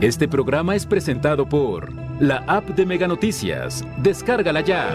Este 0.00 0.26
programa 0.26 0.74
es 0.74 0.84
presentado 0.84 1.48
por 1.48 1.92
la 2.20 2.38
app 2.48 2.68
de 2.70 2.84
Mega 2.84 3.06
Noticias. 3.06 3.84
Descárgala 3.98 4.60
ya. 4.60 4.88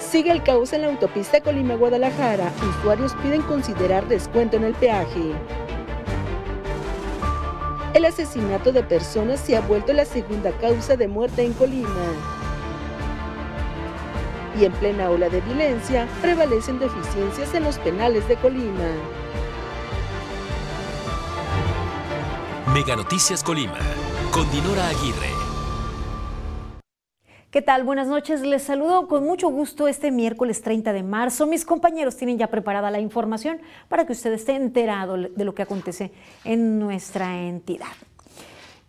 Sigue 0.00 0.32
el 0.32 0.42
caos 0.42 0.72
en 0.72 0.82
la 0.82 0.88
autopista 0.88 1.40
Colima-Guadalajara. 1.40 2.50
Usuarios 2.78 3.14
piden 3.22 3.42
considerar 3.42 4.06
descuento 4.08 4.56
en 4.56 4.64
el 4.64 4.74
peaje. 4.74 5.32
El 7.94 8.04
asesinato 8.04 8.72
de 8.72 8.82
personas 8.82 9.38
se 9.40 9.56
ha 9.56 9.60
vuelto 9.60 9.92
la 9.92 10.04
segunda 10.04 10.50
causa 10.58 10.96
de 10.96 11.06
muerte 11.06 11.44
en 11.44 11.52
Colima. 11.52 12.37
Y 14.58 14.64
en 14.64 14.72
plena 14.72 15.08
ola 15.10 15.28
de 15.28 15.40
violencia, 15.42 16.08
prevalecen 16.20 16.80
deficiencias 16.80 17.54
en 17.54 17.62
los 17.62 17.78
penales 17.78 18.26
de 18.26 18.34
Colima. 18.36 18.88
Mega 22.74 22.96
Noticias 22.96 23.44
Colima, 23.44 23.78
con 24.32 24.50
Dinora 24.50 24.88
Aguirre. 24.88 25.30
¿Qué 27.50 27.62
tal? 27.62 27.84
Buenas 27.84 28.08
noches. 28.08 28.40
Les 28.40 28.62
saludo 28.62 29.06
con 29.06 29.24
mucho 29.24 29.48
gusto 29.48 29.86
este 29.86 30.10
miércoles 30.10 30.60
30 30.60 30.92
de 30.92 31.02
marzo. 31.04 31.46
Mis 31.46 31.64
compañeros 31.64 32.16
tienen 32.16 32.36
ya 32.36 32.48
preparada 32.48 32.90
la 32.90 32.98
información 32.98 33.60
para 33.88 34.06
que 34.06 34.12
usted 34.12 34.32
esté 34.32 34.56
enterado 34.56 35.16
de 35.16 35.44
lo 35.44 35.54
que 35.54 35.62
acontece 35.62 36.10
en 36.44 36.80
nuestra 36.80 37.38
entidad. 37.42 37.86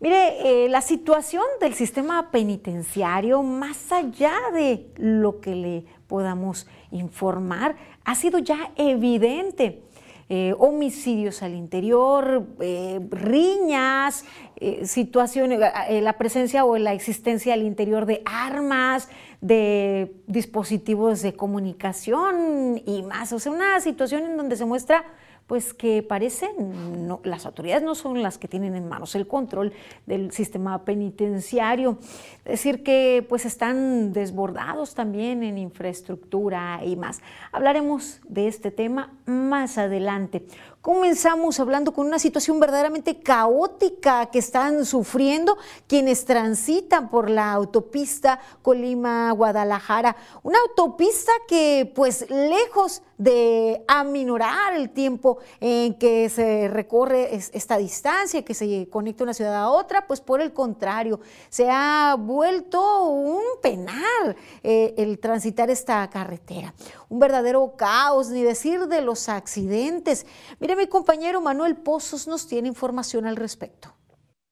Mire, 0.01 0.65
eh, 0.65 0.69
la 0.69 0.79
situación 0.79 1.43
del 1.59 1.73
sistema 1.73 2.31
penitenciario, 2.31 3.43
más 3.43 3.91
allá 3.91 4.33
de 4.53 4.87
lo 4.95 5.41
que 5.41 5.55
le 5.55 5.85
podamos 6.07 6.67
informar, 6.91 7.75
ha 8.05 8.15
sido 8.15 8.39
ya 8.39 8.71
evidente. 8.77 9.83
Eh, 10.31 10.53
homicidios 10.59 11.41
al 11.41 11.55
interior, 11.55 12.45
eh, 12.59 12.99
riñas, 13.09 14.25
eh, 14.57 14.85
situaciones, 14.85 15.59
la 15.59 16.13
presencia 16.19 16.65
o 16.65 16.77
la 16.77 16.93
existencia 16.93 17.55
al 17.55 17.63
interior 17.63 18.05
de 18.05 18.21
armas, 18.25 19.09
de 19.41 20.13
dispositivos 20.27 21.23
de 21.23 21.33
comunicación 21.33 22.79
y 22.85 23.01
más. 23.01 23.33
O 23.33 23.39
sea, 23.39 23.51
una 23.51 23.79
situación 23.79 24.23
en 24.23 24.37
donde 24.37 24.55
se 24.55 24.65
muestra 24.65 25.03
pues 25.49 25.73
que 25.73 26.03
parece, 26.03 26.51
no, 26.59 27.21
las 27.23 27.47
autoridades 27.47 27.81
no 27.81 27.95
son 27.95 28.21
las 28.21 28.37
que 28.37 28.47
tienen 28.47 28.75
en 28.75 28.87
manos 28.87 29.15
el 29.15 29.25
control 29.25 29.73
del 30.05 30.31
sistema 30.31 30.85
penitenciario. 30.85 31.97
Es 32.45 32.51
decir, 32.51 32.83
que 32.83 33.25
pues 33.27 33.47
están 33.47 34.13
desbordados 34.13 34.93
también 34.93 35.41
en 35.41 35.57
infraestructura 35.57 36.81
y 36.85 36.95
más. 36.95 37.21
Hablaremos 37.51 38.21
de 38.27 38.47
este 38.47 38.69
tema 38.69 39.17
más 39.25 39.79
adelante. 39.79 40.45
Comenzamos 40.89 41.59
hablando 41.59 41.93
con 41.93 42.07
una 42.07 42.17
situación 42.17 42.59
verdaderamente 42.59 43.19
caótica 43.19 44.25
que 44.31 44.39
están 44.39 44.87
sufriendo 44.87 45.55
quienes 45.85 46.25
transitan 46.25 47.11
por 47.11 47.29
la 47.29 47.51
autopista 47.51 48.39
Colima-Guadalajara. 48.63 50.15
Una 50.41 50.57
autopista 50.67 51.31
que 51.47 51.91
pues 51.93 52.27
lejos 52.31 53.03
de 53.19 53.83
aminorar 53.87 54.73
el 54.73 54.89
tiempo 54.89 55.37
en 55.59 55.93
que 55.99 56.27
se 56.29 56.69
recorre 56.69 57.35
esta 57.35 57.77
distancia, 57.77 58.43
que 58.43 58.53
se 58.53 58.87
conecta 58.89 59.25
una 59.25 59.33
ciudad 59.33 59.55
a 59.55 59.69
otra, 59.69 60.07
pues 60.07 60.21
por 60.21 60.41
el 60.41 60.53
contrario, 60.53 61.19
se 61.49 61.69
ha 61.69 62.15
vuelto 62.17 63.03
un 63.09 63.43
penal 63.61 64.37
eh, 64.63 64.95
el 64.97 65.19
transitar 65.19 65.69
esta 65.69 66.09
carretera. 66.09 66.73
Un 67.09 67.19
verdadero 67.19 67.73
caos, 67.75 68.29
ni 68.29 68.41
decir 68.41 68.87
de 68.87 69.01
los 69.01 69.27
accidentes. 69.27 70.25
Mire, 70.59 70.78
mi 70.79 70.87
compañero 70.87 71.41
Manuel 71.41 71.75
Pozos 71.75 72.25
nos 72.25 72.47
tiene 72.47 72.69
información 72.69 73.25
al 73.25 73.35
respecto. 73.35 73.93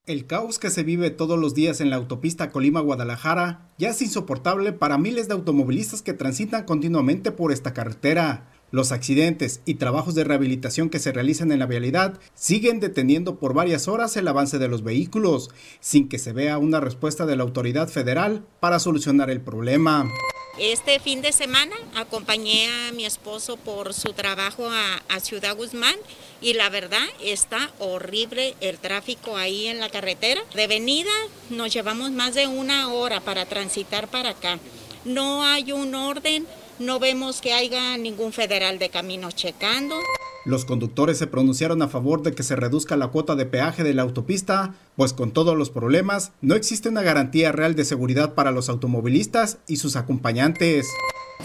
El 0.05 0.27
caos 0.27 0.59
que 0.59 0.69
se 0.69 0.83
vive 0.83 1.09
todos 1.09 1.39
los 1.39 1.53
días 1.53 1.79
en 1.79 1.89
la 1.89 1.95
autopista 1.95 2.51
Colima-Guadalajara 2.51 3.71
ya 3.77 3.89
es 3.91 4.01
insoportable 4.01 4.73
para 4.73 4.97
miles 4.97 5.29
de 5.29 5.35
automovilistas 5.35 6.01
que 6.01 6.13
transitan 6.13 6.65
continuamente 6.65 7.31
por 7.31 7.53
esta 7.53 7.73
carretera. 7.73 8.51
Los 8.71 8.91
accidentes 8.91 9.61
y 9.63 9.75
trabajos 9.75 10.15
de 10.15 10.25
rehabilitación 10.25 10.89
que 10.89 10.99
se 10.99 11.13
realizan 11.13 11.53
en 11.53 11.59
la 11.59 11.65
vialidad 11.65 12.19
siguen 12.33 12.81
deteniendo 12.81 13.39
por 13.39 13.53
varias 13.53 13.87
horas 13.87 14.17
el 14.17 14.27
avance 14.27 14.59
de 14.59 14.67
los 14.67 14.83
vehículos, 14.83 15.49
sin 15.79 16.09
que 16.09 16.19
se 16.19 16.33
vea 16.33 16.57
una 16.57 16.81
respuesta 16.81 17.25
de 17.25 17.37
la 17.37 17.43
autoridad 17.43 17.87
federal 17.87 18.45
para 18.59 18.79
solucionar 18.79 19.29
el 19.29 19.39
problema. 19.39 20.09
Este 20.59 20.99
fin 20.99 21.21
de 21.21 21.33
semana 21.33 21.75
acompañé 21.95 22.67
a 22.67 22.91
mi 22.91 23.05
esposo 23.05 23.57
por 23.57 23.93
su 23.93 24.13
trabajo 24.13 24.67
a, 24.67 25.19
Ciudad 25.19 25.55
Guzmán 25.55 25.95
y 26.41 26.53
la 26.53 26.69
verdad 26.69 27.05
está 27.21 27.71
horrible 27.77 28.55
el 28.59 28.79
tráfico 28.79 29.37
ahí 29.37 29.67
en 29.67 29.79
la 29.79 29.89
carretera. 29.89 30.41
De 30.55 30.65
venida 30.65 31.11
nos 31.51 31.71
llevamos 31.71 32.09
más 32.09 32.33
de 32.33 32.47
una 32.47 32.91
hora 32.91 33.19
para 33.19 33.45
transitar 33.45 34.07
para 34.07 34.29
acá. 34.29 34.57
No 35.05 35.43
hay 35.43 35.71
un 35.71 35.93
orden 35.93 36.47
no 36.79 36.99
vemos 36.99 37.41
que 37.41 37.53
haya 37.53 37.97
ningún 37.97 38.33
federal 38.33 38.79
de 38.79 38.89
caminos 38.89 39.35
checando. 39.35 39.95
Los 40.45 40.63
conductores 40.63 41.17
se 41.17 41.27
pronunciaron 41.27 41.81
a 41.81 41.89
favor 41.89 42.21
de 42.21 42.33
que 42.33 42.41
se 42.41 42.55
reduzca 42.55 42.95
la 42.95 43.09
cuota 43.09 43.35
de 43.35 43.45
peaje 43.45 43.83
de 43.83 43.93
la 43.93 44.03
autopista, 44.03 44.75
pues 44.95 45.11
con 45.11 45.31
todos 45.31 45.57
los 45.57 45.69
problemas 45.69 46.31
no 46.39 46.55
existe 46.55 46.87
una 46.87 47.01
garantía 47.01 47.51
real 47.51 47.75
de 47.75 47.83
seguridad 47.83 48.33
para 48.33 48.51
los 48.51 48.69
automovilistas 48.69 49.57
y 49.67 49.75
sus 49.75 49.97
acompañantes. 49.97 50.87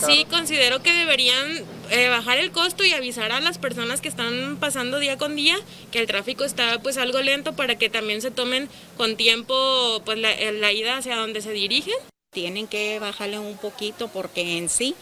Sí, 0.06 0.24
considero 0.30 0.82
que 0.82 0.92
deberían 0.92 1.64
eh, 1.90 2.08
bajar 2.08 2.38
el 2.38 2.52
costo 2.52 2.84
y 2.84 2.92
avisar 2.92 3.32
a 3.32 3.40
las 3.40 3.58
personas 3.58 4.00
que 4.00 4.08
están 4.08 4.56
pasando 4.58 4.98
día 5.00 5.18
con 5.18 5.36
día 5.36 5.56
que 5.90 5.98
el 5.98 6.06
tráfico 6.06 6.44
está 6.44 6.80
pues 6.80 6.96
algo 6.96 7.20
lento 7.20 7.54
para 7.54 7.76
que 7.76 7.90
también 7.90 8.22
se 8.22 8.30
tomen 8.30 8.68
con 8.96 9.16
tiempo 9.16 10.00
pues 10.04 10.18
la, 10.18 10.30
la 10.52 10.72
ida 10.72 10.96
hacia 10.96 11.16
donde 11.16 11.40
se 11.40 11.50
dirigen. 11.50 11.94
Tienen 12.32 12.68
que 12.68 12.98
bajarle 13.00 13.38
un 13.38 13.58
poquito 13.58 14.08
porque 14.08 14.56
en 14.56 14.68
sí 14.68 14.94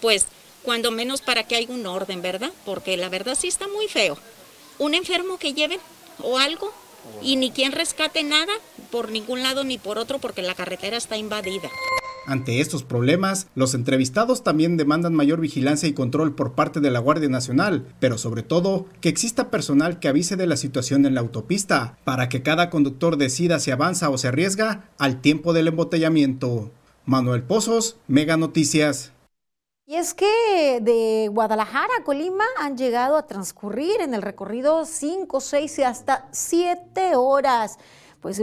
pues 0.00 0.26
cuando 0.62 0.90
menos 0.90 1.22
para 1.22 1.44
que 1.44 1.56
haya 1.56 1.72
un 1.72 1.86
orden, 1.86 2.22
¿verdad? 2.22 2.50
Porque 2.64 2.96
la 2.96 3.08
verdad 3.08 3.36
sí 3.38 3.48
está 3.48 3.68
muy 3.68 3.88
feo. 3.88 4.18
Un 4.78 4.94
enfermo 4.94 5.38
que 5.38 5.54
lleven 5.54 5.80
o 6.22 6.38
algo 6.38 6.72
y 7.22 7.36
ni 7.36 7.50
quien 7.50 7.72
rescate 7.72 8.24
nada 8.24 8.52
por 8.90 9.10
ningún 9.10 9.42
lado 9.42 9.64
ni 9.64 9.78
por 9.78 9.98
otro 9.98 10.18
porque 10.18 10.42
la 10.42 10.54
carretera 10.54 10.96
está 10.96 11.16
invadida. 11.16 11.70
Ante 12.26 12.60
estos 12.60 12.82
problemas, 12.82 13.46
los 13.54 13.74
entrevistados 13.74 14.42
también 14.42 14.76
demandan 14.76 15.14
mayor 15.14 15.40
vigilancia 15.40 15.88
y 15.88 15.92
control 15.92 16.34
por 16.34 16.54
parte 16.54 16.80
de 16.80 16.90
la 16.90 16.98
Guardia 16.98 17.28
Nacional, 17.28 17.86
pero 18.00 18.18
sobre 18.18 18.42
todo 18.42 18.86
que 19.00 19.08
exista 19.08 19.48
personal 19.48 20.00
que 20.00 20.08
avise 20.08 20.34
de 20.34 20.48
la 20.48 20.56
situación 20.56 21.06
en 21.06 21.14
la 21.14 21.20
autopista, 21.20 21.96
para 22.02 22.28
que 22.28 22.42
cada 22.42 22.68
conductor 22.68 23.16
decida 23.16 23.60
si 23.60 23.70
avanza 23.70 24.10
o 24.10 24.18
se 24.18 24.26
arriesga 24.26 24.90
al 24.98 25.20
tiempo 25.20 25.52
del 25.52 25.68
embotellamiento. 25.68 26.72
Manuel 27.04 27.44
Pozos, 27.44 27.96
Mega 28.08 28.36
Noticias. 28.36 29.12
Y 29.88 29.94
es 29.94 30.14
que 30.14 30.80
de 30.82 31.28
Guadalajara 31.32 31.92
a 32.00 32.02
Colima 32.02 32.44
han 32.58 32.76
llegado 32.76 33.16
a 33.16 33.28
transcurrir 33.28 34.00
en 34.00 34.14
el 34.14 34.22
recorrido 34.22 34.84
5, 34.84 35.40
6 35.40 35.78
y 35.78 35.82
hasta 35.84 36.26
7 36.32 37.14
horas. 37.14 37.78
Pues 38.20 38.42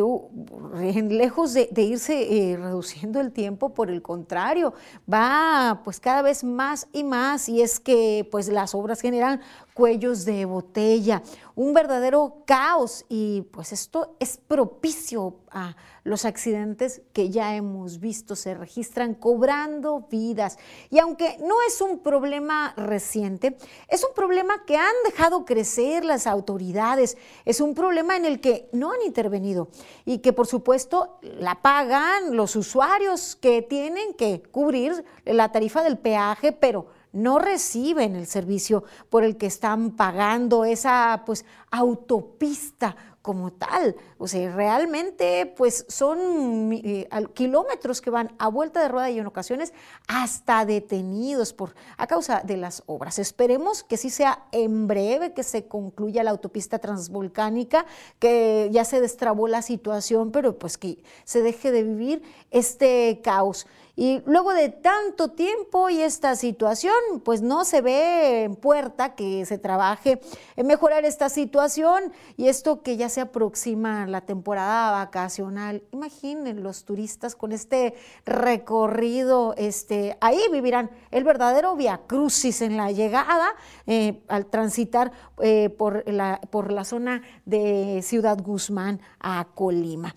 lejos 1.10 1.54
de, 1.54 1.70
irse 1.76 2.52
eh, 2.52 2.56
reduciendo 2.56 3.20
el 3.20 3.34
tiempo, 3.34 3.74
por 3.74 3.90
el 3.92 4.02
contrario, 4.02 4.74
va 5.12 5.82
pues 5.84 6.00
cada 6.00 6.22
vez 6.22 6.46
más 6.46 6.88
y 6.94 7.04
más 7.04 7.50
y 7.50 7.62
es 7.62 7.82
que 7.82 8.26
pues 8.32 8.48
las 8.48 8.74
obras 8.74 9.02
generan 9.02 9.42
cuellos 9.74 10.26
de 10.26 10.46
botella, 10.46 11.22
un 11.56 11.74
verdadero 11.74 12.44
caos. 12.46 13.06
Y 13.10 13.42
pues 13.52 13.74
esto 13.74 14.16
es 14.20 14.38
propicio 14.38 15.38
a 15.52 15.76
los 16.04 16.26
accidentes 16.26 17.02
que 17.14 17.30
ya 17.30 17.56
hemos 17.56 18.00
visto. 18.00 18.36
Se 18.36 18.54
registran 18.54 19.16
cobrando 19.16 20.08
vidas. 20.10 20.58
Y 20.90 21.00
aunque 21.00 21.38
no 21.40 21.56
es 21.68 21.82
un 21.82 22.00
problema 22.00 22.74
reciente, 22.78 23.58
es 23.88 24.04
un 24.04 24.14
problema 24.14 24.66
que 24.66 24.78
han 24.78 24.94
dejado 25.06 25.46
crecer 25.46 26.06
las 26.06 26.28
autoridades, 26.28 27.18
es 27.46 27.62
un 27.62 27.74
problema 27.74 28.16
en 28.18 28.26
el 28.26 28.42
que 28.42 28.70
no 28.72 28.92
han 28.92 29.02
intervenido. 29.02 29.70
Y 30.06 30.20
que 30.20 30.34
por 30.34 30.48
supuesto 30.48 31.20
la 31.22 31.62
pagan 31.62 32.36
los 32.36 32.56
usuarios 32.56 33.36
que 33.36 33.62
tienen 33.62 34.14
que 34.14 34.44
cubrir 34.52 35.04
la 35.26 35.52
tarifa 35.52 35.84
del 35.84 35.98
peaje, 35.98 36.52
pero 36.52 36.88
no 37.14 37.40
reciben 37.40 38.16
el 38.16 38.28
servicio 38.28 38.84
por 39.10 39.24
el 39.24 39.38
que 39.38 39.46
están 39.46 39.92
pagando 39.92 40.66
esa 40.66 41.24
pues 41.26 41.46
autopista 41.72 42.96
como 43.24 43.54
tal. 43.54 43.96
O 44.18 44.28
sea, 44.28 44.54
realmente 44.54 45.52
pues 45.58 45.86
son 45.88 46.74
eh, 46.74 47.08
kilómetros 47.34 48.02
que 48.02 48.10
van 48.10 48.36
a 48.38 48.50
vuelta 48.50 48.82
de 48.82 48.90
rueda 48.90 49.10
y 49.10 49.18
en 49.18 49.26
ocasiones 49.26 49.74
hasta 50.10 50.66
detenidos 50.66 51.54
por 51.54 51.74
a 51.98 52.06
causa 52.06 52.42
de 52.44 52.58
las 52.58 52.84
obras. 52.86 53.20
Esperemos 53.20 53.84
que 53.84 53.96
sí 53.96 54.10
sea 54.10 54.44
en 54.52 54.88
breve 54.88 55.34
que 55.34 55.44
se 55.44 55.68
concluya 55.68 56.22
la 56.24 56.32
autopista 56.32 56.80
transvolcánica, 56.80 57.86
que 58.20 58.68
ya 58.74 58.84
se 58.84 59.00
destrabó 59.00 59.48
la 59.48 59.62
situación, 59.62 60.32
pero 60.32 60.60
pues 60.60 60.78
que 60.78 61.02
se 61.24 61.42
deje 61.42 61.72
de 61.72 61.84
vivir 61.84 62.24
este 62.52 63.22
caos. 63.24 63.68
Y 63.96 64.24
luego 64.26 64.54
de 64.54 64.70
tanto 64.70 65.30
tiempo 65.30 65.88
y 65.90 66.02
esta 66.02 66.36
situación, 66.36 66.96
pues 67.24 67.44
no 67.44 67.64
se 67.64 67.82
ve 67.82 68.44
en 68.44 68.56
puerta 68.56 69.14
que 69.14 69.46
se 69.46 69.60
trabaje 69.60 70.20
en 70.56 70.66
mejorar 70.66 71.06
esta 71.06 71.30
situación 71.30 72.12
y 72.36 72.48
esto 72.48 72.82
que 72.82 72.98
ya 72.98 73.08
se 73.10 73.22
aproxima 73.22 74.08
la 74.08 74.22
temporada 74.22 74.92
vacacional. 74.92 75.84
Imaginen 75.92 76.64
los 76.64 76.86
turistas 76.86 77.36
con 77.36 77.52
este 77.52 77.94
recorrido, 78.26 79.54
este, 79.58 80.18
ahí 80.22 80.42
vivirán 80.52 80.90
el 81.12 81.24
verdadero 81.24 81.76
via 81.76 82.02
crucis 82.08 82.64
en 82.64 82.78
la 82.78 82.92
llegada 82.92 83.50
eh, 83.86 84.24
al 84.28 84.48
transitar 84.48 85.12
eh, 85.40 85.70
por, 85.70 86.10
la, 86.12 86.42
por 86.50 86.72
la 86.72 86.84
zona 86.84 87.22
de 87.46 88.02
Ciudad 88.02 88.40
Guzmán 88.42 89.02
a 89.20 89.46
Colima. 89.54 90.16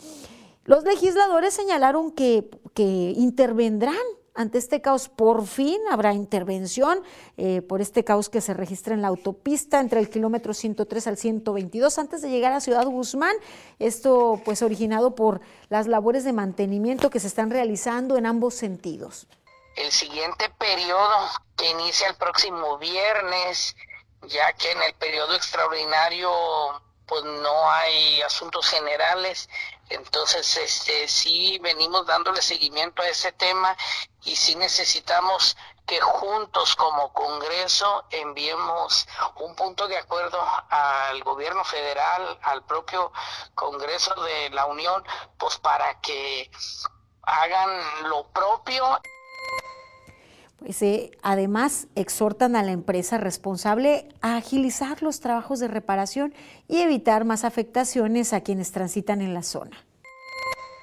Los 0.67 0.83
legisladores 0.83 1.55
señalaron 1.55 2.11
que, 2.11 2.51
intervendrán 2.83 3.97
ante 4.37 4.59
este 4.59 4.81
caos. 4.81 5.09
Por 5.09 5.47
fin 5.47 5.81
habrá 5.91 6.13
intervención 6.13 7.03
eh, 7.37 7.63
por 7.63 7.81
este 7.81 8.05
caos 8.05 8.29
que 8.29 8.41
se 8.41 8.55
registra 8.55 8.95
en 8.95 9.03
la 9.03 9.09
autopista 9.09 9.81
entre 9.81 10.01
el 10.01 10.11
kilómetro 10.11 10.55
103 10.55 11.07
al 11.07 11.17
122 11.17 11.99
antes 11.99 12.23
de 12.23 12.31
llegar 12.31 12.53
a 12.53 12.61
Ciudad 12.61 12.85
Guzmán. 12.85 13.35
Esto 13.79 14.41
pues 14.45 14.63
originado 14.63 15.15
por 15.15 15.41
las 15.69 15.87
labores 15.87 16.25
de 16.25 16.33
mantenimiento 16.33 17.11
que 17.11 17.21
se 17.21 17.27
están 17.27 17.51
realizando 17.51 18.17
en 18.17 18.27
ambos 18.27 18.55
sentidos. 18.55 19.27
El 19.77 19.91
siguiente 19.91 20.49
periodo 20.59 21.29
que 21.57 21.71
inicia 21.71 22.09
el 22.09 22.17
próximo 22.17 22.79
viernes, 22.79 23.77
ya 24.23 24.53
que 24.55 24.71
en 24.71 24.83
el 24.83 24.95
periodo 24.95 25.35
extraordinario 25.35 26.31
pues 27.07 27.23
no 27.23 27.71
hay 27.71 28.21
asuntos 28.23 28.69
generales, 28.69 29.49
entonces, 29.89 30.57
este, 30.57 31.07
sí 31.09 31.59
venimos 31.63 32.07
dándole 32.07 32.43
seguimiento 32.43 33.03
a 33.03 33.09
ese 33.09 33.33
tema 33.33 33.77
y 34.25 34.35
sí 34.35 34.57
necesitamos 34.57 35.57
que 35.87 36.01
juntos 36.01 36.75
como 36.75 37.13
Congreso 37.13 38.05
enviemos 38.11 39.07
un 39.37 39.55
punto 39.55 39.87
de 39.87 39.97
acuerdo 39.97 40.39
al 40.69 41.23
gobierno 41.23 41.65
federal, 41.65 42.39
al 42.43 42.65
propio 42.65 43.13
Congreso 43.55 44.13
de 44.23 44.51
la 44.51 44.67
Unión, 44.67 45.05
pues 45.39 45.59
para 45.59 46.01
que 46.01 46.51
hagan 47.23 48.09
lo 48.09 48.27
propio. 48.33 48.85
Pues, 50.59 50.83
eh, 50.83 51.13
además, 51.23 51.87
exhortan 51.95 52.57
a 52.57 52.63
la 52.63 52.73
empresa 52.73 53.19
responsable 53.19 54.09
a 54.23 54.37
agilizar 54.37 55.03
los 55.03 55.21
trabajos 55.21 55.61
de 55.61 55.69
reparación 55.69 56.35
y 56.69 56.83
evitar 56.83 57.25
más 57.25 57.45
afectaciones 57.45 58.33
a 58.33 58.43
quienes 58.43 58.73
transitan 58.73 59.21
en 59.21 59.35
la 59.35 59.43
zona. 59.43 59.77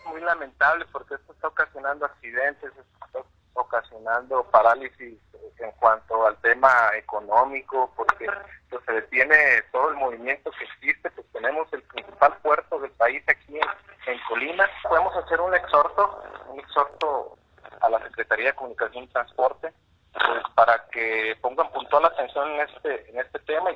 Muy 0.09 0.21
lamentable 0.21 0.85
porque 0.91 1.15
esto 1.15 1.33
está 1.33 1.47
ocasionando 1.47 2.05
accidentes, 2.05 2.71
está 2.77 3.19
ocasionando 3.53 4.43
parálisis 4.45 5.17
en 5.59 5.71
cuanto 5.79 6.25
al 6.25 6.37
tema 6.37 6.69
económico, 6.95 7.91
porque 7.95 8.27
pues, 8.69 8.83
se 8.85 8.91
detiene 8.91 9.61
todo 9.71 9.89
el 9.89 9.95
movimiento 9.95 10.51
que 10.51 10.65
existe, 10.65 11.09
pues 11.11 11.27
tenemos 11.31 11.71
el 11.73 11.83
principal 11.83 12.37
puerto 12.41 12.79
del 12.79 12.91
país 12.91 13.23
aquí 13.27 13.57
en, 13.57 14.13
en 14.13 14.19
Colima. 14.27 14.65
Podemos 14.87 15.15
hacer 15.15 15.39
un 15.39 15.53
exhorto, 15.53 16.23
un 16.49 16.59
exhorto 16.59 17.37
a 17.81 17.89
la 17.89 18.01
Secretaría 18.03 18.47
de 18.47 18.55
Comunicación 18.55 19.03
y 19.05 19.07
Transporte 19.07 19.73
pues, 20.13 20.43
para 20.55 20.85
que 20.91 21.37
pongan 21.41 21.71
puntual 21.71 22.05
atención 22.05 22.51
en 22.51 22.61
este, 22.61 23.09
en 23.09 23.19
este 23.19 23.39
tema 23.39 23.71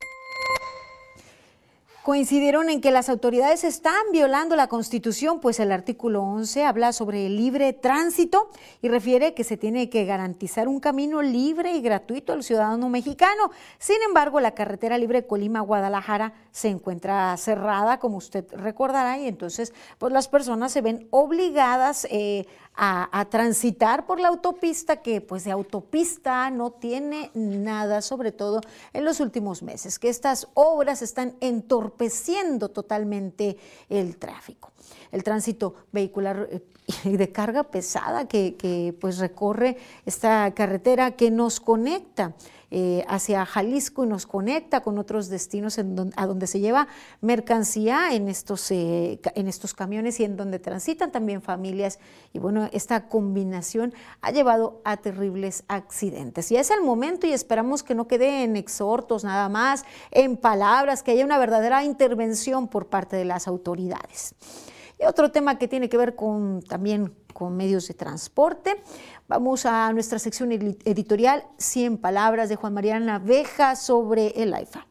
coincidieron 2.07 2.69
en 2.69 2.79
que 2.79 2.89
las 2.89 3.09
autoridades 3.09 3.65
están 3.65 4.01
violando 4.13 4.55
la 4.55 4.67
Constitución, 4.67 5.41
pues 5.41 5.59
el 5.59 5.73
artículo 5.73 6.23
11 6.23 6.63
habla 6.63 6.93
sobre 6.93 7.25
el 7.25 7.35
libre 7.35 7.73
tránsito 7.73 8.49
y 8.81 8.87
refiere 8.87 9.33
que 9.33 9.43
se 9.43 9.57
tiene 9.57 9.89
que 9.89 10.05
garantizar 10.05 10.69
un 10.69 10.79
camino 10.79 11.21
libre 11.21 11.73
y 11.73 11.81
gratuito 11.81 12.31
al 12.31 12.43
ciudadano 12.43 12.87
mexicano. 12.87 13.51
Sin 13.77 13.97
embargo, 14.07 14.39
la 14.39 14.51
carretera 14.51 14.97
libre 14.97 15.27
Colima-Guadalajara 15.27 16.31
se 16.49 16.69
encuentra 16.69 17.35
cerrada, 17.35 17.99
como 17.99 18.19
usted 18.19 18.45
recordará, 18.53 19.17
y 19.17 19.27
entonces 19.27 19.73
pues 19.97 20.13
las 20.13 20.29
personas 20.29 20.71
se 20.71 20.79
ven 20.79 21.09
obligadas 21.11 22.07
eh, 22.09 22.45
a, 22.77 23.25
transitar 23.29 24.05
por 24.05 24.19
la 24.19 24.27
autopista, 24.27 24.97
que 24.97 25.19
pues 25.19 25.43
de 25.43 25.51
autopista 25.51 26.49
no 26.51 26.71
tiene 26.71 27.31
nada, 27.33 28.01
sobre 28.01 28.31
todo 28.31 28.61
en 28.93 29.03
los 29.03 29.19
últimos 29.19 29.63
meses, 29.63 29.97
que 29.97 30.09
estas 30.09 30.47
obras 30.53 31.01
están 31.01 31.35
entorpeciendo 31.41 32.69
totalmente 32.69 33.57
el 33.89 34.17
tráfico. 34.17 34.71
El 35.11 35.23
tránsito 35.23 35.73
vehicular 35.91 36.47
eh, 36.51 36.61
de 37.17 37.31
carga 37.31 37.63
pesada 37.63 38.27
que, 38.27 38.55
que 38.55 38.95
pues 38.99 39.17
recorre 39.17 39.77
esta 40.05 40.53
carretera 40.53 41.11
que 41.11 41.31
nos 41.31 41.59
conecta 41.59 42.35
eh, 42.69 43.05
hacia 43.07 43.45
Jalisco 43.45 44.03
y 44.03 44.07
nos 44.07 44.25
conecta 44.25 44.81
con 44.81 44.97
otros 44.97 45.29
destinos 45.29 45.79
a 45.79 46.25
donde 46.27 46.47
se 46.47 46.59
lleva 46.59 46.89
mercancía 47.21 48.13
en 48.13 48.27
estos, 48.27 48.69
eh, 48.71 49.21
en 49.35 49.47
estos 49.47 49.73
camiones 49.73 50.19
y 50.19 50.25
en 50.25 50.35
donde 50.35 50.59
transitan 50.59 51.11
también 51.11 51.41
familias. 51.41 51.99
Y 52.33 52.39
bueno, 52.39 52.69
esta 52.73 53.07
combinación 53.07 53.93
ha 54.21 54.31
llevado 54.31 54.81
a 54.83 54.97
terribles 54.97 55.63
accidentes. 55.69 56.51
Y 56.51 56.57
es 56.57 56.69
el 56.69 56.81
momento 56.81 57.25
y 57.25 57.31
esperamos 57.31 57.83
que 57.83 57.95
no 57.95 58.07
quede 58.07 58.43
en 58.43 58.57
exhortos 58.57 59.23
nada 59.23 59.47
más, 59.47 59.85
en 60.11 60.35
palabras, 60.35 61.03
que 61.03 61.11
haya 61.11 61.23
una 61.23 61.37
verdadera 61.37 61.85
intervención 61.85 62.67
por 62.67 62.87
parte 62.87 63.15
de 63.15 63.25
las 63.25 63.47
autoridades. 63.47 64.35
Y 64.99 65.05
otro 65.05 65.31
tema 65.31 65.57
que 65.57 65.67
tiene 65.67 65.89
que 65.89 65.97
ver 65.97 66.15
con 66.15 66.61
también 66.61 67.13
con 67.33 67.55
medios 67.55 67.87
de 67.87 67.93
transporte. 67.93 68.81
Vamos 69.27 69.65
a 69.65 69.93
nuestra 69.93 70.17
sección 70.17 70.51
editorial 70.51 71.43
100 71.57 71.99
palabras 71.99 72.49
de 72.49 72.55
Juan 72.55 72.73
María 72.73 72.99
Naveja 72.99 73.75
sobre 73.75 74.29
el 74.41 74.53
AIFA. 74.53 74.87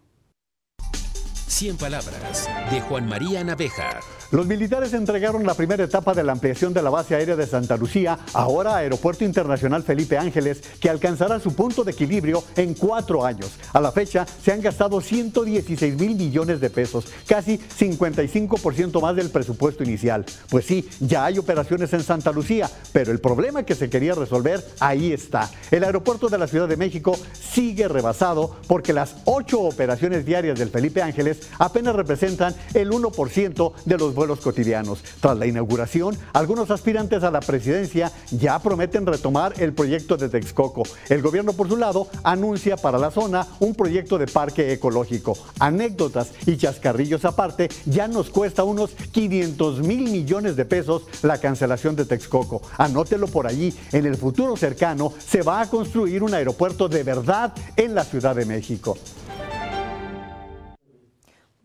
100 1.49 1.77
palabras 1.77 2.49
de 2.71 2.81
Juan 2.83 3.09
María 3.09 3.43
Naveja. 3.43 4.01
Los 4.33 4.47
militares 4.47 4.93
entregaron 4.93 5.47
la 5.47 5.55
primera 5.55 5.85
etapa 5.85 6.13
de 6.13 6.25
la 6.25 6.33
ampliación 6.33 6.75
de 6.75 6.83
la 6.83 6.91
base 6.91 7.15
aérea 7.15 7.37
de 7.37 7.47
Santa 7.47 7.77
Lucía, 7.77 8.19
ahora 8.33 8.77
Aeropuerto 8.77 9.25
Internacional 9.25 9.85
Felipe 9.85 10.19
Ángeles, 10.19 10.63
que 10.81 10.91
alcanzará 10.91 11.39
su 11.39 11.55
punto 11.55 11.85
de 11.85 11.93
equilibrio 11.93 12.43
en 12.57 12.75
cuatro 12.75 13.25
años. 13.25 13.53
A 13.73 13.81
la 13.81 13.93
fecha 13.93 14.27
se 14.27 14.51
han 14.53 14.61
gastado 14.61 15.01
116 15.01 15.97
mil 15.97 16.17
millones 16.17 16.61
de 16.61 16.71
pesos, 16.71 17.07
casi 17.29 17.59
55% 17.59 19.01
más 19.01 19.15
del 19.15 19.31
presupuesto 19.31 19.85
inicial. 19.85 20.25
Pues 20.51 20.65
sí, 20.65 20.89
ya 20.99 21.27
hay 21.27 21.39
operaciones 21.39 21.93
en 21.93 22.03
Santa 22.03 22.33
Lucía, 22.33 22.69
pero 22.93 23.13
el 23.13 23.21
problema 23.21 23.63
que 23.63 23.77
se 23.77 23.89
quería 23.89 24.15
resolver 24.15 24.65
ahí 24.81 25.13
está. 25.13 25.49
El 25.71 25.85
aeropuerto 25.85 26.29
de 26.29 26.39
la 26.39 26.49
Ciudad 26.49 26.67
de 26.67 26.77
México 26.77 27.17
sigue 27.33 27.87
rebasado 27.87 28.57
porque 28.67 28.93
las 28.93 29.15
ocho 29.25 29.61
operaciones 29.61 30.27
diarias 30.27 30.59
del 30.59 30.71
Felipe 30.71 31.01
Ángeles 31.01 31.43
apenas 31.61 31.95
representan 31.95 32.57
el 32.75 32.91
1% 32.91 33.73
de 33.85 33.99
los 33.99 34.16
vuelos 34.17 34.41
cotidianos. 34.41 35.05
Tras 35.21 35.39
la 35.39 35.47
inauguración, 35.47 36.19
algunos 36.33 36.73
aspirantes 36.73 37.23
a 37.23 37.31
la 37.31 37.39
presidencia 37.39 38.11
ya 38.33 38.59
prometen 38.59 39.07
retomar 39.07 39.55
el 39.59 39.73
proyecto 39.73 40.17
de 40.17 40.29
Texcoco. 40.29 40.83
El 41.09 41.23
gobierno, 41.23 41.53
por 41.53 41.69
su 41.69 41.77
lado, 41.77 42.09
anuncia 42.25 42.77
para 42.77 42.99
la 42.99 43.13
zona 43.13 43.47
un 43.61 43.77
proyecto 43.77 44.19
de 44.19 44.27
parque 44.27 44.73
ecológico. 44.73 45.39
Anécdotas 45.61 46.33
y 46.47 46.57
chascarrillos 46.57 47.25
aparte, 47.25 47.69
ya 47.85 48.09
nos 48.09 48.31
cuesta 48.31 48.65
unos 48.65 48.91
500 49.13 49.81
mil 49.83 50.11
millones 50.11 50.57
de 50.57 50.65
pesos 50.65 51.03
la 51.23 51.39
cancelación 51.39 51.95
de 51.95 52.07
Texcoco. 52.07 52.63
Anótelo 52.79 53.29
por 53.29 53.47
allí. 53.47 53.73
En 53.93 54.07
el 54.07 54.17
futuro 54.17 54.57
cercano 54.57 55.13
se 55.19 55.43
va 55.43 55.61
a 55.61 55.71
construir 55.71 56.23
un 56.23 56.35
aeropuerto 56.35 56.89
de 56.89 57.05
verdad 57.05 57.53
en 57.77 57.95
la 57.95 58.05
Ciudad 58.05 58.35
de 58.35 58.47
México 58.47 58.97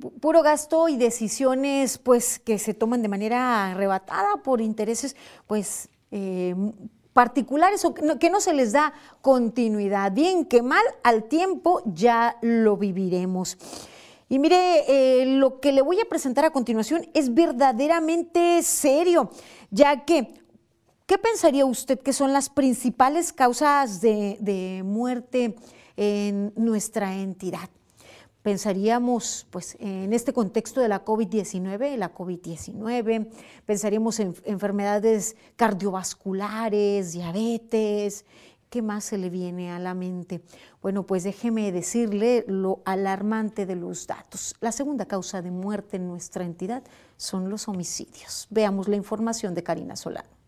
puro 0.01 0.41
gasto 0.41 0.89
y 0.89 0.97
decisiones 0.97 1.97
pues 1.97 2.39
que 2.39 2.59
se 2.59 2.73
toman 2.73 3.01
de 3.01 3.07
manera 3.07 3.71
arrebatada 3.71 4.37
por 4.43 4.59
intereses 4.61 5.15
pues 5.47 5.89
eh, 6.11 6.55
particulares 7.13 7.85
o 7.85 7.93
que 7.93 8.29
no, 8.29 8.39
se 8.39 8.53
les 8.53 8.71
da 8.71 8.93
continuidad. 9.21 10.11
Bien 10.11 10.45
que 10.45 10.61
mal, 10.61 10.83
al 11.03 11.25
tiempo 11.25 11.81
ya 11.85 12.37
lo 12.41 12.77
viviremos. 12.77 13.57
Y 14.29 14.39
mire, 14.39 14.85
eh, 14.87 15.25
lo 15.25 15.59
que 15.59 15.73
le 15.73 15.81
voy 15.81 15.99
a 15.99 16.09
presentar 16.09 16.45
a 16.45 16.51
continuación 16.51 17.07
es 17.13 17.33
verdaderamente 17.33 18.63
serio, 18.63 19.29
ya 19.71 20.05
que, 20.05 20.33
¿qué 21.05 21.17
pensaría 21.17 21.65
usted 21.65 21.99
que 21.99 22.13
son 22.13 22.31
las 22.31 22.49
principales 22.49 23.33
causas 23.33 23.99
de 23.99 24.81
muerte 24.85 25.55
en 25.97 26.53
nuestra 26.55 27.13
entidad? 27.15 27.69
Pensaríamos 28.41 29.47
pues, 29.49 29.77
en 29.79 30.13
este 30.13 30.33
contexto 30.33 30.81
de 30.81 30.87
la 30.87 31.05
COVID-19, 31.05 31.97
la 31.97 32.13
COVID-19, 32.13 33.29
pensaríamos 33.65 34.19
en 34.19 34.35
enfermedades 34.45 35.35
cardiovasculares, 35.55 37.13
diabetes, 37.13 38.25
¿qué 38.69 38.81
más 38.81 39.03
se 39.03 39.17
le 39.17 39.29
viene 39.29 39.71
a 39.71 39.79
la 39.79 39.93
mente? 39.93 40.41
Bueno, 40.81 41.05
pues 41.05 41.23
déjeme 41.23 41.71
decirle 41.71 42.45
lo 42.47 42.81
alarmante 42.85 43.65
de 43.65 43.75
los 43.75 44.07
datos. 44.07 44.55
La 44.61 44.71
segunda 44.71 45.05
causa 45.05 45.41
de 45.41 45.51
muerte 45.51 45.97
en 45.97 46.07
nuestra 46.07 46.45
entidad 46.45 46.83
son 47.17 47.49
los 47.49 47.67
homicidios. 47.67 48.47
Veamos 48.49 48.87
la 48.87 48.95
información 48.95 49.53
de 49.53 49.63
Karina 49.63 49.95
Solano. 49.95 50.40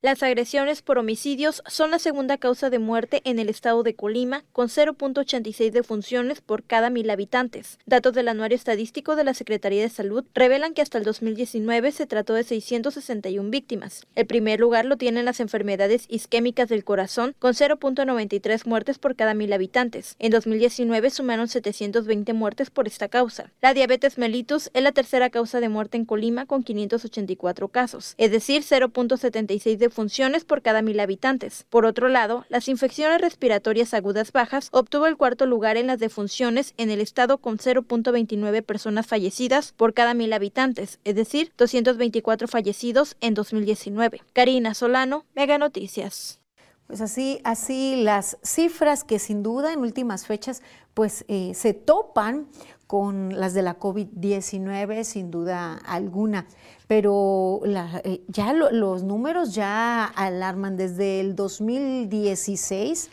Las 0.00 0.22
agresiones 0.22 0.80
por 0.80 0.96
homicidios 0.96 1.60
son 1.66 1.90
la 1.90 1.98
segunda 1.98 2.38
causa 2.38 2.70
de 2.70 2.78
muerte 2.78 3.20
en 3.24 3.40
el 3.40 3.48
estado 3.48 3.82
de 3.82 3.96
Colima, 3.96 4.44
con 4.52 4.68
0.86 4.68 5.72
defunciones 5.72 6.40
por 6.40 6.62
cada 6.62 6.88
mil 6.88 7.10
habitantes. 7.10 7.80
Datos 7.84 8.12
del 8.12 8.28
Anuario 8.28 8.54
Estadístico 8.54 9.16
de 9.16 9.24
la 9.24 9.34
Secretaría 9.34 9.82
de 9.82 9.88
Salud 9.88 10.24
revelan 10.34 10.72
que 10.72 10.82
hasta 10.82 10.98
el 10.98 11.04
2019 11.04 11.90
se 11.90 12.06
trató 12.06 12.34
de 12.34 12.44
661 12.44 13.50
víctimas. 13.50 14.06
El 14.14 14.28
primer 14.28 14.60
lugar 14.60 14.84
lo 14.84 14.98
tienen 14.98 15.24
las 15.24 15.40
enfermedades 15.40 16.04
isquémicas 16.08 16.68
del 16.68 16.84
corazón, 16.84 17.34
con 17.40 17.54
0.93 17.54 18.66
muertes 18.66 19.00
por 19.00 19.16
cada 19.16 19.34
mil 19.34 19.52
habitantes. 19.52 20.14
En 20.20 20.30
2019 20.30 21.10
sumaron 21.10 21.48
720 21.48 22.34
muertes 22.34 22.70
por 22.70 22.86
esta 22.86 23.08
causa. 23.08 23.50
La 23.60 23.74
diabetes 23.74 24.16
mellitus 24.16 24.70
es 24.74 24.82
la 24.84 24.92
tercera 24.92 25.28
causa 25.30 25.58
de 25.58 25.68
muerte 25.68 25.96
en 25.96 26.04
Colima, 26.04 26.46
con 26.46 26.62
584 26.62 27.66
casos, 27.66 28.14
es 28.16 28.30
decir, 28.30 28.62
0.76 28.62 29.76
de 29.76 29.87
funciones 29.90 30.44
por 30.44 30.62
cada 30.62 30.82
mil 30.82 31.00
habitantes. 31.00 31.66
Por 31.70 31.84
otro 31.84 32.08
lado, 32.08 32.44
las 32.48 32.68
infecciones 32.68 33.20
respiratorias 33.20 33.94
agudas 33.94 34.32
bajas 34.32 34.68
obtuvo 34.72 35.06
el 35.06 35.16
cuarto 35.16 35.46
lugar 35.46 35.76
en 35.76 35.86
las 35.86 35.98
defunciones 35.98 36.74
en 36.76 36.90
el 36.90 37.00
estado 37.00 37.38
con 37.38 37.58
0.29 37.58 38.62
personas 38.62 39.06
fallecidas 39.06 39.72
por 39.72 39.94
cada 39.94 40.14
mil 40.14 40.32
habitantes, 40.32 41.00
es 41.04 41.14
decir, 41.14 41.52
224 41.56 42.48
fallecidos 42.48 43.16
en 43.20 43.34
2019. 43.34 44.22
Karina 44.32 44.74
Solano, 44.74 45.24
Mega 45.34 45.58
Noticias. 45.58 46.40
Pues 46.86 47.02
así, 47.02 47.40
así 47.44 48.02
las 48.02 48.38
cifras 48.42 49.04
que 49.04 49.18
sin 49.18 49.42
duda 49.42 49.74
en 49.74 49.80
últimas 49.80 50.26
fechas 50.26 50.62
pues 50.94 51.26
eh, 51.28 51.52
se 51.54 51.74
topan 51.74 52.48
con 52.88 53.38
las 53.38 53.52
de 53.52 53.62
la 53.62 53.78
COVID-19 53.78 55.04
sin 55.04 55.30
duda 55.30 55.76
alguna. 55.86 56.46
Pero 56.88 57.60
eh, 57.66 58.22
ya 58.28 58.54
los 58.54 59.02
números 59.04 59.54
ya 59.54 60.06
alarman 60.06 60.78
desde 60.78 61.20
el 61.20 61.36
2016 61.36 63.10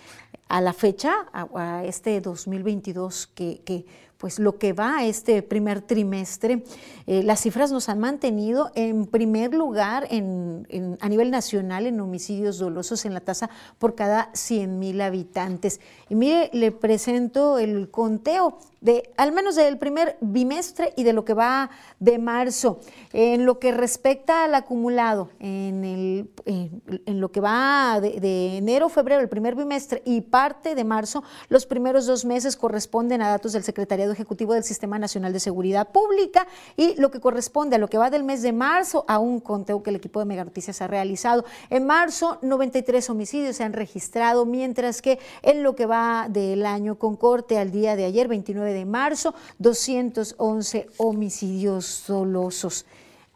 a 0.48 0.62
la 0.62 0.72
fecha, 0.72 1.13
a, 1.34 1.84
este 1.84 2.22
2022 2.22 3.27
que, 3.27 3.62
que 3.65 3.86
pues 4.17 4.39
lo 4.39 4.57
que 4.57 4.74
va 4.74 5.05
este 5.05 5.41
primer 5.41 5.81
trimestre, 5.81 6.63
eh, 7.07 7.24
las 7.24 7.41
cifras 7.41 7.72
nos 7.72 7.89
han 7.89 8.00
mantenido 8.00 8.72
en 8.75 9.05
primer 9.05 9.53
lugar 9.53 10.07
a 10.10 11.10
nivel 11.10 11.31
nacional 11.31 11.86
en 11.86 12.00
homicidios 12.00 12.57
dolosos 12.57 13.05
en 13.05 13.13
la 13.13 13.19
tasa 13.19 13.50
por 13.77 13.95
cada 13.95 14.29
100 14.34 14.79
mil 14.79 15.01
habitantes. 15.01 15.79
Y 16.10 16.15
mire, 16.15 16.50
le 16.53 16.72
presento 16.72 17.60
el 17.60 17.89
conteo 17.91 18.57
de 18.81 19.12
al 19.17 19.31
menos 19.31 19.55
del 19.55 19.79
primer 19.79 20.15
bimestre 20.22 20.93
y 20.95 21.03
de 21.03 21.13
lo 21.13 21.25
que 21.25 21.34
va 21.34 21.72
de 22.00 22.19
marzo. 22.19 22.79
En 23.13 23.45
lo 23.45 23.57
que 23.57 23.72
respecta 23.72 24.43
al 24.43 24.53
acumulado, 24.53 25.29
en, 25.39 25.84
el, 25.84 26.29
en, 26.45 27.19
lo 27.19 27.31
que 27.31 27.41
va 27.41 28.00
de, 28.00 28.19
de, 28.19 28.57
enero, 28.57 28.89
febrero, 28.89 29.22
el 29.22 29.29
primer 29.29 29.55
bimestre 29.55 30.03
y 30.05 30.22
parte 30.22 30.75
de 30.75 30.84
marzo, 30.84 31.24
los 31.50 31.65
primeros 31.65 32.05
dos 32.05 32.25
meses 32.25 32.55
corresponden 32.55 33.24
a 33.24 33.29
datos 33.29 33.53
del 33.53 33.63
Secretariado 33.63 34.14
Ejecutivo 34.15 34.53
del 34.53 34.63
Sistema 34.63 34.98
Nacional 34.98 35.31
de 35.31 35.39
Seguridad 35.39 35.91
Pública 35.91 36.48
y 36.75 37.00
lo 37.00 37.12
que 37.12 37.19
corresponde 37.19 37.75
a 37.75 37.79
lo 37.79 37.88
que 37.88 37.98
va 37.98 38.10
del 38.10 38.24
mes 38.24 38.41
de 38.41 38.51
marzo 38.51 39.05
a 39.07 39.19
un 39.19 39.39
conteo 39.39 39.84
que 39.84 39.91
el 39.91 39.98
equipo 39.98 40.19
de 40.19 40.25
Mega 40.25 40.43
Noticias 40.43 40.81
ha 40.81 40.88
realizado. 40.88 41.45
En 41.69 41.86
marzo, 41.86 42.39
93 42.41 43.10
homicidios 43.10 43.55
se 43.55 43.63
han 43.63 43.74
registrado, 43.74 44.45
mientras 44.45 45.01
que 45.01 45.19
en 45.41 45.63
lo 45.63 45.75
que 45.75 45.86
va 45.86 46.27
del 46.29 46.65
año 46.65 46.98
con 46.98 47.15
corte 47.15 47.57
al 47.57 47.72
día 47.72 47.95
de 47.95 48.05
ayer, 48.05 48.27
29 48.27 48.74
de 48.74 48.86
marzo, 48.86 49.36
211 49.60 50.88
homicidios 50.98 52.03
dolosos. 52.07 52.86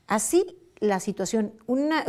Así 0.08 0.56
la 0.80 1.00
situación, 1.00 1.54
una, 1.68 2.06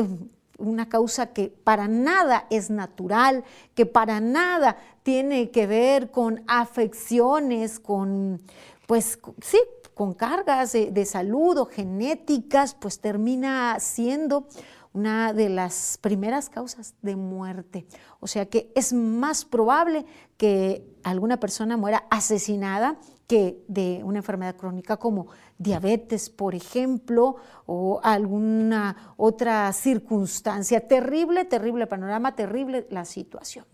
una 0.60 0.88
causa 0.88 1.32
que 1.32 1.48
para 1.48 1.88
nada 1.88 2.46
es 2.50 2.70
natural, 2.70 3.44
que 3.74 3.86
para 3.86 4.20
nada 4.20 4.76
tiene 5.02 5.50
que 5.50 5.66
ver 5.66 6.10
con 6.10 6.44
afecciones, 6.46 7.80
con, 7.80 8.40
pues 8.86 9.18
sí, 9.42 9.58
con 9.94 10.14
cargas 10.14 10.72
de, 10.72 10.90
de 10.90 11.04
salud 11.04 11.58
o 11.58 11.66
genéticas, 11.66 12.74
pues 12.74 13.00
termina 13.00 13.78
siendo 13.80 14.46
una 14.92 15.32
de 15.32 15.48
las 15.48 15.98
primeras 16.00 16.48
causas 16.48 16.94
de 17.02 17.16
muerte. 17.16 17.86
O 18.18 18.26
sea 18.26 18.46
que 18.46 18.72
es 18.74 18.92
más 18.92 19.44
probable 19.44 20.04
que 20.36 20.84
alguna 21.04 21.38
persona 21.38 21.76
muera 21.76 22.06
asesinada 22.10 22.98
que 23.26 23.62
de 23.68 24.00
una 24.02 24.18
enfermedad 24.18 24.56
crónica 24.56 24.96
como 24.96 25.28
diabetes, 25.60 26.30
por 26.30 26.54
ejemplo, 26.54 27.36
o 27.66 28.00
alguna 28.02 29.14
otra 29.16 29.72
circunstancia. 29.72 30.88
Terrible, 30.88 31.44
terrible 31.44 31.86
panorama, 31.86 32.34
terrible 32.34 32.86
la 32.90 33.04
situación. 33.04 33.66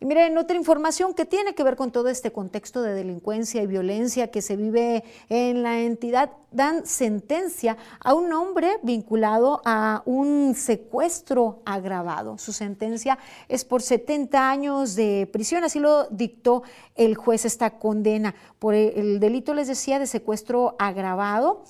Y 0.00 0.04
miren, 0.04 0.36
otra 0.36 0.56
información 0.56 1.14
que 1.14 1.24
tiene 1.24 1.54
que 1.54 1.62
ver 1.62 1.76
con 1.76 1.90
todo 1.90 2.08
este 2.08 2.30
contexto 2.30 2.82
de 2.82 2.92
delincuencia 2.92 3.62
y 3.62 3.66
violencia 3.66 4.30
que 4.30 4.42
se 4.42 4.56
vive 4.56 5.04
en 5.28 5.62
la 5.62 5.80
entidad, 5.80 6.30
dan 6.50 6.86
sentencia 6.86 7.76
a 8.00 8.14
un 8.14 8.32
hombre 8.32 8.78
vinculado 8.82 9.62
a 9.64 10.02
un 10.04 10.54
secuestro 10.54 11.62
agravado. 11.64 12.38
Su 12.38 12.52
sentencia 12.52 13.18
es 13.48 13.64
por 13.64 13.82
70 13.82 14.50
años 14.50 14.94
de 14.96 15.28
prisión, 15.32 15.64
así 15.64 15.78
lo 15.78 16.06
dictó 16.08 16.62
el 16.94 17.14
juez 17.14 17.44
esta 17.44 17.78
condena 17.78 18.34
por 18.58 18.74
el 18.74 19.18
delito, 19.20 19.54
les 19.54 19.68
decía, 19.68 19.98
de 19.98 20.06
secuestro 20.06 20.76
agravado 20.78 21.64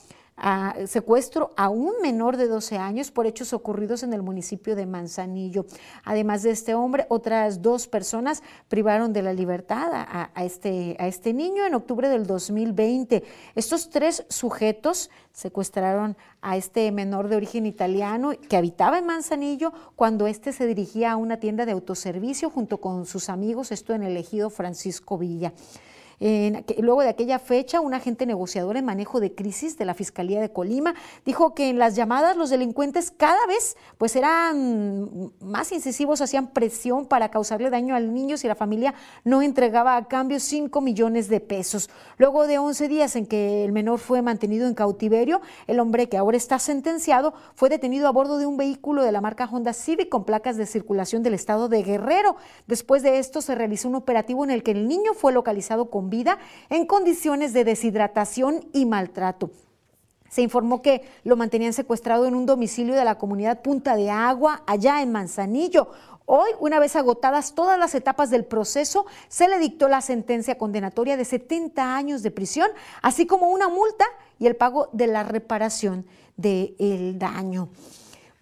secuestro 0.87 1.53
a 1.57 1.71
un 1.71 1.95
menor 2.03 2.37
de 2.37 2.47
12 2.47 2.77
años 2.77 3.11
por 3.11 3.27
hechos 3.27 3.53
ocurridos 3.53 4.03
en 4.03 4.13
el 4.13 4.23
municipio 4.23 4.77
de 4.77 4.85
Manzanillo. 4.85 5.65
Además 6.05 6.43
de 6.43 6.51
este 6.51 6.75
hombre, 6.75 7.07
otras 7.09 7.63
dos 7.63 7.87
personas 7.87 8.43
privaron 8.69 9.13
de 9.13 9.23
la 9.23 9.33
libertad 9.33 9.91
a, 9.93 10.45
este, 10.45 10.97
a 10.99 11.07
este 11.07 11.33
niño 11.33 11.65
en 11.65 11.75
octubre 11.75 12.09
del 12.09 12.27
2020. 12.27 13.25
Estos 13.55 13.89
tres 13.89 14.27
sujetos 14.29 15.11
secuestraron 15.33 16.17
a 16.43 16.57
este 16.57 16.93
menor 16.93 17.29
de 17.29 17.37
origen 17.37 17.67
italiano 17.67 18.33
que 18.49 18.57
habitaba 18.57 18.99
en 18.99 19.07
Manzanillo 19.07 19.73
cuando 19.97 20.27
éste 20.27 20.53
se 20.53 20.67
dirigía 20.67 21.13
a 21.13 21.17
una 21.17 21.39
tienda 21.39 21.67
de 21.67 21.73
autoservicio 21.73 22.51
junto 22.51 22.79
con 22.79 23.07
sus 23.07 23.29
amigos, 23.29 23.73
esto 23.73 23.95
en 23.95 24.03
el 24.03 24.17
ejido 24.17 24.51
Francisco 24.51 25.19
Villa 25.19 25.53
luego 26.19 27.03
de 27.03 27.09
aquella 27.09 27.39
fecha, 27.39 27.81
un 27.81 27.95
agente 27.95 28.27
negociador 28.27 28.77
en 28.77 28.85
manejo 28.85 29.21
de 29.21 29.35
crisis 29.35 29.77
de 29.79 29.85
la 29.85 29.95
Fiscalía 29.95 30.41
de 30.41 30.51
Colima 30.51 30.95
dijo 31.25 31.55
que 31.55 31.69
en 31.69 31.79
las 31.79 31.97
llamadas 31.97 32.37
los 32.37 32.51
delincuentes 32.51 33.11
cada 33.11 33.47
vez 33.47 33.77
pues 33.99 34.17
eran 34.17 35.33
más 35.41 35.73
incisivos, 35.73 36.21
hacían 36.21 36.49
presión 36.49 37.07
para 37.07 37.31
causarle 37.31 37.71
daño 37.71 37.95
al 37.95 38.15
niño 38.15 38.37
si 38.37 38.49
la 38.49 38.55
familia 38.55 38.95
no 39.25 39.43
entregaba 39.43 39.97
a 39.97 40.09
cambio 40.09 40.41
5 40.41 40.81
millones 40.81 41.29
de 41.29 41.41
pesos. 41.41 41.91
Luego 42.19 42.47
de 42.47 42.59
11 42.59 42.89
días 42.89 43.17
en 43.17 43.27
que 43.27 43.65
el 43.65 43.73
menor 43.73 43.99
fue 43.99 44.23
mantenido 44.23 44.67
en 44.67 44.75
cautiverio, 44.75 45.41
el 45.67 45.81
hombre 45.81 46.09
que 46.09 46.17
ahora 46.17 46.37
está 46.37 46.59
sentenciado 46.59 47.35
fue 47.55 47.69
detenido 47.69 48.09
a 48.09 48.13
bordo 48.13 48.39
de 48.39 48.47
un 48.47 48.57
vehículo 48.57 49.03
de 49.03 49.13
la 49.13 49.21
marca 49.21 49.49
Honda 49.51 49.73
Civic 49.73 50.09
con 50.09 50.25
placas 50.25 50.57
de 50.57 50.67
circulación 50.67 51.23
del 51.23 51.35
estado 51.35 51.69
de 51.69 51.83
Guerrero. 51.83 52.37
Después 52.67 53.03
de 53.03 53.19
esto 53.19 53.41
se 53.41 53.55
realizó 53.55 53.89
un 53.89 53.95
operativo 53.95 54.45
en 54.45 54.51
el 54.51 54.63
que 54.63 54.71
el 54.73 54.89
niño 54.89 55.15
fue 55.15 55.33
localizado 55.33 55.91
con 55.91 56.06
vida 56.07 56.39
en 56.71 56.87
condiciones 56.87 57.53
de 57.53 57.65
deshidratación 57.65 58.69
y 58.73 58.87
maltrato. 58.87 59.51
Se 60.29 60.43
informó 60.43 60.83
que 60.83 61.03
lo 61.25 61.37
mantenían 61.37 61.73
secuestrado 61.73 62.27
en 62.27 62.35
un 62.35 62.47
domicilio 62.47 62.95
de 62.95 63.05
la 63.05 63.19
comunidad 63.19 63.63
Punta 63.63 63.97
de 63.97 64.11
Agua, 64.11 64.63
allá 64.67 65.01
en 65.03 65.13
Manzanillo. 65.13 65.91
Hoy, 66.27 66.51
una 66.59 66.81
vez 66.81 66.97
agotadas 66.97 67.55
todas 67.55 67.79
las 67.79 67.95
etapas 67.95 68.31
del 68.31 68.45
proceso, 68.45 69.07
se 69.29 69.49
le 69.49 69.59
dictó 69.59 69.89
la 69.89 70.01
sentencia 70.01 70.59
condenatoria 70.59 71.17
de 71.17 71.25
70 71.25 71.97
años 71.97 72.23
de 72.23 72.33
prisión, 72.33 72.69
así 73.01 73.27
como 73.27 73.49
una 73.49 73.69
multa 73.69 74.05
y 74.39 74.47
el 74.47 74.57
pago 74.57 74.89
de 74.93 75.07
la 75.07 75.23
reparación 75.23 76.05
del 76.37 77.19
daño. 77.19 77.69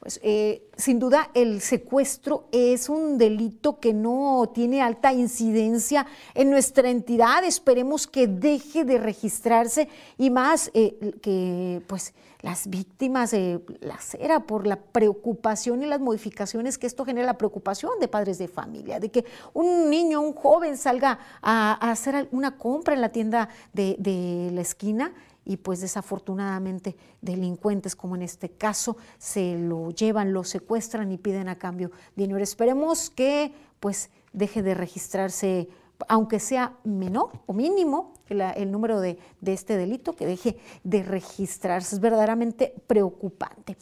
Pues, 0.04 0.20
eh, 0.23 0.68
sin 0.76 0.99
duda 0.99 1.30
el 1.32 1.62
secuestro 1.62 2.46
es 2.52 2.90
un 2.90 3.16
delito 3.16 3.80
que 3.80 3.94
no 3.94 4.50
tiene 4.52 4.82
alta 4.82 5.14
incidencia 5.14 6.06
en 6.34 6.50
nuestra 6.50 6.90
entidad. 6.90 7.42
Esperemos 7.42 8.06
que 8.06 8.26
deje 8.26 8.84
de 8.84 8.99
registrarse 8.99 9.88
y 10.18 10.28
más 10.28 10.70
eh, 10.75 11.14
que 11.23 11.80
pues 11.87 12.12
las 12.42 12.68
víctimas 12.68 13.32
eh, 13.32 13.61
las 13.80 14.14
era 14.16 14.40
por 14.40 14.66
la 14.66 14.76
preocupación 14.76 15.82
y 15.82 15.87
las 15.87 16.00
modificaciones 16.00 16.76
que 16.76 16.87
esto 16.87 17.06
genera 17.06 17.25
la 17.25 17.38
preocupación 17.38 17.92
de 17.99 18.06
padres 18.06 18.37
de 18.37 18.46
familia, 18.46 19.00
de 19.00 19.11
que 19.11 19.25
un 19.54 19.88
niño, 19.88 20.20
un 20.20 20.34
joven 20.34 20.76
salga 20.76 21.18
a, 21.40 21.90
hacer 21.90 22.28
una 22.30 22.58
compra 22.58 22.92
en 22.92 23.00
la 23.00 23.08
tienda 23.08 23.49
de 23.73 24.50
la 24.52 24.61
esquina 24.61 25.14
y 25.44 25.58
pues 25.58 25.80
desafortunadamente 25.80 26.96
delincuentes 27.20 27.96
como 27.96 28.16
en 28.16 28.22
este 28.22 28.50
caso 28.50 28.96
se 29.18 29.58
lo 29.58 29.90
llevan, 29.90 30.32
lo 30.32 30.44
secuestran 30.44 31.12
y 31.12 31.18
piden 31.18 31.48
a 31.48 31.58
cambio 31.58 31.90
dinero. 32.16 32.42
Esperemos 32.42 33.10
que 33.10 33.52
pues 33.80 34.10
deje 34.32 34.62
de 34.62 34.74
registrarse 34.74 35.68
aunque 36.08 36.40
sea 36.40 36.76
menor 36.84 37.30
o 37.46 37.52
mínimo 37.52 38.14
el, 38.28 38.70
número 38.70 39.00
de, 39.00 39.18
este 39.44 39.76
delito, 39.76 40.14
que 40.14 40.26
deje 40.26 40.58
de 40.82 41.02
registrarse. 41.02 41.96
Es 41.96 42.00
verdaderamente 42.00 42.74
preocupante. 42.86 43.76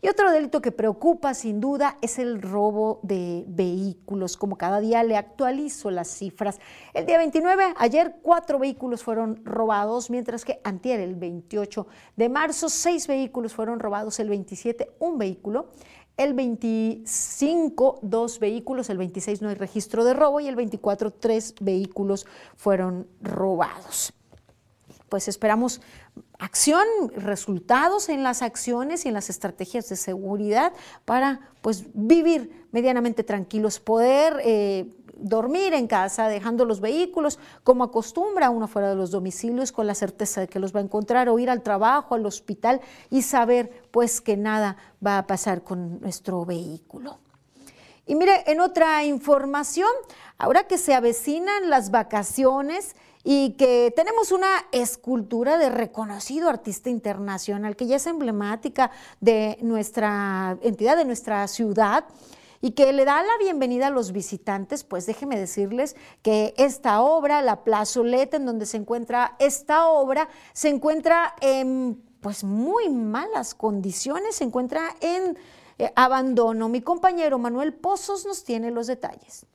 Y 0.00 0.08
otro 0.08 0.30
delito 0.30 0.60
que 0.60 0.72
preocupa 0.72 1.34
sin 1.34 1.60
duda 1.60 1.98
es 2.00 2.18
el 2.18 2.40
robo 2.40 3.00
de 3.02 3.44
vehículos. 3.48 4.36
Como 4.36 4.56
cada 4.56 4.80
día 4.80 5.02
le 5.02 5.16
actualizo 5.16 5.90
las 5.90 6.08
cifras. 6.08 6.60
El 6.94 7.06
día 7.06 7.18
29, 7.18 7.74
ayer 7.76 8.16
cuatro 8.22 8.58
vehículos 8.58 9.02
fueron 9.02 9.44
robados, 9.44 10.10
mientras 10.10 10.44
que 10.44 10.60
antier, 10.64 11.00
el 11.00 11.16
28 11.16 11.86
de 12.16 12.28
marzo, 12.28 12.68
seis 12.68 13.06
vehículos 13.06 13.52
fueron 13.52 13.80
robados, 13.80 14.20
el 14.20 14.28
27 14.28 14.92
un 15.00 15.18
vehículo 15.18 15.68
el 16.18 16.34
25 16.34 18.00
dos 18.02 18.40
vehículos, 18.40 18.90
el 18.90 18.98
26 18.98 19.40
no 19.40 19.48
hay 19.48 19.54
registro 19.54 20.04
de 20.04 20.12
robo 20.12 20.40
y 20.40 20.48
el 20.48 20.56
24 20.56 21.12
tres 21.12 21.54
vehículos 21.60 22.26
fueron 22.56 23.06
robados. 23.22 24.12
Pues 25.08 25.28
esperamos 25.28 25.80
acción, 26.38 26.84
resultados 27.16 28.08
en 28.08 28.22
las 28.22 28.42
acciones 28.42 29.04
y 29.04 29.08
en 29.08 29.14
las 29.14 29.30
estrategias 29.30 29.88
de 29.88 29.96
seguridad 29.96 30.72
para 31.04 31.40
pues 31.62 31.84
vivir 31.94 32.66
medianamente 32.72 33.24
tranquilos, 33.24 33.80
poder 33.80 34.40
eh, 34.44 34.92
dormir 35.18 35.74
en 35.74 35.86
casa, 35.86 36.28
dejando 36.28 36.64
los 36.64 36.80
vehículos 36.80 37.38
como 37.64 37.84
acostumbra 37.84 38.50
uno 38.50 38.68
fuera 38.68 38.90
de 38.90 38.94
los 38.94 39.10
domicilios 39.10 39.72
con 39.72 39.86
la 39.86 39.94
certeza 39.94 40.40
de 40.40 40.48
que 40.48 40.58
los 40.58 40.74
va 40.74 40.80
a 40.80 40.84
encontrar 40.84 41.28
o 41.28 41.38
ir 41.38 41.50
al 41.50 41.62
trabajo, 41.62 42.14
al 42.14 42.26
hospital 42.26 42.80
y 43.10 43.22
saber 43.22 43.84
pues 43.90 44.20
que 44.20 44.36
nada 44.36 44.76
va 45.04 45.18
a 45.18 45.26
pasar 45.26 45.62
con 45.62 46.00
nuestro 46.00 46.44
vehículo. 46.44 47.18
Y 48.06 48.14
mire, 48.14 48.42
en 48.46 48.60
otra 48.60 49.04
información, 49.04 49.90
ahora 50.38 50.66
que 50.66 50.78
se 50.78 50.94
avecinan 50.94 51.68
las 51.68 51.90
vacaciones 51.90 52.96
y 53.22 53.50
que 53.58 53.92
tenemos 53.94 54.32
una 54.32 54.48
escultura 54.72 55.58
de 55.58 55.68
reconocido 55.68 56.48
artista 56.48 56.88
internacional 56.88 57.76
que 57.76 57.86
ya 57.86 57.96
es 57.96 58.06
emblemática 58.06 58.90
de 59.20 59.58
nuestra 59.60 60.56
entidad, 60.62 60.96
de 60.96 61.04
nuestra 61.04 61.46
ciudad, 61.48 62.06
y 62.60 62.72
que 62.72 62.92
le 62.92 63.04
da 63.04 63.22
la 63.22 63.38
bienvenida 63.40 63.88
a 63.88 63.90
los 63.90 64.12
visitantes, 64.12 64.84
pues 64.84 65.06
déjeme 65.06 65.38
decirles 65.38 65.96
que 66.22 66.54
esta 66.56 67.00
obra, 67.00 67.42
la 67.42 67.64
plazoleta 67.64 68.36
en 68.36 68.46
donde 68.46 68.66
se 68.66 68.76
encuentra 68.76 69.36
esta 69.38 69.88
obra, 69.88 70.28
se 70.52 70.68
encuentra 70.68 71.34
en 71.40 72.02
pues 72.20 72.44
muy 72.44 72.88
malas 72.90 73.54
condiciones, 73.54 74.36
se 74.36 74.44
encuentra 74.44 74.96
en 75.00 75.38
eh, 75.78 75.92
abandono. 75.94 76.68
Mi 76.68 76.80
compañero 76.80 77.38
Manuel 77.38 77.74
Pozos 77.74 78.26
nos 78.26 78.44
tiene 78.44 78.70
los 78.70 78.88
detalles. 78.88 79.46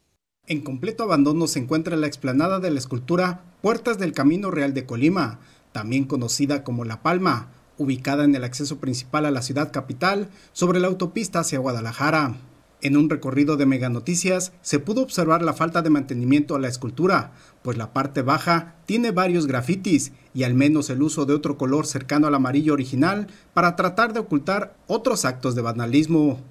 En 0.46 0.62
completo 0.62 1.04
abandono 1.04 1.48
se 1.48 1.60
encuentra 1.60 1.96
la 1.96 2.08
explanada 2.08 2.60
de 2.60 2.72
la 2.72 2.80
escultura 2.80 3.44
Puertas 3.62 3.98
del 3.98 4.14
Camino 4.14 4.52
Real 4.52 4.74
de 4.74 4.86
Colima, 4.86 5.40
también 5.72 6.06
conocida 6.06 6.64
como 6.64 6.84
La 6.84 7.02
Palma, 7.02 7.52
ubicada 7.78 8.24
en 8.24 8.36
el 8.36 8.44
acceso 8.44 8.80
principal 8.80 9.26
a 9.26 9.32
la 9.32 9.42
ciudad 9.42 9.72
capital 9.72 10.30
sobre 10.52 10.80
la 10.80 10.88
autopista 10.88 11.40
hacia 11.40 11.60
Guadalajara. 11.60 12.36
En 12.84 12.98
un 12.98 13.10
recorrido 13.10 13.56
de 13.56 13.66
Mega 13.66 13.88
Noticias 13.88 14.52
se 14.62 14.78
pudo 14.78 15.04
observar 15.04 15.42
la 15.42 15.54
falta 15.54 15.82
de 15.82 15.90
mantenimiento 15.90 16.54
a 16.54 16.60
la 16.60 16.68
escultura, 16.68 17.32
pues 17.62 17.78
la 17.78 17.94
parte 17.94 18.22
baja 18.22 18.76
tiene 18.86 19.12
varios 19.12 19.48
grafitis 19.48 20.12
y 20.34 20.44
al 20.44 20.54
menos 20.54 20.90
el 20.90 21.02
uso 21.02 21.26
de 21.26 21.34
otro 21.34 21.58
color 21.58 21.88
cercano 21.88 22.28
al 22.28 22.36
amarillo 22.36 22.74
original 22.74 23.28
para 23.54 23.78
tratar 23.78 24.12
de 24.12 24.20
ocultar 24.20 24.76
otros 24.88 25.24
actos 25.24 25.56
de 25.56 25.62
vandalismo. 25.62 26.42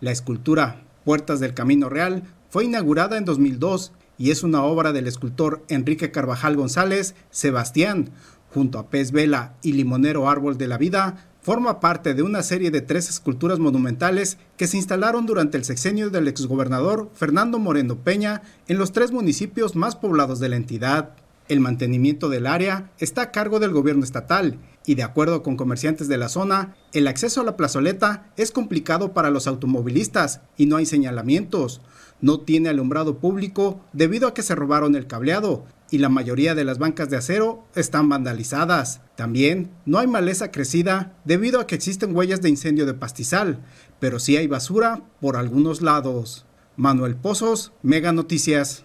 La 0.00 0.10
escultura 0.10 0.82
Puertas 1.06 1.40
del 1.40 1.54
Camino 1.54 1.88
Real 1.88 2.22
fue 2.50 2.66
inaugurada 2.66 3.16
en 3.16 3.24
2002 3.24 3.92
y 4.18 4.30
es 4.30 4.42
una 4.42 4.64
obra 4.64 4.92
del 4.92 5.06
escultor 5.06 5.64
Enrique 5.68 6.10
Carvajal 6.10 6.54
González 6.54 7.14
Sebastián, 7.30 8.10
junto 8.52 8.78
a 8.78 8.90
Pez 8.90 9.10
Vela 9.10 9.54
y 9.62 9.72
Limonero 9.72 10.28
Árbol 10.28 10.58
de 10.58 10.68
la 10.68 10.76
Vida, 10.76 11.30
forma 11.48 11.80
parte 11.80 12.12
de 12.12 12.22
una 12.22 12.42
serie 12.42 12.70
de 12.70 12.82
tres 12.82 13.08
esculturas 13.08 13.58
monumentales 13.58 14.36
que 14.58 14.66
se 14.66 14.76
instalaron 14.76 15.24
durante 15.24 15.56
el 15.56 15.64
sexenio 15.64 16.10
del 16.10 16.28
exgobernador 16.28 17.10
Fernando 17.14 17.58
Moreno 17.58 17.96
Peña 17.96 18.42
en 18.66 18.76
los 18.76 18.92
tres 18.92 19.12
municipios 19.12 19.74
más 19.74 19.96
poblados 19.96 20.40
de 20.40 20.50
la 20.50 20.56
entidad. 20.56 21.14
El 21.48 21.60
mantenimiento 21.60 22.28
del 22.28 22.46
área 22.46 22.90
está 22.98 23.22
a 23.22 23.30
cargo 23.30 23.60
del 23.60 23.70
gobierno 23.70 24.04
estatal 24.04 24.58
y 24.84 24.94
de 24.94 25.04
acuerdo 25.04 25.42
con 25.42 25.56
comerciantes 25.56 26.06
de 26.06 26.18
la 26.18 26.28
zona, 26.28 26.76
el 26.92 27.08
acceso 27.08 27.40
a 27.40 27.44
la 27.44 27.56
plazoleta 27.56 28.30
es 28.36 28.52
complicado 28.52 29.14
para 29.14 29.30
los 29.30 29.46
automovilistas 29.46 30.42
y 30.58 30.66
no 30.66 30.76
hay 30.76 30.84
señalamientos. 30.84 31.80
No 32.20 32.40
tiene 32.40 32.68
alumbrado 32.68 33.18
público 33.18 33.80
debido 33.92 34.26
a 34.28 34.34
que 34.34 34.42
se 34.42 34.54
robaron 34.54 34.96
el 34.96 35.06
cableado 35.06 35.64
y 35.90 35.98
la 35.98 36.08
mayoría 36.08 36.54
de 36.54 36.64
las 36.64 36.78
bancas 36.78 37.08
de 37.10 37.16
acero 37.16 37.64
están 37.74 38.08
vandalizadas. 38.08 39.00
También 39.16 39.70
no 39.86 39.98
hay 39.98 40.06
maleza 40.06 40.50
crecida 40.50 41.16
debido 41.24 41.60
a 41.60 41.66
que 41.66 41.74
existen 41.74 42.14
huellas 42.14 42.42
de 42.42 42.48
incendio 42.48 42.86
de 42.86 42.94
pastizal, 42.94 43.64
pero 43.98 44.18
sí 44.18 44.36
hay 44.36 44.46
basura 44.46 45.02
por 45.20 45.36
algunos 45.36 45.80
lados. 45.80 46.44
Manuel 46.76 47.16
Pozos, 47.16 47.72
Mega 47.82 48.12
Noticias. 48.12 48.84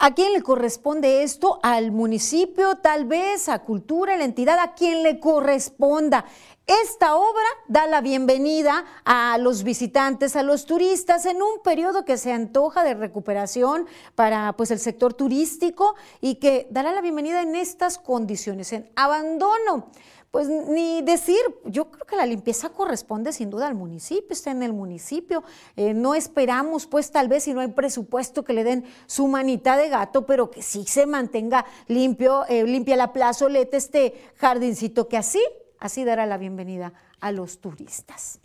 ¿A 0.00 0.14
quién 0.14 0.32
le 0.32 0.42
corresponde 0.42 1.24
esto? 1.24 1.58
Al 1.64 1.90
municipio, 1.90 2.76
tal 2.76 3.06
vez, 3.06 3.48
a 3.48 3.64
cultura, 3.64 4.14
a 4.14 4.16
la 4.16 4.24
entidad, 4.24 4.56
a 4.60 4.74
quien 4.74 5.02
le 5.02 5.18
corresponda. 5.18 6.24
Esta 6.68 7.16
obra 7.16 7.48
da 7.66 7.86
la 7.86 8.02
bienvenida 8.02 8.84
a 9.06 9.38
los 9.38 9.62
visitantes, 9.62 10.36
a 10.36 10.42
los 10.42 10.66
turistas 10.66 11.24
en 11.24 11.40
un 11.40 11.62
periodo 11.64 12.04
que 12.04 12.18
se 12.18 12.30
antoja 12.30 12.84
de 12.84 12.92
recuperación 12.92 13.86
para 14.14 14.52
pues, 14.52 14.70
el 14.70 14.78
sector 14.78 15.14
turístico 15.14 15.94
y 16.20 16.34
que 16.34 16.68
dará 16.70 16.92
la 16.92 17.00
bienvenida 17.00 17.40
en 17.40 17.54
estas 17.54 17.96
condiciones, 17.96 18.74
en 18.74 18.90
abandono. 18.96 19.90
Pues 20.30 20.50
ni 20.50 21.00
decir, 21.00 21.40
yo 21.64 21.90
creo 21.90 22.04
que 22.04 22.16
la 22.16 22.26
limpieza 22.26 22.68
corresponde 22.68 23.32
sin 23.32 23.48
duda 23.48 23.66
al 23.66 23.74
municipio, 23.74 24.34
está 24.34 24.50
en 24.50 24.62
el 24.62 24.74
municipio. 24.74 25.44
Eh, 25.74 25.94
no 25.94 26.14
esperamos, 26.14 26.86
pues 26.86 27.10
tal 27.10 27.28
vez 27.28 27.44
si 27.44 27.54
no 27.54 27.62
hay 27.62 27.68
presupuesto 27.68 28.44
que 28.44 28.52
le 28.52 28.62
den 28.62 28.84
su 29.06 29.26
manita 29.26 29.78
de 29.78 29.88
gato, 29.88 30.26
pero 30.26 30.50
que 30.50 30.60
sí 30.60 30.84
se 30.84 31.06
mantenga 31.06 31.64
limpio, 31.86 32.44
eh, 32.46 32.64
limpia 32.64 32.94
la 32.96 33.14
plazoleta, 33.14 33.78
este 33.78 34.20
jardincito 34.36 35.08
que 35.08 35.16
así 35.16 35.40
Así 35.80 36.04
dará 36.04 36.26
la 36.26 36.38
bienvenida 36.38 36.92
a 37.20 37.32
los 37.32 37.60
turistas. 37.60 38.40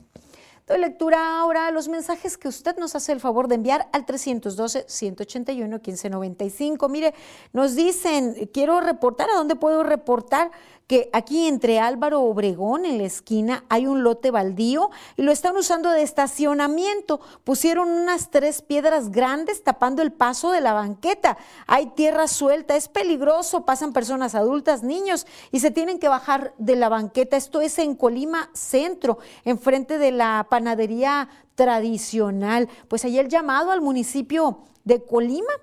Doy 0.66 0.80
lectura 0.80 1.40
ahora 1.40 1.70
los 1.72 1.90
mensajes 1.90 2.38
que 2.38 2.48
usted 2.48 2.78
nos 2.78 2.96
hace 2.96 3.12
el 3.12 3.20
favor 3.20 3.50
de 3.50 3.56
enviar 3.56 3.90
al 3.92 4.06
312-181-1595. 4.06 6.90
Mire, 6.90 7.14
nos 7.52 7.76
dicen, 7.76 8.50
quiero 8.54 8.80
reportar, 8.80 9.30
¿a 9.30 9.36
dónde 9.36 9.58
puedo 9.58 9.84
reportar? 9.84 10.52
Que 10.88 11.10
aquí 11.14 11.48
entre 11.48 11.80
Álvaro 11.80 12.22
Obregón, 12.22 12.86
en 12.86 12.98
la 12.98 13.06
esquina, 13.06 13.64
hay 13.70 13.88
un 13.88 14.04
lote 14.04 14.32
baldío 14.32 14.92
y 15.16 15.22
lo 15.22 15.32
están 15.32 15.56
usando 15.56 15.90
de 15.90 16.02
estacionamiento. 16.02 17.22
Pusieron 17.44 17.90
unas 17.90 18.30
tres 18.32 18.62
piedras 18.62 19.10
grandes 19.10 19.64
tapando 19.64 20.02
el 20.02 20.12
paso 20.12 20.52
de 20.52 20.62
la 20.62 20.74
banqueta. 20.74 21.38
Hay 21.68 21.88
tierra 21.88 22.28
suelta, 22.28 22.76
es 22.76 22.90
peligroso, 22.90 23.66
pasan 23.66 23.94
personas 23.94 24.36
adultas, 24.36 24.84
niños 24.84 25.26
y 25.52 25.60
se 25.60 25.72
tienen 25.72 26.00
que 26.00 26.10
bajar 26.10 26.54
de 26.58 26.76
la 26.76 26.90
banqueta. 26.90 27.38
Esto 27.38 27.62
es 27.62 27.80
en 27.80 27.96
Colima 27.96 28.50
Centro, 28.54 29.20
enfrente 29.46 29.98
de 29.98 30.12
la 30.12 30.48
panadería 30.50 31.30
tradicional. 31.56 32.68
Pues 32.88 33.06
ahí 33.06 33.20
el 33.20 33.30
llamado 33.30 33.72
al 33.72 33.82
municipio 33.82 34.60
de 34.84 35.04
Colima 35.04 35.54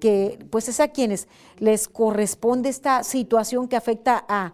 que 0.00 0.44
pues 0.50 0.68
es 0.68 0.80
a 0.80 0.88
quienes 0.88 1.28
les 1.58 1.88
corresponde 1.88 2.68
esta 2.68 3.02
situación 3.04 3.68
que 3.68 3.76
afecta 3.76 4.24
a, 4.28 4.52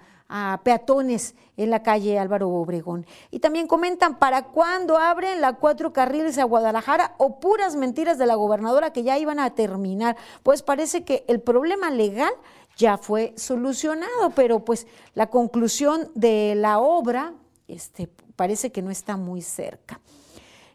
peatones 0.65 1.37
en 1.57 1.71
la 1.71 1.85
calle 1.85 2.19
Álvaro 2.19 2.49
Obregón. 2.49 3.07
Y 3.31 3.39
también 3.39 3.69
comentan 3.69 4.19
para 4.19 4.47
cuándo 4.47 4.99
abren 4.99 5.41
la 5.41 5.53
cuatro 5.53 5.93
carriles 5.93 6.39
a 6.39 6.45
Guadalajara 6.45 7.15
o 7.19 7.39
puras 7.39 7.77
mentiras 7.77 8.19
de 8.19 8.27
la 8.27 8.35
gobernadora 8.35 8.93
que 8.93 9.05
ya 9.05 9.17
iban 9.17 9.39
a 9.39 9.55
terminar. 9.55 10.17
Pues 10.43 10.63
parece 10.63 11.05
que 11.05 11.25
el 11.29 11.41
problema 11.41 11.91
legal 11.91 12.33
ya 12.77 12.99
fue 12.99 13.33
solucionado, 13.37 14.31
pero 14.35 14.65
pues 14.65 14.89
la 15.15 15.29
conclusión 15.29 16.11
de 16.17 16.55
la 16.57 16.81
obra 16.81 17.35
este, 17.69 18.09
parece 18.37 18.73
que 18.73 18.83
no 18.83 18.91
está 18.91 19.17
muy 19.17 19.41
cerca. 19.43 20.01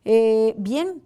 Eh, 0.06 0.54
bien, 0.58 1.04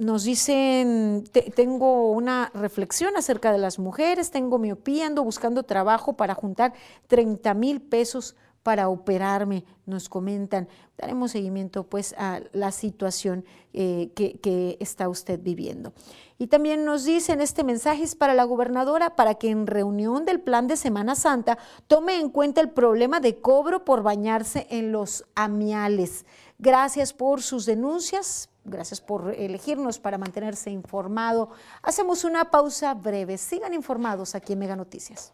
nos 0.00 0.24
dicen, 0.24 1.24
tengo 1.54 2.10
una 2.10 2.50
reflexión 2.54 3.18
acerca 3.18 3.52
de 3.52 3.58
las 3.58 3.78
mujeres, 3.78 4.30
tengo 4.30 4.58
miopía, 4.58 5.06
ando 5.06 5.22
buscando 5.22 5.62
trabajo 5.62 6.14
para 6.14 6.34
juntar 6.34 6.72
30 7.08 7.52
mil 7.52 7.82
pesos 7.82 8.34
para 8.62 8.88
operarme, 8.88 9.64
nos 9.84 10.08
comentan. 10.08 10.68
Daremos 10.96 11.32
seguimiento 11.32 11.84
pues 11.84 12.14
a 12.16 12.40
la 12.52 12.72
situación 12.72 13.44
eh, 13.74 14.10
que, 14.14 14.38
que, 14.38 14.78
está 14.80 15.08
usted 15.08 15.40
viviendo. 15.42 15.92
Y 16.38 16.46
también 16.46 16.86
nos 16.86 17.04
dicen, 17.04 17.42
este 17.42 17.62
mensaje 17.62 18.02
es 18.02 18.14
para 18.14 18.32
la 18.32 18.44
gobernadora, 18.44 19.16
para 19.16 19.34
que 19.34 19.50
en 19.50 19.66
reunión 19.66 20.24
del 20.24 20.40
plan 20.40 20.66
de 20.66 20.78
Semana 20.78 21.14
Santa 21.14 21.58
tome 21.86 22.16
en 22.16 22.30
cuenta 22.30 22.62
el 22.62 22.70
problema 22.70 23.20
de 23.20 23.38
cobro 23.38 23.84
por 23.84 24.02
bañarse 24.02 24.66
en 24.70 24.92
los 24.92 25.26
amiales. 25.34 26.24
Gracias 26.58 27.12
por 27.14 27.42
sus 27.42 27.64
denuncias, 27.64 28.49
Gracias 28.64 29.00
por 29.00 29.34
elegirnos 29.34 29.98
para 29.98 30.18
mantenerse 30.18 30.70
informado. 30.70 31.50
Hacemos 31.82 32.24
una 32.24 32.50
pausa 32.50 32.94
breve. 32.94 33.38
Sigan 33.38 33.74
informados 33.74 34.34
aquí 34.34 34.52
en 34.52 34.58
Mega 34.58 34.76
Noticias. 34.76 35.32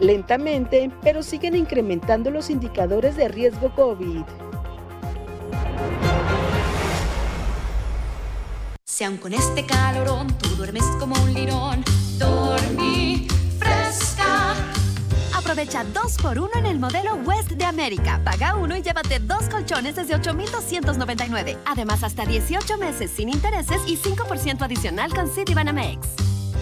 Lentamente, 0.00 0.92
pero 1.02 1.24
siguen 1.24 1.56
incrementando 1.56 2.30
los 2.30 2.50
indicadores 2.50 3.16
de 3.16 3.26
riesgo 3.26 3.74
COVID. 3.74 4.47
Si 8.98 9.04
aún 9.04 9.18
con 9.18 9.32
este 9.32 9.64
calorón 9.64 10.26
tú 10.38 10.48
duermes 10.56 10.82
como 10.98 11.14
un 11.22 11.32
lirón, 11.32 11.84
dormí 12.18 13.28
fresca. 13.56 14.56
Aprovecha 15.32 15.84
2x1 15.84 16.56
en 16.56 16.66
el 16.66 16.80
modelo 16.80 17.14
West 17.24 17.50
de 17.52 17.64
América. 17.64 18.20
Paga 18.24 18.56
uno 18.56 18.76
y 18.76 18.82
llévate 18.82 19.20
dos 19.20 19.44
colchones 19.44 19.94
desde 19.94 20.16
8,299. 20.16 21.58
Además, 21.64 22.02
hasta 22.02 22.26
18 22.26 22.76
meses 22.76 23.12
sin 23.14 23.28
intereses 23.28 23.80
y 23.86 23.96
5% 23.96 24.62
adicional 24.62 25.14
con 25.14 25.30
Citibanamex. 25.30 26.00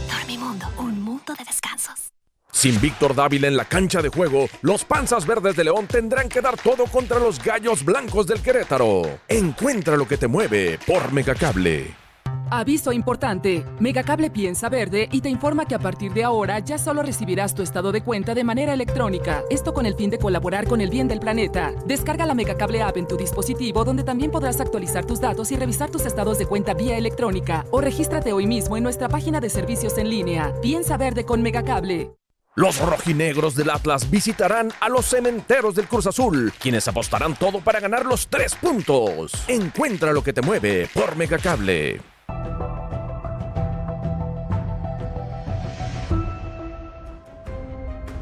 Dormimundo, 0.07 0.67
un 0.77 1.03
mundo 1.03 1.33
de 1.39 1.43
descansos. 1.43 2.13
Sin 2.53 2.79
Víctor 2.83 3.15
Dávila 3.15 3.49
en 3.49 3.57
la 3.57 3.65
cancha 3.65 4.03
de 4.03 4.11
juego, 4.11 4.51
los 4.61 4.85
Panzas 4.85 5.25
Verdes 5.25 5.57
de 5.57 5.65
León 5.65 5.87
tendrán 5.87 6.29
que 6.29 6.43
dar 6.43 6.59
todo 6.59 6.85
contra 6.85 7.19
los 7.19 7.43
Gallos 7.43 7.83
Blancos 7.83 8.27
del 8.27 8.43
Querétaro. 8.43 9.21
Encuentra 9.27 9.97
lo 9.97 10.07
que 10.07 10.19
te 10.19 10.27
mueve 10.29 10.79
por 10.87 11.13
Megacable. 11.13 12.06
Aviso 12.51 12.93
importante. 12.93 13.65
Megacable 13.81 14.31
piensa 14.31 14.69
verde 14.69 15.09
y 15.11 15.21
te 15.21 15.29
informa 15.29 15.67
que 15.67 15.75
a 15.75 15.81
partir 15.81 16.13
de 16.13 16.23
ahora 16.23 16.61
ya 16.61 16.79
solo 16.79 17.03
recibirás 17.03 17.55
tu 17.55 17.63
estado 17.63 17.91
de 17.91 18.03
cuenta 18.03 18.35
de 18.35 18.45
manera 18.45 18.73
electrónica. 18.73 19.43
Esto 19.51 19.75
con 19.75 19.85
el 19.85 19.95
fin 19.95 20.11
de 20.11 20.19
colaborar 20.19 20.69
con 20.69 20.81
el 20.81 20.89
bien 20.89 21.09
del 21.09 21.19
planeta. 21.19 21.73
Descarga 21.87 22.25
la 22.25 22.35
Megacable 22.35 22.83
app 22.83 22.99
en 22.99 23.09
tu 23.09 23.17
dispositivo 23.17 23.85
donde 23.85 24.05
también 24.05 24.31
podrás 24.31 24.61
actualizar 24.61 25.05
tus 25.05 25.21
datos 25.21 25.51
y 25.51 25.57
revisar 25.57 25.91
tus 25.91 26.07
estados 26.07 26.39
de 26.39 26.47
cuenta 26.47 26.73
vía 26.75 26.97
electrónica. 26.97 27.65
O 27.73 27.81
regístrate 27.81 28.33
hoy 28.33 28.47
mismo 28.47 28.77
en 28.77 28.85
nuestra 28.85 29.09
página 29.09 29.41
de 29.41 29.51
servicios 29.51 29.99
en 29.99 30.09
línea. 30.09 30.53
Piensa 30.63 30.97
verde 30.97 31.25
con 31.25 31.43
Megacable. 31.43 32.13
Los 32.55 32.81
rojinegros 32.81 33.55
del 33.57 33.71
Atlas 33.71 34.09
visitarán 34.09 34.73
a 34.81 34.89
los 34.89 35.05
cementeros 35.05 35.75
del 35.75 35.89
Cruz 35.89 36.07
Azul, 36.07 36.53
quienes 36.59 36.87
apostarán 36.89 37.35
todo 37.35 37.61
para 37.61 37.81
ganar 37.81 38.07
los 38.07 38.29
tres 38.29 38.55
puntos. 38.55 39.33
Encuentra 39.49 40.13
lo 40.13 40.23
que 40.23 40.33
te 40.33 40.43
mueve 40.43 40.89
por 40.95 41.17
Megacable. 41.17 42.16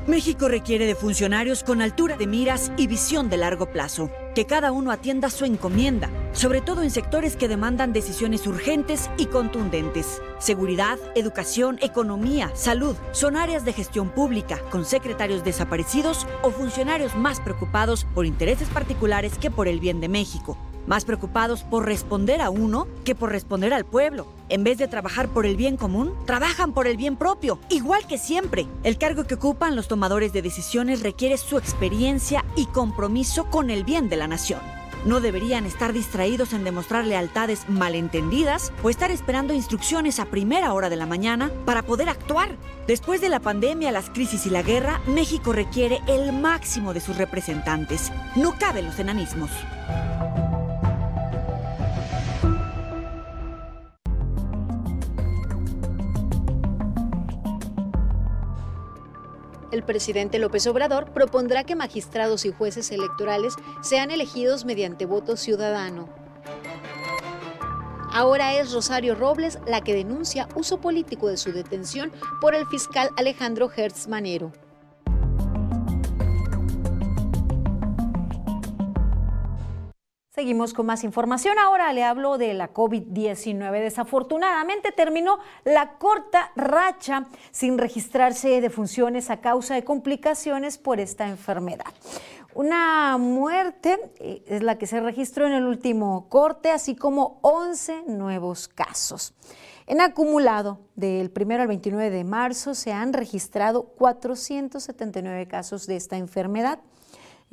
México 0.07 0.49
requiere 0.49 0.85
de 0.85 0.95
funcionarios 0.95 1.65
con 1.65 1.81
altura 1.81 2.19
de 2.19 2.27
miras 2.27 2.71
y 2.77 2.87
visión 2.87 3.31
de 3.31 3.39
largo 3.39 3.73
plazo, 3.73 4.11
que 4.35 4.45
cada 4.45 4.71
uno 4.71 4.91
atienda 4.91 5.31
su 5.31 5.47
encomienda, 5.47 6.11
sobre 6.33 6.61
todo 6.61 6.83
en 6.83 6.91
sectores 6.91 7.37
que 7.37 7.49
demandan 7.49 7.95
decisiones 7.95 8.47
urgentes 8.47 9.09
y 9.17 9.27
contundentes. 9.27 10.21
Seguridad, 10.39 10.99
educación, 11.15 11.79
economía, 11.81 12.51
salud 12.55 12.97
son 13.13 13.39
áreas 13.39 13.65
de 13.65 13.73
gestión 13.73 14.11
pública, 14.11 14.61
con 14.71 14.85
secretarios 14.85 15.43
desaparecidos 15.43 16.27
o 16.43 16.51
funcionarios 16.51 17.17
más 17.17 17.41
preocupados 17.41 18.05
por 18.15 18.27
intereses 18.27 18.69
particulares 18.69 19.39
que 19.39 19.51
por 19.51 19.69
el 19.69 19.81
bien 19.81 20.03
de 20.03 20.11
México 20.11 20.59
más 20.87 21.05
preocupados 21.05 21.63
por 21.63 21.87
responder 21.87 22.41
a 22.41 22.51
uno 22.51 22.87
que 23.05 23.15
por 23.15 23.31
responder 23.31 23.75
al 23.75 23.85
pueblo. 23.85 24.27
En 24.49 24.65
vez 24.65 24.79
de 24.79 24.89
trabajar 24.89 25.29
por 25.29 25.47
el 25.47 25.57
bien 25.57 25.77
común, 25.77 26.13
trabajan 26.27 26.73
por 26.73 26.87
el 26.87 26.97
bien 26.97 27.17
propio, 27.17 27.59
igual 27.69 28.07
que 28.07 28.19
siempre. 28.19 28.67
El 28.83 28.99
cargo 28.99 29.25
que 29.25 29.35
ocupan 29.35 29.77
los 29.77 29.89
tomadores 29.89 30.33
de 30.33 30.43
decisiones 30.43 31.03
requiere 31.03 31.37
su 31.37 31.59
experiencia 31.59 32.45
y 32.57 32.67
compromiso 32.67 33.51
con 33.51 33.71
el 33.71 33.85
bien 33.85 34.09
de 34.09 34.17
la 34.17 34.29
nación. 34.29 34.61
No 35.05 35.21
deberían 35.21 35.67
estar 35.67 35.93
distraídos 35.93 36.55
en 36.55 36.65
demostrar 36.65 37.05
lealtades 37.05 37.69
malentendidas 37.69 38.73
o 38.83 38.89
estar 38.89 39.11
esperando 39.11 39.53
instrucciones 39.53 40.19
a 40.19 40.27
primera 40.27 40.73
hora 40.73 40.89
de 40.89 40.97
la 40.97 41.05
mañana 41.05 41.51
para 41.67 41.83
poder 41.83 42.09
actuar. 42.09 42.57
Después 42.87 43.21
de 43.21 43.29
la 43.29 43.41
pandemia, 43.41 43.93
las 43.93 44.09
crisis 44.09 44.47
y 44.47 44.51
la 44.51 44.63
guerra, 44.63 45.03
México 45.07 45.53
requiere 45.53 46.01
el 46.07 46.33
máximo 46.33 46.95
de 46.95 47.01
sus 47.01 47.19
representantes. 47.19 48.13
No 48.35 48.57
caben 48.59 48.87
los 48.87 48.99
enanismos. 48.99 49.51
El 59.75 59.83
presidente 59.83 60.39
López 60.39 60.67
Obrador 60.69 61.13
propondrá 61.13 61.65
que 61.65 61.75
magistrados 61.75 62.45
y 62.45 62.53
jueces 62.53 62.93
electorales 62.93 63.57
sean 63.83 64.13
elegidos 64.13 64.65
mediante 64.65 65.05
voto 65.05 65.37
ciudadano. 65.37 66.09
Ahora 68.13 68.55
es 68.55 68.73
Rosario 68.73 69.17
Robles 69.17 69.59
la 69.67 69.81
que 69.81 69.93
denuncia 69.93 70.49
uso 70.55 70.81
político 70.81 71.29
de 71.29 71.37
su 71.37 71.53
detención 71.53 72.13
por 72.41 72.55
el 72.55 72.67
fiscal 72.67 73.11
Alejandro 73.17 73.69
Hertz 73.75 74.07
Manero. 74.07 74.53
Seguimos 80.35 80.75
con 80.75 80.87
más 80.87 81.05
información. 81.05 81.61
Ahora 81.61 81.93
le 81.93 82.03
hablo 82.03 82.39
de 82.39 82.55
la 82.55 82.73
COVID-19. 82.73 83.71
Desafortunadamente 83.81 84.91
terminó 84.91 85.39
la 85.63 85.93
corta 85.93 86.51
racha 86.57 87.27
sin 87.53 87.79
registrarse 87.79 88.61
defunciones 88.61 89.31
a 89.31 89.41
causa 89.41 89.77
de 89.77 89.85
complicaciones 89.85 90.77
por 90.77 90.99
esta 90.99 91.29
enfermedad. 91.29 91.87
Una 92.53 93.17
muerte 93.17 93.97
eh, 94.19 94.43
es 94.49 94.65
la 94.65 94.77
que 94.77 94.89
se 94.89 94.99
registró 94.99 95.47
en 95.47 95.53
el 95.53 95.67
último 95.67 96.29
corte, 96.29 96.73
así 96.73 96.97
como 96.97 97.39
11 97.43 98.03
nuevos 98.09 98.67
casos. 98.67 99.35
En 99.87 100.01
acumulado, 100.01 100.81
del 100.97 101.31
1 101.33 101.55
al 101.61 101.69
29 101.69 102.11
de 102.11 102.25
marzo, 102.25 102.75
se 102.75 102.93
han 102.93 103.13
registrado 103.13 103.85
479 103.85 105.47
casos 105.47 105.87
de 105.87 105.95
esta 105.95 106.17
enfermedad. 106.17 106.81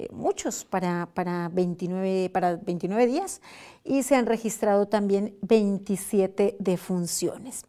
Eh, 0.01 0.07
muchos 0.11 0.65
para, 0.65 1.07
para, 1.13 1.49
29, 1.49 2.31
para 2.33 2.55
29 2.55 3.05
días 3.05 3.39
y 3.83 4.01
se 4.01 4.15
han 4.15 4.25
registrado 4.25 4.87
también 4.87 5.37
27 5.43 6.55
defunciones. 6.57 7.65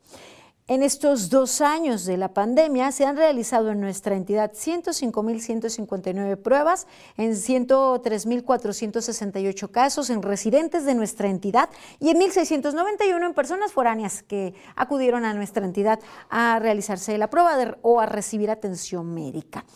En 0.66 0.83
estos 0.83 1.29
dos 1.29 1.61
años 1.61 2.07
de 2.07 2.16
la 2.16 2.33
pandemia 2.33 2.90
se 2.90 3.05
han 3.05 3.18
realizado 3.18 3.71
en 3.71 3.81
nuestra 3.81 4.16
entidad 4.16 4.53
105.159 4.53 6.38
pruebas 6.38 6.87
en 7.18 7.33
103.468 7.33 9.71
casos 9.71 10.09
en 10.09 10.23
residentes 10.23 10.87
de 10.87 10.95
nuestra 10.95 11.29
entidad 11.29 11.68
y 12.01 12.09
en 12.09 12.18
1.691 12.18 13.27
en 13.27 13.35
personas 13.35 13.73
foráneas 13.73 14.23
que 14.23 14.55
acudieron 14.75 15.27
a 15.27 15.35
nuestra 15.35 15.66
entidad 15.66 16.01
a 16.31 16.59
realizarse 16.61 17.18
la 17.18 17.29
prueba 17.29 17.77
o 17.83 18.01
a 18.01 18.07
recibir 18.07 18.51
atención 18.51 19.12
médica. 19.12 19.66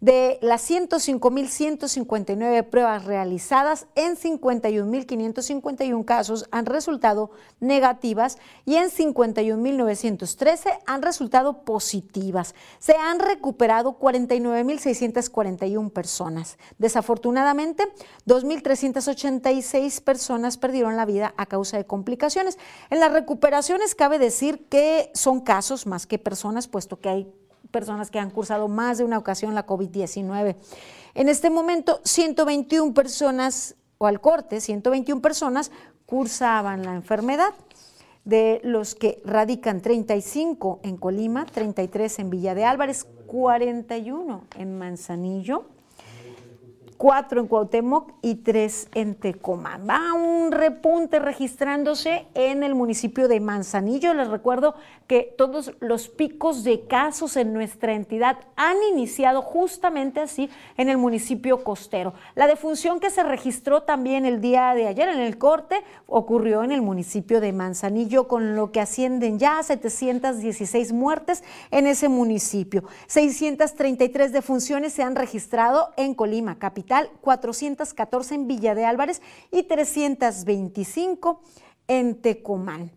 De 0.00 0.38
las 0.42 0.70
105.159 0.70 2.68
pruebas 2.68 3.06
realizadas, 3.06 3.86
en 3.94 4.16
51.551 4.16 6.04
casos 6.04 6.46
han 6.50 6.66
resultado 6.66 7.30
negativas 7.60 8.36
y 8.66 8.74
en 8.76 8.90
51.913 8.90 10.80
han 10.86 11.00
resultado 11.00 11.64
positivas. 11.64 12.54
Se 12.78 12.94
han 12.94 13.20
recuperado 13.20 13.98
49.641 13.98 15.90
personas. 15.90 16.58
Desafortunadamente, 16.76 17.84
2.386 18.26 20.02
personas 20.02 20.58
perdieron 20.58 20.96
la 20.96 21.06
vida 21.06 21.32
a 21.38 21.46
causa 21.46 21.78
de 21.78 21.86
complicaciones. 21.86 22.58
En 22.90 23.00
las 23.00 23.12
recuperaciones 23.12 23.94
cabe 23.94 24.18
decir 24.18 24.68
que 24.68 25.10
son 25.14 25.40
casos 25.40 25.86
más 25.86 26.06
que 26.06 26.18
personas, 26.18 26.68
puesto 26.68 27.00
que 27.00 27.08
hay 27.08 27.32
personas 27.70 28.10
que 28.10 28.18
han 28.18 28.30
cursado 28.30 28.68
más 28.68 28.98
de 28.98 29.04
una 29.04 29.18
ocasión 29.18 29.54
la 29.54 29.66
COVID-19. 29.66 30.56
En 31.14 31.28
este 31.28 31.50
momento, 31.50 32.00
121 32.04 32.94
personas, 32.94 33.76
o 33.98 34.06
al 34.06 34.20
corte, 34.20 34.60
121 34.60 35.22
personas 35.22 35.70
cursaban 36.04 36.84
la 36.84 36.94
enfermedad, 36.94 37.54
de 38.24 38.60
los 38.64 38.96
que 38.96 39.22
radican 39.24 39.80
35 39.80 40.80
en 40.82 40.96
Colima, 40.96 41.46
33 41.46 42.18
en 42.18 42.30
Villa 42.30 42.56
de 42.56 42.64
Álvarez, 42.64 43.06
41 43.26 44.44
en 44.58 44.78
Manzanillo, 44.78 45.66
cuatro 46.96 47.40
en 47.40 47.46
Cuauhtémoc 47.46 48.12
y 48.22 48.36
tres 48.36 48.88
en 48.94 49.14
Tecomán. 49.14 49.86
Va 49.88 50.12
un 50.14 50.52
repunte 50.52 51.18
registrándose 51.18 52.26
en 52.34 52.62
el 52.62 52.74
municipio 52.74 53.28
de 53.28 53.40
Manzanillo. 53.40 54.14
Les 54.14 54.28
recuerdo 54.28 54.74
que 55.06 55.34
todos 55.36 55.72
los 55.80 56.08
picos 56.08 56.64
de 56.64 56.86
casos 56.86 57.36
en 57.36 57.52
nuestra 57.52 57.94
entidad 57.94 58.38
han 58.56 58.76
iniciado 58.90 59.42
justamente 59.42 60.20
así 60.20 60.50
en 60.76 60.88
el 60.88 60.98
municipio 60.98 61.62
costero. 61.62 62.14
La 62.34 62.46
defunción 62.46 62.98
que 62.98 63.10
se 63.10 63.22
registró 63.22 63.82
también 63.82 64.24
el 64.24 64.40
día 64.40 64.74
de 64.74 64.88
ayer 64.88 65.08
en 65.08 65.20
el 65.20 65.38
corte 65.38 65.82
ocurrió 66.06 66.64
en 66.64 66.72
el 66.72 66.82
municipio 66.82 67.40
de 67.40 67.52
Manzanillo, 67.52 68.26
con 68.26 68.56
lo 68.56 68.72
que 68.72 68.80
ascienden 68.80 69.38
ya 69.38 69.58
a 69.58 69.62
716 69.62 70.92
muertes 70.92 71.44
en 71.70 71.86
ese 71.86 72.08
municipio. 72.08 72.84
633 73.06 74.32
defunciones 74.32 74.92
se 74.92 75.02
han 75.02 75.14
registrado 75.14 75.90
en 75.96 76.14
Colima, 76.14 76.58
capital, 76.58 76.85
414 77.20 78.34
en 78.34 78.46
Villa 78.46 78.74
de 78.74 78.84
Álvarez 78.84 79.22
y 79.50 79.64
325 79.64 81.42
en 81.88 82.20
Tecomán. 82.20 82.90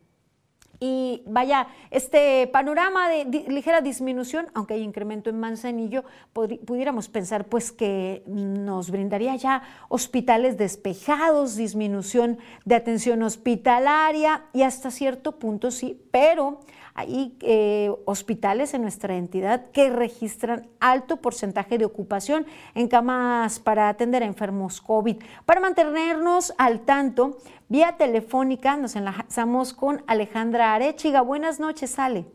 Y 0.82 1.24
vaya, 1.26 1.68
este 1.92 2.48
panorama 2.48 3.10
de 3.10 3.26
ligera 3.50 3.82
disminución, 3.82 4.48
aunque 4.54 4.76
hay 4.76 4.82
incremento 4.82 5.30
en 5.30 5.38
Manzanillo, 5.38 6.06
pudiéramos 6.32 7.10
pensar 7.10 7.46
pues 7.46 7.74
que 7.74 8.24
nos 8.28 8.90
brindaría 8.90 9.36
ya 9.36 9.62
hospitales 9.90 10.58
despejados, 10.58 11.58
disminución 11.58 12.38
de 12.64 12.76
atención 12.76 13.24
hospitalaria 13.24 14.46
y 14.54 14.62
hasta 14.62 14.90
cierto 14.90 15.34
punto 15.38 15.70
sí, 15.70 16.02
pero 16.12 16.62
hay 17.00 17.38
eh, 17.42 17.92
hospitales 18.04 18.74
en 18.74 18.82
nuestra 18.82 19.16
entidad 19.16 19.72
que 19.72 19.90
registran 19.90 20.68
alto 20.82 21.18
porcentaje 21.18 21.78
de 21.78 21.86
ocupación 21.86 22.46
en 22.76 22.90
camas 22.90 23.60
para 23.60 23.88
atender 23.88 24.22
a 24.22 24.26
enfermos 24.26 24.82
COVID. 24.82 25.16
Para 25.46 25.62
mantenernos 25.62 26.54
al 26.58 26.82
tanto, 26.82 27.38
vía 27.70 27.96
telefónica 27.98 28.76
nos 28.76 28.98
enlazamos 28.98 29.74
con 29.74 30.04
Alejandra 30.08 30.74
Arechiga. 30.74 31.22
Buenas 31.22 31.62
noches, 31.62 31.98
Ale. 32.00 32.26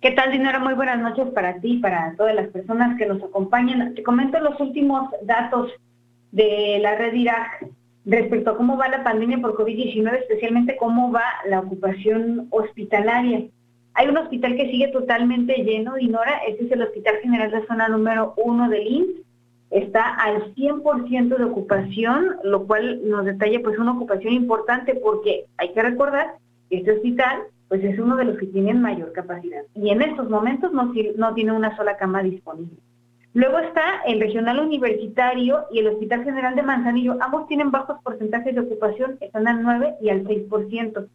¿Qué 0.00 0.12
tal, 0.12 0.32
Dinora? 0.32 0.58
Muy 0.58 0.72
buenas 0.72 0.98
noches 0.98 1.26
para 1.34 1.60
ti 1.60 1.72
y 1.72 1.78
para 1.80 2.14
todas 2.16 2.34
las 2.34 2.48
personas 2.48 2.96
que 2.96 3.04
nos 3.04 3.22
acompañan. 3.22 3.94
Te 3.94 4.02
comento 4.02 4.40
los 4.40 4.58
últimos 4.60 5.10
datos 5.22 5.70
de 6.32 6.78
la 6.80 6.96
red 6.96 7.12
Irak 7.12 7.66
respecto 8.06 8.50
a 8.50 8.56
cómo 8.56 8.76
va 8.76 8.88
la 8.88 9.02
pandemia 9.02 9.38
por 9.38 9.56
COVID-19, 9.56 10.20
especialmente 10.20 10.76
cómo 10.76 11.10
va 11.10 11.24
la 11.48 11.60
ocupación 11.60 12.46
hospitalaria. 12.50 13.46
Hay 13.94 14.08
un 14.08 14.16
hospital 14.16 14.56
que 14.56 14.70
sigue 14.70 14.88
totalmente 14.88 15.64
lleno, 15.64 15.94
Dinora, 15.94 16.38
ese 16.46 16.64
es 16.64 16.72
el 16.72 16.82
Hospital 16.82 17.16
General 17.22 17.50
de 17.50 17.66
Zona 17.66 17.88
número 17.88 18.34
uno 18.36 18.68
del 18.68 18.86
INS. 18.86 19.08
Está 19.70 20.14
al 20.14 20.54
100% 20.54 21.36
de 21.36 21.44
ocupación, 21.44 22.36
lo 22.44 22.66
cual 22.66 23.00
nos 23.08 23.24
detalla 23.24 23.60
pues 23.62 23.78
una 23.78 23.92
ocupación 23.92 24.32
importante 24.34 24.94
porque 24.94 25.46
hay 25.56 25.72
que 25.72 25.82
recordar 25.82 26.34
que 26.70 26.78
este 26.78 26.92
hospital 26.92 27.42
pues 27.68 27.82
es 27.82 27.98
uno 27.98 28.16
de 28.16 28.26
los 28.26 28.38
que 28.38 28.46
tienen 28.46 28.80
mayor 28.80 29.12
capacidad 29.12 29.62
y 29.74 29.90
en 29.90 30.00
estos 30.00 30.30
momentos 30.30 30.70
no 30.72 31.34
tiene 31.34 31.52
una 31.52 31.76
sola 31.76 31.96
cama 31.96 32.22
disponible. 32.22 32.78
Luego 33.36 33.58
está 33.58 34.00
el 34.06 34.18
regional 34.18 34.60
universitario 34.60 35.66
y 35.70 35.80
el 35.80 35.88
Hospital 35.88 36.24
General 36.24 36.56
de 36.56 36.62
Manzanillo. 36.62 37.18
Ambos 37.20 37.46
tienen 37.48 37.70
bajos 37.70 37.98
porcentajes 38.02 38.54
de 38.54 38.62
ocupación, 38.62 39.18
están 39.20 39.46
al 39.46 39.62
9 39.62 39.96
y 40.00 40.08
al 40.08 40.24
6%. 40.24 41.06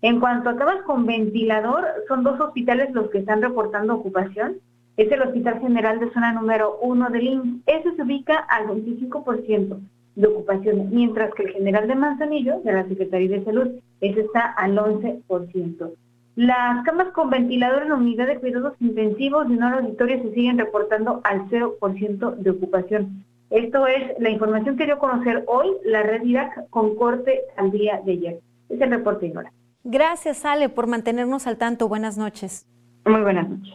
En 0.00 0.18
cuanto 0.18 0.48
a 0.48 0.56
camas 0.56 0.82
con 0.84 1.04
ventilador, 1.04 1.84
son 2.08 2.22
dos 2.22 2.40
hospitales 2.40 2.94
los 2.94 3.10
que 3.10 3.18
están 3.18 3.42
reportando 3.42 3.94
ocupación. 3.94 4.56
Es 4.96 5.12
el 5.12 5.20
Hospital 5.20 5.60
General 5.60 6.00
de 6.00 6.10
Zona 6.14 6.32
número 6.32 6.78
1 6.80 7.10
del 7.10 7.26
IMSS. 7.26 7.62
Ese 7.66 7.94
se 7.94 8.02
ubica 8.04 8.36
al 8.36 8.68
25% 8.68 9.78
de 10.14 10.26
ocupación, 10.28 10.88
mientras 10.92 11.34
que 11.34 11.42
el 11.42 11.50
General 11.50 11.86
de 11.86 11.94
Manzanillo, 11.94 12.58
de 12.62 12.72
la 12.72 12.88
Secretaría 12.88 13.28
de 13.28 13.44
Salud, 13.44 13.68
ese 14.00 14.20
está 14.20 14.46
al 14.46 14.78
11%. 14.78 15.90
Las 16.36 16.84
camas 16.84 17.08
con 17.14 17.30
ventilador 17.30 17.84
en 17.84 17.88
la 17.88 17.94
unidad 17.94 18.26
de 18.26 18.38
cuidados 18.38 18.74
intensivos 18.78 19.48
de 19.48 19.54
un 19.54 19.62
auditorio 19.62 20.22
se 20.22 20.34
siguen 20.34 20.58
reportando 20.58 21.22
al 21.24 21.48
0% 21.48 22.36
de 22.36 22.50
ocupación. 22.50 23.24
Esto 23.48 23.86
es 23.86 24.18
la 24.18 24.28
información 24.28 24.76
que 24.76 24.84
dio 24.84 24.96
a 24.96 24.98
conocer 24.98 25.44
hoy 25.46 25.68
la 25.84 26.02
red 26.02 26.22
IRAC 26.24 26.68
con 26.68 26.94
corte 26.94 27.40
al 27.56 27.70
día 27.70 28.02
de 28.04 28.12
ayer. 28.12 28.40
Es 28.68 28.78
el 28.78 28.90
reporte, 28.90 29.30
Nora. 29.30 29.50
Gracias, 29.82 30.44
Ale, 30.44 30.68
por 30.68 30.86
mantenernos 30.86 31.46
al 31.46 31.56
tanto. 31.56 31.88
Buenas 31.88 32.18
noches. 32.18 32.66
Muy 33.06 33.22
buenas 33.22 33.48
noches. 33.48 33.74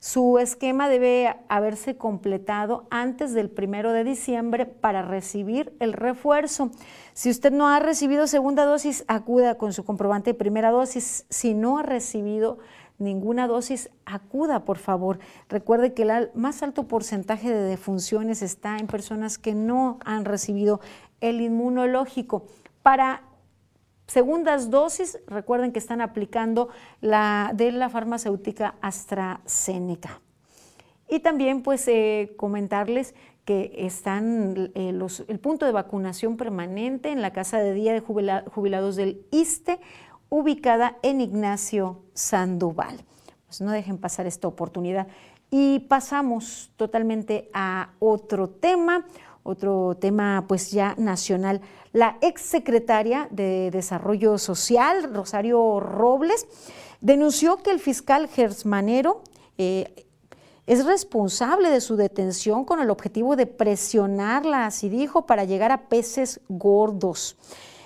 Su 0.00 0.38
esquema 0.38 0.88
debe 0.88 1.34
haberse 1.48 1.96
completado 1.96 2.86
antes 2.88 3.34
del 3.34 3.50
primero 3.50 3.92
de 3.92 4.04
diciembre 4.04 4.64
para 4.64 5.02
recibir 5.02 5.74
el 5.80 5.92
refuerzo. 5.92 6.70
Si 7.14 7.30
usted 7.30 7.50
no 7.50 7.66
ha 7.66 7.80
recibido 7.80 8.28
segunda 8.28 8.64
dosis, 8.64 9.04
acuda 9.08 9.56
con 9.56 9.72
su 9.72 9.84
comprobante 9.84 10.30
de 10.30 10.38
primera 10.38 10.70
dosis. 10.70 11.26
Si 11.30 11.52
no 11.52 11.78
ha 11.78 11.82
recibido 11.82 12.58
ninguna 12.98 13.46
dosis, 13.46 13.90
acuda 14.04 14.64
por 14.64 14.78
favor. 14.78 15.18
Recuerde 15.48 15.94
que 15.94 16.02
el 16.02 16.30
más 16.34 16.62
alto 16.62 16.88
porcentaje 16.88 17.50
de 17.50 17.62
defunciones 17.62 18.42
está 18.42 18.78
en 18.78 18.86
personas 18.86 19.38
que 19.38 19.54
no 19.54 19.98
han 20.04 20.24
recibido 20.24 20.80
el 21.20 21.40
inmunológico. 21.40 22.46
Para 22.82 23.22
segundas 24.06 24.70
dosis, 24.70 25.18
recuerden 25.26 25.72
que 25.72 25.78
están 25.78 26.00
aplicando 26.00 26.68
la 27.00 27.52
de 27.54 27.72
la 27.72 27.88
farmacéutica 27.88 28.74
AstraZeneca. 28.80 30.20
Y 31.08 31.20
también 31.20 31.62
pues 31.62 31.86
eh, 31.88 32.34
comentarles 32.36 33.14
que 33.44 33.72
están 33.78 34.70
eh, 34.74 34.92
los, 34.92 35.24
el 35.26 35.40
punto 35.40 35.64
de 35.64 35.72
vacunación 35.72 36.36
permanente 36.36 37.10
en 37.10 37.22
la 37.22 37.32
casa 37.32 37.58
de 37.58 37.72
día 37.72 37.94
de 37.94 38.00
jubilados 38.00 38.96
del 38.96 39.24
ISTE 39.30 39.80
ubicada 40.28 40.96
en 41.02 41.20
Ignacio 41.20 42.02
Sandoval. 42.14 43.04
pues 43.46 43.60
no 43.62 43.70
dejen 43.70 43.98
pasar 43.98 44.26
esta 44.26 44.46
oportunidad. 44.46 45.06
Y 45.50 45.80
pasamos 45.80 46.70
totalmente 46.76 47.48
a 47.54 47.90
otro 47.98 48.50
tema, 48.50 49.06
otro 49.42 49.96
tema 49.98 50.44
pues 50.46 50.70
ya 50.70 50.94
nacional. 50.98 51.62
La 51.92 52.18
exsecretaria 52.20 53.28
de 53.30 53.70
Desarrollo 53.70 54.36
Social, 54.36 55.14
Rosario 55.14 55.80
Robles, 55.80 56.46
denunció 57.00 57.62
que 57.62 57.70
el 57.70 57.78
fiscal 57.78 58.28
Gersmanero 58.28 59.22
eh, 59.56 60.06
es 60.66 60.84
responsable 60.84 61.70
de 61.70 61.80
su 61.80 61.96
detención 61.96 62.66
con 62.66 62.80
el 62.80 62.90
objetivo 62.90 63.36
de 63.36 63.46
presionarla, 63.46 64.66
así 64.66 64.90
dijo, 64.90 65.24
para 65.24 65.44
llegar 65.44 65.72
a 65.72 65.88
peces 65.88 66.40
gordos. 66.48 67.38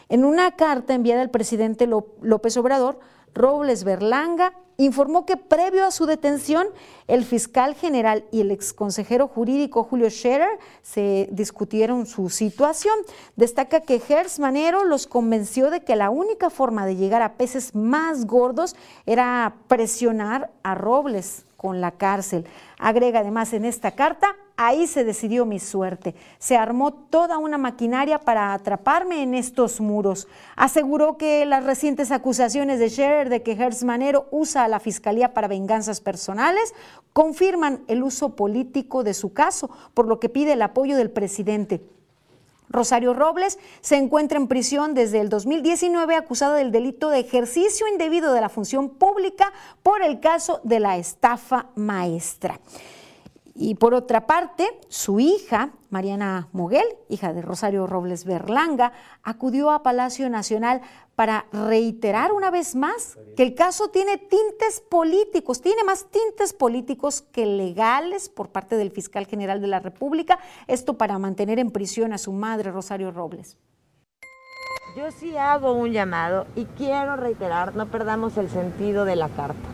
En 0.09 0.25
una 0.25 0.57
carta 0.57 0.95
enviada 0.95 1.23
al 1.23 1.31
presidente 1.31 1.87
López 1.87 2.57
Obrador, 2.57 2.99
Robles 3.35 3.85
Berlanga 3.85 4.53
informó 4.77 5.27
que 5.27 5.37
previo 5.37 5.85
a 5.85 5.91
su 5.91 6.07
detención, 6.07 6.67
el 7.07 7.25
fiscal 7.25 7.75
general 7.75 8.25
y 8.31 8.41
el 8.41 8.51
exconsejero 8.51 9.29
jurídico 9.29 9.85
Julio 9.85 10.11
Scherer 10.11 10.59
se 10.83 11.29
discutieron 11.31 12.07
su 12.07 12.31
situación. 12.31 12.95
Destaca 13.37 13.81
que 13.81 14.01
Gers 14.01 14.39
Manero 14.39 14.85
los 14.85 15.07
convenció 15.07 15.71
de 15.71 15.83
que 15.83 15.97
la 15.97 16.11
única 16.11 16.51
forma 16.51 16.87
de 16.87 16.97
llegar 16.97 17.23
a 17.23 17.35
peces 17.35 17.75
más 17.75 18.27
gordos 18.27 18.77
era 19.07 19.57
presionar 19.69 20.51
a 20.63 20.75
Robles 20.75 21.45
con 21.63 21.81
la 21.81 21.93
cárcel. 21.93 22.45
Agrega 22.79 23.21
además 23.21 23.53
en 23.53 23.65
esta 23.65 23.93
carta, 23.93 24.35
ahí 24.57 24.89
se 24.89 25.05
decidió 25.05 25.47
mi 25.47 25.61
suerte. 25.61 26.17
Se 26.39 26.57
armó 26.57 26.93
toda 26.93 27.39
una 27.39 27.57
maquinaria 27.57 28.19
para 28.19 28.53
atraparme 28.53 29.23
en 29.23 29.35
estos 29.35 29.81
muros. 29.81 30.27
Aseguró 30.57 31.17
que 31.17 31.47
las 31.47 31.65
recientes 31.65 32.11
acusaciones 32.11 32.81
de 32.81 32.91
Scherer 32.91 33.29
de 33.29 33.43
que 33.43 33.53
Hertz 33.53 33.85
Manero 33.85 34.27
usa 34.33 34.65
a 34.65 34.69
la 34.69 34.81
fiscalía 34.81 35.33
para 35.33 35.49
venganzas 35.49 36.01
personales 36.01 36.75
confirman 37.13 37.83
el 37.87 38.03
uso 38.03 38.35
político 38.35 39.05
de 39.05 39.15
su 39.15 39.33
caso, 39.33 39.71
por 39.95 40.09
lo 40.09 40.19
que 40.19 40.29
pide 40.29 40.55
el 40.55 40.63
apoyo 40.63 40.97
del 40.97 41.11
presidente. 41.11 41.81
Rosario 42.73 43.15
Robles 43.15 43.59
se 43.81 43.97
encuentra 43.97 44.39
en 44.39 44.49
prisión 44.49 44.95
desde 44.95 45.21
el 45.21 45.29
2019 45.29 46.17
acusada 46.17 46.57
del 46.57 46.73
delito 46.73 47.11
de 47.11 47.21
ejercicio 47.21 47.87
indebido 47.87 48.33
de 48.33 48.41
la 48.41 48.49
función 48.49 48.89
pública 48.89 49.53
por 49.83 50.03
el 50.03 50.21
caso 50.21 50.61
de 50.65 50.81
la 50.81 50.97
estafa 50.97 51.67
maestra. 51.77 52.59
Y 53.55 53.75
por 53.75 53.93
otra 53.93 54.27
parte, 54.27 54.81
su 54.89 55.21
hija, 55.21 55.73
Mariana 55.91 56.49
Moguel, 56.53 56.87
hija 57.11 57.35
de 57.35 57.43
Rosario 57.43 57.87
Robles 57.87 58.25
Berlanga, 58.25 58.93
acudió 59.23 59.71
a 59.71 59.83
Palacio 59.83 60.31
Nacional 60.31 60.81
para 61.17 61.45
reiterar 61.53 62.33
una 62.33 62.51
vez 62.51 62.75
más 62.75 63.19
que 63.37 63.43
el 63.43 63.55
caso 63.55 63.89
tiene 63.89 64.17
tintes 64.17 64.81
políticos, 64.81 65.61
tiene 65.61 65.85
más 65.85 66.07
tintes 66.07 66.55
políticos 66.55 67.21
que 67.21 67.45
legales 67.45 68.31
por 68.31 68.49
parte 68.49 68.77
del 68.77 68.91
fiscal 68.91 69.27
general 69.27 69.61
de 69.61 69.67
la 69.67 69.81
República, 69.81 70.39
esto 70.67 70.97
para 70.97 71.19
mantener 71.19 71.59
en 71.59 71.71
prisión 71.71 72.15
a 72.15 72.19
su 72.19 72.33
madre, 72.33 72.71
Rosario 72.71 73.11
Robles. 73.11 73.59
Yo 74.97 75.11
sí 75.11 75.37
hago 75.37 75.73
un 75.73 75.93
llamado 75.93 76.47
y 76.55 76.65
quiero 76.65 77.17
reiterar, 77.17 77.75
no 77.77 77.87
perdamos 77.87 78.37
el 78.39 78.49
sentido 78.49 79.05
de 79.05 79.17
la 79.17 79.29
carta. 79.29 79.69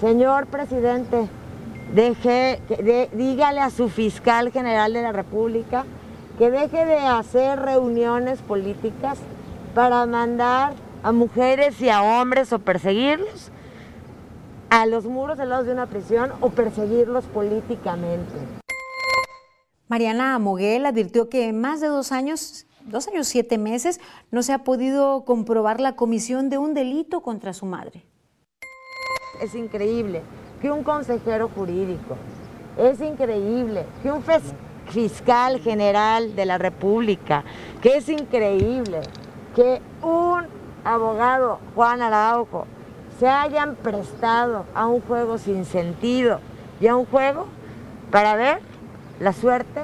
Señor 0.00 0.46
presidente, 0.46 1.28
deje, 1.94 2.60
dígale 3.12 3.60
a 3.60 3.70
su 3.70 3.88
fiscal 3.88 4.52
general 4.52 4.92
de 4.92 5.02
la 5.02 5.12
República 5.12 5.84
que 6.38 6.50
deje 6.50 6.84
de 6.86 6.98
hacer 6.98 7.58
reuniones 7.60 8.40
políticas 8.40 9.18
para 9.74 10.06
mandar 10.06 10.74
a 11.02 11.12
mujeres 11.12 11.80
y 11.80 11.88
a 11.88 12.02
hombres 12.02 12.52
o 12.52 12.58
perseguirlos 12.58 13.50
a 14.70 14.86
los 14.86 15.04
muros 15.04 15.38
helados 15.38 15.66
de 15.66 15.72
una 15.72 15.86
prisión 15.86 16.32
o 16.40 16.50
perseguirlos 16.50 17.24
políticamente. 17.24 18.34
Mariana 19.88 20.38
Moguel 20.38 20.86
advirtió 20.86 21.28
que 21.28 21.48
en 21.48 21.60
más 21.60 21.80
de 21.80 21.88
dos 21.88 22.12
años, 22.12 22.66
dos 22.84 23.08
años 23.08 23.26
siete 23.26 23.58
meses, 23.58 24.00
no 24.30 24.44
se 24.44 24.52
ha 24.52 24.62
podido 24.62 25.24
comprobar 25.24 25.80
la 25.80 25.96
comisión 25.96 26.48
de 26.50 26.58
un 26.58 26.74
delito 26.74 27.20
contra 27.20 27.52
su 27.52 27.66
madre. 27.66 28.04
Es 29.42 29.56
increíble 29.56 30.22
que 30.60 30.70
un 30.70 30.82
consejero 30.82 31.48
jurídico, 31.48 32.16
es 32.76 33.00
increíble 33.00 33.86
que 34.02 34.12
un 34.12 34.22
fiscal 34.86 35.60
general 35.60 36.34
de 36.34 36.46
la 36.46 36.58
República, 36.58 37.44
que 37.80 37.96
es 37.96 38.08
increíble 38.08 39.00
que 39.54 39.80
un 40.02 40.44
abogado, 40.84 41.58
Juan 41.74 42.02
Araujo, 42.02 42.66
se 43.18 43.28
hayan 43.28 43.74
prestado 43.76 44.64
a 44.74 44.86
un 44.86 45.00
juego 45.02 45.38
sin 45.38 45.64
sentido 45.64 46.40
y 46.80 46.86
a 46.86 46.96
un 46.96 47.04
juego 47.04 47.46
para 48.10 48.34
ver 48.34 48.60
la 49.18 49.32
suerte 49.32 49.82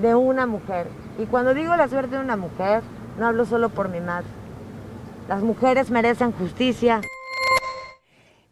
de 0.00 0.14
una 0.14 0.46
mujer. 0.46 0.86
Y 1.18 1.26
cuando 1.26 1.54
digo 1.54 1.74
la 1.74 1.88
suerte 1.88 2.16
de 2.16 2.22
una 2.22 2.36
mujer, 2.36 2.82
no 3.18 3.26
hablo 3.26 3.44
solo 3.44 3.68
por 3.68 3.88
mi 3.88 4.00
madre. 4.00 4.28
Las 5.28 5.42
mujeres 5.42 5.90
merecen 5.90 6.32
justicia. 6.32 7.00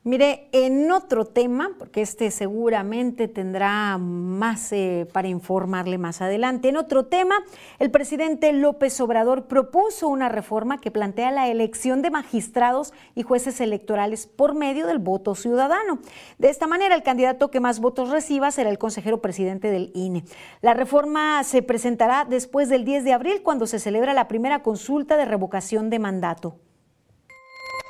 Mire, 0.07 0.47
en 0.53 0.93
otro 0.93 1.25
tema, 1.25 1.73
porque 1.81 2.01
este 2.01 2.31
seguramente 2.31 3.27
tendrá 3.27 3.99
más 3.99 4.71
eh, 4.71 5.09
para 5.13 5.27
informarle 5.27 5.99
más 5.99 6.23
adelante, 6.23 6.69
en 6.69 6.77
otro 6.77 7.07
tema, 7.07 7.35
el 7.81 7.91
presidente 7.91 8.53
López 8.53 9.01
Obrador 9.01 9.49
propuso 9.49 10.07
una 10.07 10.29
reforma 10.29 10.81
que 10.81 10.93
plantea 10.93 11.33
la 11.33 11.49
elección 11.49 12.03
de 12.03 12.13
magistrados 12.13 12.93
y 13.17 13.25
jueces 13.25 13.61
electorales 13.61 14.29
por 14.29 14.55
medio 14.55 14.87
del 14.87 15.01
voto 15.01 15.35
ciudadano. 15.35 15.99
De 16.39 16.51
esta 16.51 16.69
manera, 16.69 16.95
el 16.95 17.03
candidato 17.03 17.51
que 17.51 17.59
más 17.59 17.81
votos 17.81 18.11
reciba 18.11 18.53
será 18.53 18.71
el 18.71 18.79
consejero 18.79 19.21
presidente 19.21 19.73
del 19.73 19.91
INE. 19.93 20.23
La 20.61 20.75
reforma 20.75 21.43
se 21.43 21.63
presentará 21.63 22.25
después 22.25 22.69
del 22.69 22.85
10 22.85 23.03
de 23.03 23.13
abril, 23.13 23.43
cuando 23.43 23.67
se 23.67 23.81
celebra 23.81 24.15
la 24.15 24.29
primera 24.29 24.63
consulta 24.63 25.17
de 25.17 25.25
revocación 25.25 25.91
de 25.91 25.99
mandato. 25.99 26.61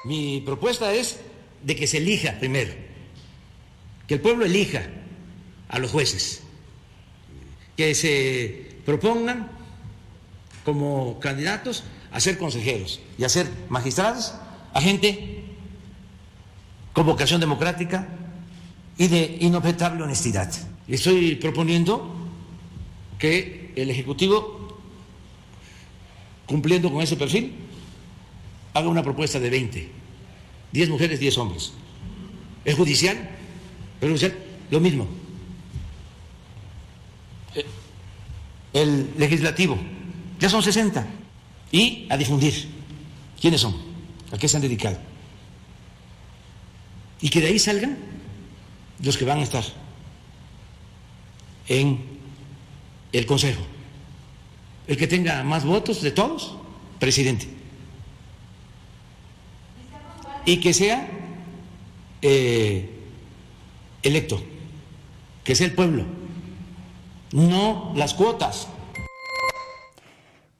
Mi 0.06 0.40
propuesta 0.40 0.94
es 0.94 1.20
de 1.66 1.74
que 1.74 1.88
se 1.88 1.96
elija 1.96 2.38
primero, 2.38 2.72
que 4.06 4.14
el 4.14 4.20
pueblo 4.20 4.44
elija 4.44 4.86
a 5.68 5.80
los 5.80 5.90
jueces, 5.90 6.42
que 7.76 7.92
se 7.96 8.78
propongan 8.84 9.50
como 10.64 11.18
candidatos 11.18 11.82
a 12.12 12.20
ser 12.20 12.38
consejeros 12.38 13.00
y 13.18 13.24
a 13.24 13.28
ser 13.28 13.50
magistrados, 13.68 14.34
a 14.72 14.80
gente 14.80 15.42
con 16.92 17.04
vocación 17.04 17.40
democrática 17.40 18.06
y 18.96 19.08
de 19.08 19.38
inobjetable 19.40 20.04
honestidad. 20.04 20.52
Estoy 20.86 21.34
proponiendo 21.34 22.14
que 23.18 23.72
el 23.74 23.90
Ejecutivo, 23.90 24.78
cumpliendo 26.46 26.92
con 26.92 27.02
ese 27.02 27.16
perfil, 27.16 27.54
haga 28.72 28.88
una 28.88 29.02
propuesta 29.02 29.40
de 29.40 29.50
20 29.50 30.05
10 30.76 30.90
mujeres, 30.90 31.18
10 31.18 31.38
hombres. 31.38 31.72
Es 32.64 32.74
judicial, 32.74 33.16
pero 33.98 34.14
lo 34.70 34.80
mismo. 34.80 35.08
Eh, 37.54 37.64
el 38.74 39.10
legislativo, 39.16 39.78
ya 40.38 40.50
son 40.50 40.62
60. 40.62 41.06
Y 41.72 42.06
a 42.10 42.16
difundir 42.18 42.68
quiénes 43.40 43.62
son, 43.62 43.74
a 44.30 44.36
qué 44.36 44.48
se 44.48 44.56
han 44.56 44.62
dedicado. 44.62 44.98
Y 47.22 47.30
que 47.30 47.40
de 47.40 47.46
ahí 47.46 47.58
salgan 47.58 47.96
los 49.02 49.16
que 49.16 49.24
van 49.24 49.38
a 49.38 49.44
estar 49.44 49.64
en 51.68 52.04
el 53.12 53.24
Consejo. 53.24 53.62
El 54.86 54.98
que 54.98 55.06
tenga 55.06 55.42
más 55.42 55.64
votos 55.64 56.02
de 56.02 56.10
todos, 56.10 56.54
presidente 57.00 57.55
y 60.46 60.60
que 60.60 60.72
sea 60.72 61.06
eh, 62.22 62.88
electo, 64.02 64.40
que 65.44 65.54
sea 65.54 65.66
el 65.66 65.74
pueblo, 65.74 66.04
no 67.32 67.92
las 67.94 68.14
cuotas. 68.14 68.68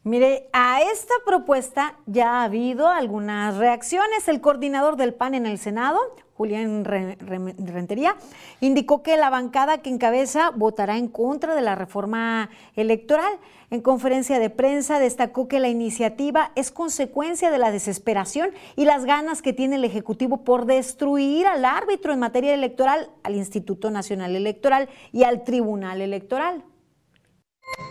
Mire, 0.03 0.49
a 0.53 0.83
esta 0.83 1.14
propuesta 1.25 1.96
ya 2.07 2.40
ha 2.40 2.44
habido 2.44 2.88
algunas 2.88 3.57
reacciones. 3.57 4.29
El 4.29 4.40
coordinador 4.40 4.96
del 4.96 5.14
PAN 5.14 5.35
en 5.35 5.46
el 5.46 5.59
Senado, 5.59 5.99
Julián 6.37 6.85
Rentería, 6.85 8.14
indicó 8.61 9.03
que 9.03 9.16
la 9.16 9.31
bancada 9.31 9.79
que 9.79 9.88
encabeza 9.88 10.51
votará 10.51 10.99
en 10.99 11.09
contra 11.09 11.55
de 11.55 11.62
la 11.62 11.75
reforma 11.75 12.51
electoral. 12.75 13.33
En 13.70 13.81
conferencia 13.81 14.38
de 14.38 14.51
prensa 14.51 14.99
destacó 14.99 15.49
que 15.49 15.61
la 15.61 15.68
iniciativa 15.68 16.53
es 16.55 16.70
consecuencia 16.70 17.51
de 17.51 17.57
la 17.57 17.70
desesperación 17.70 18.51
y 18.77 18.85
las 18.85 19.07
ganas 19.07 19.40
que 19.40 19.55
tiene 19.55 19.77
el 19.77 19.85
Ejecutivo 19.85 20.44
por 20.44 20.66
destruir 20.66 21.46
al 21.46 21.64
árbitro 21.64 22.12
en 22.12 22.18
materia 22.18 22.53
electoral, 22.53 23.09
al 23.22 23.35
Instituto 23.35 23.90
Nacional 23.90 24.37
Electoral 24.37 24.90
y 25.12 25.25
al 25.25 25.42
Tribunal 25.42 26.03
Electoral. 26.03 26.64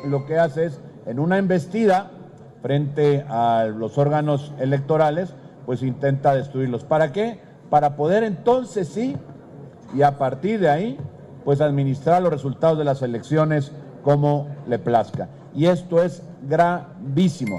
Lo 0.05 0.25
que 0.27 0.37
hace 0.37 0.65
es, 0.65 0.81
en 1.07 1.19
una 1.19 1.39
embestida 1.39 2.11
frente 2.61 3.25
a 3.27 3.65
los 3.65 3.97
órganos 3.97 4.53
electorales, 4.59 5.33
pues 5.65 5.81
intenta 5.81 6.35
destruirlos. 6.35 6.83
¿Para 6.83 7.11
qué? 7.11 7.39
Para 7.69 7.95
poder 7.95 8.23
entonces 8.23 8.87
sí, 8.87 9.15
y 9.93 10.01
a 10.01 10.17
partir 10.17 10.59
de 10.59 10.69
ahí, 10.69 10.97
pues 11.43 11.61
administrar 11.61 12.21
los 12.21 12.31
resultados 12.31 12.77
de 12.77 12.83
las 12.83 13.01
elecciones 13.01 13.71
como 14.03 14.47
le 14.67 14.79
plazca. 14.79 15.29
Y 15.53 15.67
esto 15.67 16.01
es 16.01 16.21
gravísimo. 16.47 17.55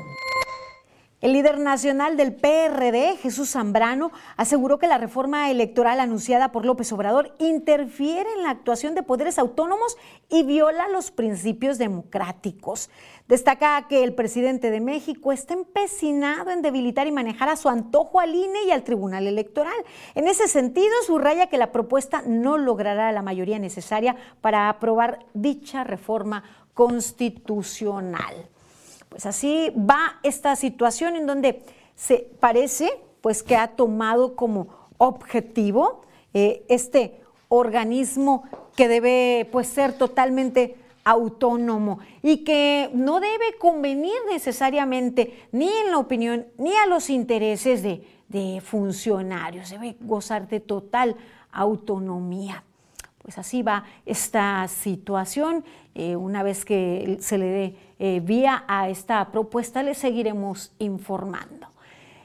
El 1.23 1.33
líder 1.33 1.59
nacional 1.59 2.19
del 2.19 2.35
PRD, 2.35 3.17
Jesús 3.17 3.53
Zambrano, 3.53 4.13
aseguró 4.37 4.79
que 4.79 4.87
la 4.87 4.99
reforma 4.99 5.51
electoral 5.51 5.99
anunciada 5.99 6.53
por 6.53 6.67
López 6.67 6.93
Obrador 6.93 7.35
interfiere 7.39 8.31
en 8.37 8.43
la 8.43 8.51
actuación 8.51 8.95
de 8.95 9.03
poderes 9.03 9.39
autónomos 9.39 9.97
y 10.29 10.43
viola 10.43 10.89
los 10.89 11.11
principios 11.11 11.79
democráticos. 11.79 12.91
Destaca 13.29 13.89
que 13.89 14.05
el 14.05 14.15
presidente 14.15 14.71
de 14.71 14.83
México 14.83 15.33
está 15.33 15.55
empecinado 15.55 16.51
en 16.51 16.61
debilitar 16.61 17.07
y 17.07 17.13
manejar 17.13 17.49
a 17.49 17.57
su 17.57 17.71
antojo 17.71 18.21
al 18.21 18.35
INE 18.35 18.65
y 18.67 18.71
al 18.71 18.85
Tribunal 18.85 19.27
Electoral. 19.27 19.75
En 20.15 20.29
ese 20.29 20.49
sentido, 20.49 20.93
subraya 21.07 21.47
que 21.47 21.57
la 21.57 21.73
propuesta 21.73 22.25
no 22.27 22.59
logrará 22.59 23.11
la 23.13 23.23
mayoría 23.23 23.59
necesaria 23.59 24.17
para 24.43 24.69
aprobar 24.69 25.25
dicha 25.33 25.83
reforma 25.83 26.45
constitucional. 26.75 28.51
Pues 29.17 29.25
así 29.25 29.71
va 29.71 30.21
esta 30.23 30.55
situación 30.57 31.17
en 31.17 31.27
donde 31.27 31.63
se 31.95 32.29
parece 32.39 32.91
pues 33.23 33.43
que 33.43 33.57
ha 33.57 33.69
tomado 33.69 34.37
como 34.37 34.69
objetivo 34.99 36.03
eh, 36.35 36.67
este 36.69 37.23
organismo 37.49 38.43
que 38.77 38.89
debe 38.89 39.49
pues 39.51 39.69
ser 39.69 39.97
totalmente 39.97 40.77
autónomo 41.03 41.99
y 42.23 42.45
que 42.45 42.91
no 42.93 43.19
debe 43.21 43.57
convenir 43.59 44.13
necesariamente 44.31 45.49
ni 45.51 45.71
en 45.71 45.93
la 45.93 45.97
opinión 45.97 46.49
ni 46.59 46.77
a 46.77 46.85
los 46.85 47.09
intereses 47.09 47.83
de, 47.83 48.07
de 48.29 48.61
funcionarios, 48.61 49.71
debe 49.71 49.97
gozar 50.03 50.47
de 50.47 50.61
total 50.61 51.17
autonomía. 51.53 52.65
Pues 53.27 53.39
así 53.39 53.65
va 53.65 53.83
esta 54.05 54.69
situación. 54.69 55.65
Eh, 55.97 56.15
una 56.15 56.45
vez 56.45 56.65
que 56.65 57.17
se 57.19 57.39
le 57.39 57.47
dé 57.47 57.77
eh, 57.99 58.21
vía 58.23 58.63
a 58.69 58.89
esta 58.89 59.33
propuesta, 59.33 59.83
le 59.83 59.95
seguiremos 59.95 60.71
informando. 60.79 61.67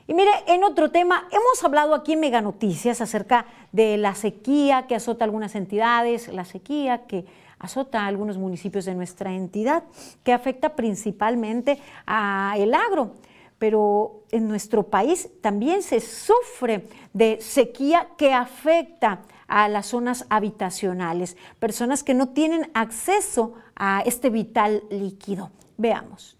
Y 0.06 0.14
mire, 0.14 0.30
en 0.45 0.64
otro 0.64 0.91
tema, 0.91 1.28
hemos 1.32 1.64
hablado 1.64 1.95
aquí 1.95 2.14
en 2.14 2.20
Mega 2.20 2.39
Noticias 2.39 3.02
acerca 3.02 3.47
de 3.72 3.97
la 3.97 4.14
sequía 4.14 4.86
que 4.86 4.93
azota 4.93 5.26
algunas 5.26 5.56
entidades, 5.56 6.28
la 6.28 6.45
sequía 6.45 7.08
que 7.08 7.26
azota 7.58 8.04
a 8.04 8.06
algunos 8.06 8.38
municipios 8.38 8.86
de 8.86 8.93
nuestra 8.93 9.34
entidad, 9.34 9.84
que 10.24 10.34
afecta 10.34 10.76
principalmente 10.76 11.80
a 12.06 12.54
el 12.60 12.76
agro 12.76 13.14
pero 13.62 14.24
en 14.32 14.47
nuestro 14.47 14.82
país 14.82 15.30
también 15.39 15.84
se 15.84 15.99
sufre 15.99 16.84
de 17.14 17.38
sequía 17.41 18.08
que 18.18 18.34
afecta 18.34 19.22
a 19.52 19.68
las 19.68 19.88
zonas 19.88 20.26
habitacionales, 20.30 21.36
personas 21.60 22.04
que 22.04 22.14
no 22.14 22.30
tienen 22.30 22.72
acceso 22.74 23.54
a 23.76 24.02
este 24.06 24.30
vital 24.30 24.84
líquido. 24.89 25.52
Veamos. 25.78 26.38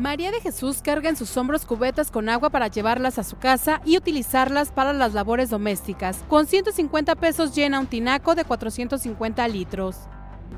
María 0.00 0.30
de 0.30 0.40
Jesús 0.40 0.80
carga 0.82 1.10
en 1.10 1.16
sus 1.16 1.36
hombros 1.36 1.66
cubetas 1.66 2.10
con 2.10 2.30
agua 2.30 2.48
para 2.48 2.68
llevarlas 2.68 3.18
a 3.18 3.22
su 3.22 3.36
casa 3.36 3.82
y 3.84 3.98
utilizarlas 3.98 4.72
para 4.72 4.94
las 4.94 5.12
labores 5.12 5.50
domésticas. 5.50 6.24
Con 6.26 6.46
150 6.46 7.16
pesos 7.16 7.54
llena 7.54 7.78
un 7.78 7.86
tinaco 7.86 8.34
de 8.34 8.44
450 8.44 9.46
litros. 9.48 9.96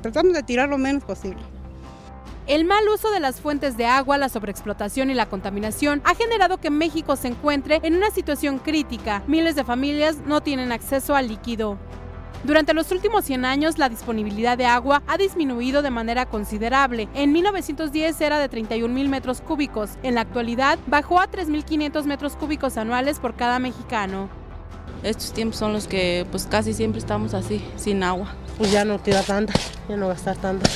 Tratamos 0.01 0.31
de 0.31 0.43
tirar 0.43 0.69
lo 0.69 0.77
menos 0.77 1.03
posible. 1.03 1.43
El 2.47 2.63
mal 2.63 2.87
uso 2.87 3.11
de 3.11 3.19
las 3.19 3.41
fuentes 3.41 3.75
de 3.75 3.85
agua, 3.85 4.17
la 4.17 4.29
sobreexplotación 4.29 5.09
y 5.09 5.13
la 5.13 5.25
contaminación 5.25 6.01
ha 6.05 6.15
generado 6.15 6.59
que 6.59 6.69
México 6.69 7.17
se 7.17 7.27
encuentre 7.27 7.81
en 7.83 7.95
una 7.95 8.11
situación 8.11 8.59
crítica. 8.59 9.23
Miles 9.27 9.57
de 9.57 9.65
familias 9.65 10.19
no 10.25 10.39
tienen 10.39 10.71
acceso 10.71 11.15
al 11.15 11.27
líquido. 11.27 11.77
Durante 12.43 12.73
los 12.73 12.91
últimos 12.91 13.23
100 13.23 13.45
años, 13.45 13.77
la 13.77 13.87
disponibilidad 13.87 14.57
de 14.57 14.65
agua 14.65 15.01
ha 15.07 15.17
disminuido 15.17 15.81
de 15.81 15.91
manera 15.91 16.25
considerable. 16.25 17.07
En 17.13 17.31
1910 17.31 18.19
era 18.19 18.37
de 18.37 18.49
31 18.49 18.93
mil 18.93 19.07
metros 19.07 19.39
cúbicos. 19.39 19.91
En 20.03 20.15
la 20.15 20.21
actualidad, 20.21 20.77
bajó 20.87 21.21
a 21.21 21.31
3.500 21.31 22.03
metros 22.03 22.35
cúbicos 22.35 22.75
anuales 22.75 23.19
por 23.19 23.35
cada 23.35 23.59
mexicano. 23.59 24.27
Estos 25.03 25.31
tiempos 25.31 25.57
son 25.57 25.71
los 25.71 25.87
que 25.87 26.25
pues 26.31 26.45
casi 26.45 26.73
siempre 26.73 26.99
estamos 26.99 27.33
así, 27.33 27.63
sin 27.77 28.03
agua. 28.03 28.33
Pues 28.57 28.73
ya 28.73 28.83
no 28.83 28.99
tira 28.99 29.21
tanta, 29.23 29.53
ya 29.87 29.95
no 29.95 30.09
gastar 30.09 30.35
tanto. 30.35 30.69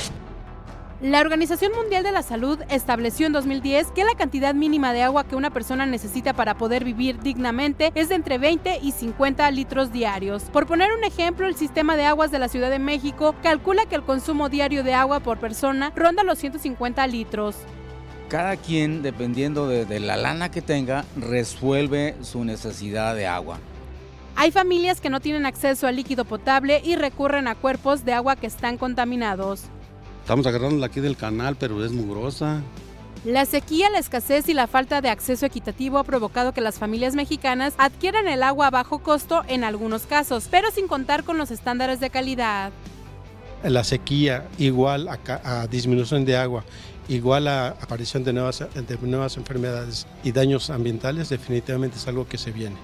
La 1.00 1.20
Organización 1.20 1.70
Mundial 1.76 2.02
de 2.02 2.10
la 2.10 2.24
Salud 2.24 2.58
estableció 2.70 3.28
en 3.28 3.32
2010 3.32 3.92
que 3.92 4.02
la 4.02 4.16
cantidad 4.16 4.52
mínima 4.52 4.92
de 4.92 5.04
agua 5.04 5.22
que 5.22 5.36
una 5.36 5.50
persona 5.50 5.86
necesita 5.86 6.32
para 6.32 6.58
poder 6.58 6.82
vivir 6.82 7.20
dignamente 7.20 7.92
es 7.94 8.08
de 8.08 8.16
entre 8.16 8.38
20 8.38 8.80
y 8.82 8.90
50 8.90 9.48
litros 9.52 9.92
diarios. 9.92 10.42
Por 10.52 10.66
poner 10.66 10.90
un 10.92 11.04
ejemplo, 11.04 11.46
el 11.46 11.54
sistema 11.54 11.96
de 11.96 12.04
aguas 12.04 12.32
de 12.32 12.40
la 12.40 12.48
Ciudad 12.48 12.68
de 12.68 12.80
México 12.80 13.36
calcula 13.44 13.86
que 13.86 13.94
el 13.94 14.02
consumo 14.02 14.48
diario 14.48 14.82
de 14.82 14.92
agua 14.92 15.20
por 15.20 15.38
persona 15.38 15.92
ronda 15.94 16.24
los 16.24 16.40
150 16.40 17.06
litros. 17.06 17.54
Cada 18.28 18.56
quien, 18.56 19.00
dependiendo 19.00 19.68
de, 19.68 19.84
de 19.84 20.00
la 20.00 20.16
lana 20.16 20.50
que 20.50 20.62
tenga, 20.62 21.04
resuelve 21.14 22.16
su 22.22 22.44
necesidad 22.44 23.14
de 23.14 23.28
agua. 23.28 23.60
Hay 24.34 24.50
familias 24.50 25.00
que 25.00 25.10
no 25.10 25.20
tienen 25.20 25.46
acceso 25.46 25.86
al 25.86 25.94
líquido 25.94 26.24
potable 26.24 26.80
y 26.84 26.96
recurren 26.96 27.46
a 27.46 27.54
cuerpos 27.54 28.04
de 28.04 28.14
agua 28.14 28.34
que 28.34 28.48
están 28.48 28.78
contaminados. 28.78 29.70
Estamos 30.28 30.46
agarrándola 30.46 30.84
aquí 30.84 31.00
del 31.00 31.16
canal, 31.16 31.56
pero 31.56 31.82
es 31.82 31.90
mugrosa. 31.90 32.60
La 33.24 33.46
sequía, 33.46 33.88
la 33.88 33.98
escasez 33.98 34.46
y 34.50 34.52
la 34.52 34.66
falta 34.66 35.00
de 35.00 35.08
acceso 35.08 35.46
equitativo 35.46 35.96
ha 35.96 36.04
provocado 36.04 36.52
que 36.52 36.60
las 36.60 36.78
familias 36.78 37.14
mexicanas 37.14 37.72
adquieran 37.78 38.28
el 38.28 38.42
agua 38.42 38.66
a 38.66 38.70
bajo 38.70 38.98
costo 38.98 39.42
en 39.48 39.64
algunos 39.64 40.02
casos, 40.02 40.48
pero 40.50 40.70
sin 40.70 40.86
contar 40.86 41.24
con 41.24 41.38
los 41.38 41.50
estándares 41.50 41.98
de 41.98 42.10
calidad. 42.10 42.72
La 43.64 43.84
sequía 43.84 44.46
igual 44.58 45.08
a, 45.08 45.18
a 45.62 45.66
disminución 45.66 46.26
de 46.26 46.36
agua, 46.36 46.62
igual 47.08 47.48
a 47.48 47.68
aparición 47.68 48.22
de 48.22 48.34
nuevas, 48.34 48.58
de 48.58 48.98
nuevas 49.00 49.38
enfermedades 49.38 50.06
y 50.22 50.32
daños 50.32 50.68
ambientales, 50.68 51.30
definitivamente 51.30 51.96
es 51.96 52.06
algo 52.06 52.28
que 52.28 52.36
se 52.36 52.50
viene. 52.52 52.76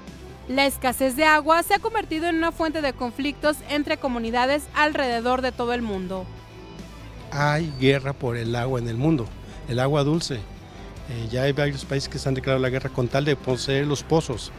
La 0.49 0.65
escasez 0.65 1.15
de 1.15 1.27
agua 1.27 1.63
se 1.63 1.75
ha 1.75 1.79
convertido 1.79 2.27
en 2.27 2.37
una 2.37 2.53
fuente 2.53 2.81
de 2.81 2.95
conflictos 2.95 3.59
entre 3.69 3.99
comunidades 3.99 4.63
alrededor 4.75 5.43
de 5.43 5.53
todo 5.53 5.75
el 5.75 5.83
mundo 5.83 6.25
hay 7.35 7.73
guerra 7.81 8.13
por 8.13 8.37
el 8.37 8.55
agua 8.55 8.79
en 8.79 8.89
el 8.89 8.97
mundo, 8.97 9.27
el 9.69 9.81
agua 9.81 10.05
dulce. 10.05 10.37
Eh, 10.37 11.29
ya 11.31 11.43
hay 11.43 11.53
varios 11.53 11.85
países 11.85 12.09
que 12.09 12.19
se 12.19 12.29
han 12.29 12.35
declarado 12.35 12.63
la 12.63 12.71
guerra 12.71 12.89
con 12.91 13.09
tal 13.09 13.25
de 13.25 13.37
poseer 13.37 13.87
los 13.87 14.03
pozos. 14.03 14.53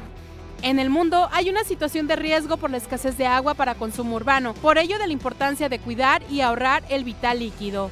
En 0.62 0.80
el 0.80 0.90
mundo 0.90 1.30
hay 1.32 1.50
una 1.50 1.64
situación 1.64 2.08
de 2.08 2.16
riesgo 2.16 2.58
por 2.58 2.70
la 2.70 2.78
escasez 2.78 3.18
de 3.18 3.26
agua 3.28 3.54
para 3.54 3.76
consumo 3.76 4.16
urbano, 4.16 4.54
por 4.56 4.78
ello 4.78 5.00
de 5.00 5.08
la 5.08 5.14
importancia 5.14 5.70
de 5.70 5.80
cuidar 5.80 6.22
y 6.30 6.42
ahorrar 6.42 6.84
el 6.90 7.04
vital 7.04 7.40
líquido. 7.40 7.90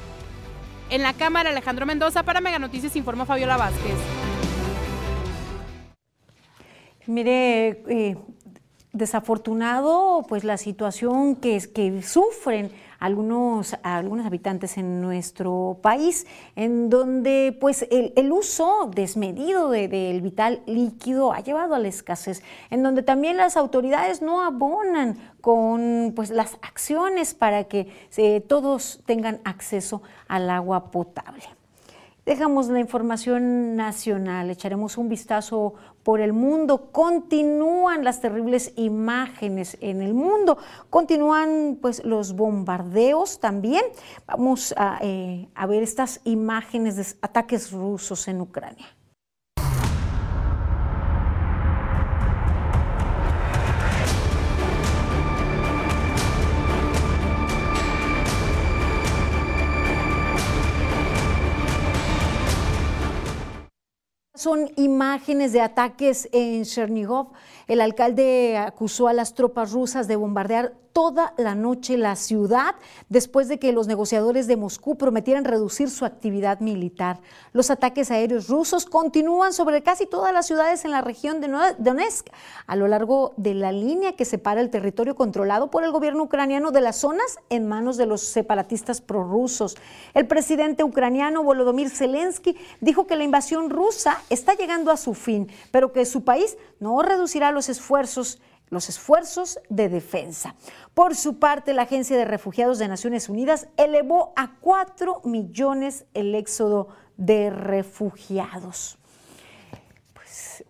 En 0.90 1.02
la 1.02 1.14
Cámara, 1.14 1.50
Alejandro 1.50 1.86
Mendoza, 1.86 2.22
para 2.22 2.40
Mega 2.40 2.58
Noticias, 2.58 2.94
informó 2.94 3.24
Fabiola 3.24 3.56
Vázquez. 3.56 3.96
Mire, 7.06 7.82
eh, 7.88 8.16
desafortunado, 8.92 10.24
pues 10.28 10.44
la 10.44 10.56
situación 10.56 11.36
que, 11.36 11.58
que 11.74 12.02
sufren 12.02 12.70
algunos, 13.04 13.76
algunos 13.82 14.24
habitantes 14.24 14.78
en 14.78 15.02
nuestro 15.02 15.78
país, 15.82 16.26
en 16.56 16.88
donde 16.88 17.54
pues 17.60 17.86
el, 17.90 18.32
uso 18.32 18.90
desmedido 18.94 19.68
del 19.68 20.22
vital 20.22 20.62
líquido 20.66 21.34
ha 21.34 21.40
llevado 21.40 21.74
a 21.74 21.78
la 21.78 21.88
escasez, 21.88 22.42
en 22.70 22.82
donde 22.82 23.02
también 23.02 23.36
las 23.36 23.58
autoridades 23.58 24.22
no 24.22 24.42
abonan 24.42 25.18
con 25.42 26.14
pues, 26.16 26.30
las 26.30 26.54
acciones 26.62 27.34
para 27.34 27.64
que 27.64 27.88
eh, 28.16 28.40
todos 28.40 29.02
tengan 29.04 29.42
acceso 29.44 30.02
al 30.26 30.48
agua 30.48 30.90
potable. 30.90 31.44
Dejamos 32.24 32.68
la 32.68 32.80
información 32.80 33.76
nacional, 33.76 34.50
echaremos 34.50 34.96
un 34.96 35.10
vistazo 35.10 35.74
por 36.02 36.20
el 36.20 36.32
mundo. 36.32 36.90
Continúan 36.90 38.02
las 38.02 38.22
terribles 38.22 38.72
imágenes 38.76 39.76
en 39.82 40.00
el 40.00 40.14
mundo, 40.14 40.56
continúan 40.88 41.78
pues 41.82 42.02
los 42.02 42.34
bombardeos 42.34 43.40
también. 43.40 43.84
Vamos 44.26 44.72
a, 44.78 44.98
eh, 45.02 45.48
a 45.54 45.66
ver 45.66 45.82
estas 45.82 46.22
imágenes 46.24 46.96
de 46.96 47.04
ataques 47.20 47.70
rusos 47.72 48.26
en 48.26 48.40
Ucrania. 48.40 48.86
Son 64.44 64.70
imágenes 64.76 65.54
de 65.54 65.62
ataques 65.62 66.28
en 66.30 66.64
Chernigov. 66.64 67.28
El 67.66 67.80
alcalde 67.80 68.58
acusó 68.58 69.08
a 69.08 69.14
las 69.14 69.32
tropas 69.32 69.72
rusas 69.72 70.06
de 70.06 70.16
bombardear 70.16 70.74
toda 70.94 71.34
la 71.36 71.56
noche 71.56 71.98
la 71.98 72.14
ciudad 72.14 72.76
después 73.08 73.48
de 73.48 73.58
que 73.58 73.72
los 73.72 73.88
negociadores 73.88 74.46
de 74.46 74.56
Moscú 74.56 74.96
prometieran 74.96 75.44
reducir 75.44 75.90
su 75.90 76.04
actividad 76.04 76.60
militar. 76.60 77.20
Los 77.52 77.70
ataques 77.70 78.12
aéreos 78.12 78.48
rusos 78.48 78.86
continúan 78.86 79.52
sobre 79.52 79.82
casi 79.82 80.06
todas 80.06 80.32
las 80.32 80.46
ciudades 80.46 80.84
en 80.84 80.92
la 80.92 81.02
región 81.02 81.40
de 81.40 81.48
Donetsk, 81.78 82.28
a 82.68 82.76
lo 82.76 82.86
largo 82.86 83.34
de 83.36 83.54
la 83.54 83.72
línea 83.72 84.14
que 84.14 84.24
separa 84.24 84.60
el 84.60 84.70
territorio 84.70 85.16
controlado 85.16 85.68
por 85.68 85.82
el 85.82 85.90
gobierno 85.90 86.22
ucraniano 86.22 86.70
de 86.70 86.80
las 86.80 86.96
zonas 86.96 87.38
en 87.50 87.66
manos 87.66 87.96
de 87.96 88.06
los 88.06 88.20
separatistas 88.20 89.00
prorrusos. 89.00 89.76
El 90.14 90.28
presidente 90.28 90.84
ucraniano 90.84 91.42
Volodymyr 91.42 91.90
Zelensky 91.90 92.56
dijo 92.80 93.08
que 93.08 93.16
la 93.16 93.24
invasión 93.24 93.68
rusa 93.68 94.22
está 94.30 94.54
llegando 94.54 94.92
a 94.92 94.96
su 94.96 95.14
fin, 95.14 95.50
pero 95.72 95.92
que 95.92 96.06
su 96.06 96.22
país 96.22 96.56
no 96.78 97.02
reducirá 97.02 97.50
los 97.50 97.68
esfuerzos 97.68 98.40
los 98.68 98.88
esfuerzos 98.88 99.58
de 99.68 99.88
defensa. 99.88 100.54
Por 100.94 101.14
su 101.14 101.38
parte, 101.38 101.74
la 101.74 101.82
Agencia 101.82 102.16
de 102.16 102.24
Refugiados 102.24 102.78
de 102.78 102.88
Naciones 102.88 103.28
Unidas 103.28 103.68
elevó 103.76 104.32
a 104.36 104.56
4 104.60 105.22
millones 105.24 106.06
el 106.14 106.34
éxodo 106.34 106.88
de 107.16 107.50
refugiados. 107.50 108.98
Pues 110.12 110.64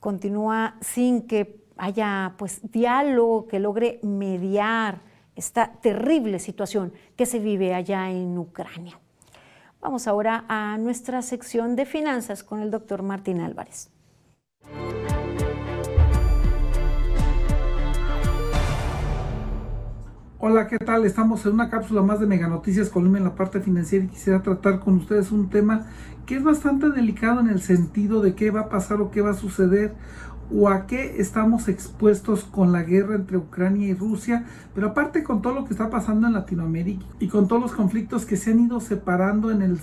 continúa 0.00 0.76
sin 0.80 1.26
que 1.26 1.64
haya 1.76 2.34
pues 2.38 2.60
diálogo 2.62 3.46
que 3.46 3.60
logre 3.60 4.00
mediar 4.02 5.02
esta 5.34 5.72
terrible 5.80 6.38
situación 6.38 6.92
que 7.14 7.26
se 7.26 7.38
vive 7.38 7.74
allá 7.74 8.10
en 8.10 8.38
Ucrania. 8.38 8.98
Vamos 9.80 10.08
ahora 10.08 10.46
a 10.48 10.78
nuestra 10.78 11.22
sección 11.22 11.76
de 11.76 11.84
finanzas 11.84 12.42
con 12.42 12.60
el 12.60 12.70
doctor 12.70 13.02
Martín 13.02 13.40
Álvarez. 13.40 13.90
Hola, 20.38 20.66
¿qué 20.66 20.78
tal? 20.78 21.06
Estamos 21.06 21.46
en 21.46 21.54
una 21.54 21.70
cápsula 21.70 22.02
más 22.02 22.20
de 22.20 22.26
Mega 22.26 22.46
Noticias 22.46 22.90
Colombia 22.90 23.20
en 23.20 23.24
la 23.24 23.34
parte 23.34 23.60
financiera 23.60 24.04
y 24.04 24.08
quisiera 24.08 24.42
tratar 24.42 24.80
con 24.80 24.96
ustedes 24.96 25.32
un 25.32 25.48
tema 25.48 25.86
que 26.26 26.36
es 26.36 26.44
bastante 26.44 26.90
delicado 26.90 27.40
en 27.40 27.48
el 27.48 27.62
sentido 27.62 28.20
de 28.20 28.34
qué 28.34 28.50
va 28.50 28.60
a 28.60 28.68
pasar 28.68 29.00
o 29.00 29.10
qué 29.10 29.22
va 29.22 29.30
a 29.30 29.34
suceder 29.34 29.94
o 30.54 30.68
a 30.68 30.86
qué 30.86 31.22
estamos 31.22 31.68
expuestos 31.68 32.44
con 32.44 32.70
la 32.70 32.82
guerra 32.82 33.14
entre 33.14 33.38
Ucrania 33.38 33.88
y 33.88 33.94
Rusia, 33.94 34.44
pero 34.74 34.88
aparte 34.88 35.22
con 35.22 35.40
todo 35.40 35.54
lo 35.54 35.64
que 35.64 35.72
está 35.72 35.88
pasando 35.88 36.26
en 36.26 36.34
Latinoamérica 36.34 37.06
y 37.18 37.28
con 37.28 37.48
todos 37.48 37.62
los 37.62 37.72
conflictos 37.72 38.26
que 38.26 38.36
se 38.36 38.50
han 38.50 38.60
ido 38.60 38.80
separando 38.80 39.50
en 39.50 39.62
el, 39.62 39.80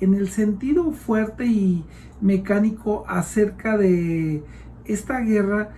en 0.00 0.14
el 0.14 0.28
sentido 0.28 0.92
fuerte 0.92 1.46
y 1.46 1.84
mecánico 2.20 3.04
acerca 3.08 3.76
de 3.76 4.44
esta 4.84 5.18
guerra 5.22 5.70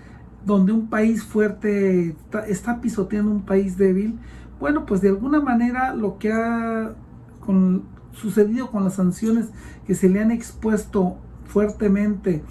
donde 0.44 0.72
un 0.72 0.88
país 0.88 1.22
fuerte 1.22 2.16
está, 2.48 2.80
pisoteando 2.80 3.30
un 3.30 3.42
país 3.42 3.76
débil, 3.76 4.18
bueno, 4.58 4.86
pues 4.86 5.00
de 5.00 5.08
alguna 5.08 5.40
manera 5.40 5.94
lo 5.94 6.18
que 6.18 6.32
ha 6.32 6.92
sucedido 8.12 8.70
con 8.70 8.84
las 8.84 8.94
sanciones 8.94 9.48
que 9.86 9.94
se 9.94 10.08
le 10.08 10.20
han 10.20 10.30
expuesto 10.30 11.16
fuertemente 11.46 12.42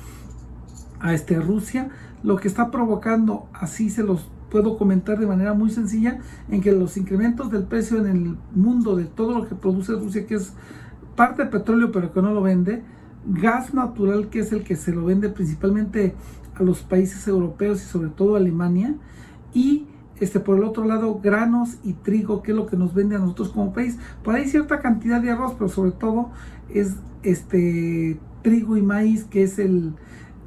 a 0.99 1.13
este 1.13 1.39
Rusia, 1.39 1.89
lo 2.23 2.35
que 2.35 2.47
está 2.47 2.69
provocando, 2.71 3.47
así 3.53 3.89
se 3.89 4.03
los 4.03 4.29
puedo 4.49 4.77
comentar 4.77 5.19
de 5.19 5.27
manera 5.27 5.53
muy 5.53 5.69
sencilla, 5.69 6.19
en 6.49 6.61
que 6.61 6.71
los 6.71 6.97
incrementos 6.97 7.51
del 7.51 7.63
precio 7.63 7.99
en 7.99 8.07
el 8.07 8.37
mundo 8.53 8.95
de 8.95 9.05
todo 9.05 9.37
lo 9.37 9.47
que 9.47 9.55
produce 9.55 9.93
Rusia, 9.93 10.25
que 10.25 10.35
es 10.35 10.53
parte 11.15 11.43
de 11.43 11.49
petróleo 11.49 11.91
pero 11.91 12.11
que 12.11 12.21
no 12.21 12.33
lo 12.33 12.41
vende, 12.41 12.83
gas 13.25 13.73
natural 13.73 14.29
que 14.29 14.39
es 14.39 14.51
el 14.51 14.63
que 14.63 14.75
se 14.75 14.91
lo 14.91 15.05
vende 15.05 15.29
principalmente 15.29 16.15
a 16.59 16.63
los 16.63 16.81
países 16.81 17.27
europeos 17.27 17.81
y 17.81 17.85
sobre 17.85 18.09
todo 18.09 18.35
Alemania 18.35 18.95
y 19.53 19.87
este, 20.19 20.39
por 20.39 20.57
el 20.57 20.63
otro 20.63 20.85
lado 20.85 21.19
granos 21.23 21.77
y 21.83 21.93
trigo 21.93 22.43
que 22.43 22.51
es 22.51 22.57
lo 22.57 22.65
que 22.65 22.75
nos 22.75 22.93
vende 22.93 23.15
a 23.15 23.19
nosotros 23.19 23.49
como 23.49 23.73
país 23.73 23.97
por 24.23 24.35
ahí 24.35 24.47
cierta 24.47 24.79
cantidad 24.79 25.21
de 25.21 25.31
arroz 25.31 25.53
pero 25.57 25.69
sobre 25.69 25.91
todo 25.91 26.29
es 26.73 26.95
este 27.23 28.19
trigo 28.41 28.77
y 28.77 28.81
maíz 28.81 29.23
que 29.23 29.43
es 29.43 29.59
el 29.59 29.93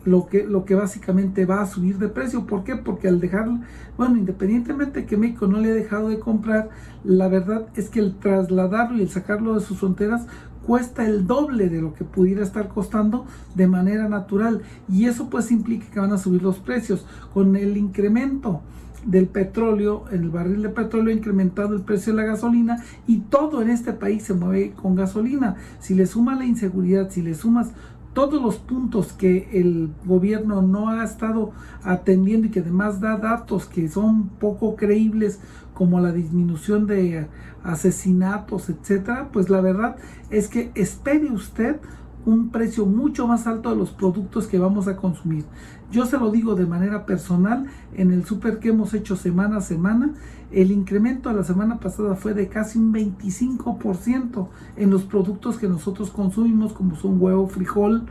lo 0.05 0.27
que, 0.27 0.45
lo 0.45 0.65
que 0.65 0.75
básicamente 0.75 1.47
va 1.47 1.63
a 1.63 1.67
subir 1.67 1.99
de 1.99 2.09
precio. 2.09 2.47
¿Por 2.47 2.65
qué? 2.65 2.77
Porque 2.77 3.09
al 3.09 3.21
dejar, 3.21 3.49
bueno, 3.97 4.17
independientemente 4.17 5.07
que 5.07 5.17
México 5.17 5.47
no 5.47 5.59
le 5.59 5.71
ha 5.71 5.75
dejado 5.75 6.09
de 6.09 6.19
comprar, 6.19 6.71
la 7.05 7.29
verdad 7.29 7.67
es 7.77 7.89
que 7.89 8.01
el 8.01 8.17
trasladarlo 8.17 8.99
y 8.99 9.03
el 9.03 9.11
sacarlo 9.11 9.55
de 9.55 9.61
sus 9.61 9.79
fronteras 9.79 10.27
cuesta 10.67 11.07
el 11.07 11.27
doble 11.27 11.69
de 11.69 11.81
lo 11.81 11.95
que 11.95 12.05
pudiera 12.05 12.43
estar 12.43 12.69
costando 12.69 13.27
de 13.55 13.67
manera 13.67 14.09
natural 14.09 14.63
y 14.89 15.07
eso 15.07 15.29
pues 15.29 15.51
implica 15.51 15.87
que 15.91 16.01
van 16.01 16.13
a 16.13 16.19
subir 16.19 16.43
los 16.43 16.59
precios 16.59 17.07
con 17.33 17.57
el 17.57 17.77
incremento 17.77 18.63
del 19.05 19.27
petróleo, 19.27 20.05
el 20.13 20.31
barril 20.31 20.63
de 20.63 20.69
petróleo 20.69 21.13
ha 21.13 21.17
incrementado 21.17 21.75
el 21.75 21.83
precio 21.83 22.13
de 22.13 22.23
la 22.23 22.29
gasolina 22.29 22.83
y 23.07 23.19
todo 23.19 23.61
en 23.61 23.71
este 23.71 23.93
país 23.93 24.23
se 24.23 24.35
mueve 24.35 24.73
con 24.81 24.95
gasolina. 24.95 25.57
Si 25.81 25.95
le 25.95 26.07
sumas 26.07 26.39
la 26.39 26.45
inseguridad, 26.45 27.11
si 27.11 27.21
le 27.21 27.35
sumas 27.35 27.73
todos 28.15 28.43
los 28.43 28.57
puntos 28.57 29.13
que 29.13 29.49
el 29.53 29.91
gobierno 30.05 30.61
no 30.63 30.91
ha 30.91 31.03
estado 31.03 31.53
atendiendo 31.83 32.47
y 32.47 32.51
que 32.51 32.61
además 32.61 33.01
da 33.01 33.17
datos 33.17 33.67
que 33.67 33.89
son 33.89 34.29
poco 34.29 34.77
creíbles 34.77 35.41
como 35.75 35.99
la 36.01 36.13
disminución 36.13 36.87
de 36.87 37.27
asesinatos, 37.65 38.69
etcétera, 38.69 39.29
pues 39.33 39.51
la 39.51 39.61
verdad 39.61 39.97
es 40.31 40.49
que 40.49 40.71
espere 40.75 41.31
usted 41.31 41.81
un 42.25 42.51
precio 42.51 42.87
mucho 42.87 43.27
más 43.27 43.47
alto 43.47 43.71
de 43.71 43.77
los 43.77 43.91
productos 43.91 44.47
que 44.47 44.59
vamos 44.59 44.87
a 44.89 44.97
consumir. 44.97 45.45
Yo 45.91 46.07
se 46.07 46.19
lo 46.19 46.31
digo 46.31 46.55
de 46.55 46.67
manera 46.67 47.05
personal, 47.05 47.67
en 47.95 48.13
el 48.13 48.25
súper 48.25 48.59
que 48.59 48.71
hemos 48.71 48.95
hecho 48.95 49.17
semana 49.17 49.59
a 49.59 49.61
semana, 49.61 50.15
el 50.51 50.71
incremento 50.71 51.29
de 51.29 51.37
la 51.37 51.45
semana 51.45 51.81
pasada 51.81 52.15
fue 52.15 52.35
de 52.35 52.49
casi 52.49 52.79
un 52.79 52.93
25% 52.93 54.49
en 54.77 54.91
los 54.91 55.03
productos 55.03 55.59
que 55.59 55.69
nosotros 55.69 56.11
consumimos, 56.11 56.73
como 56.73 56.97
son 56.97 57.21
huevo, 57.21 57.49
frijol 57.49 58.07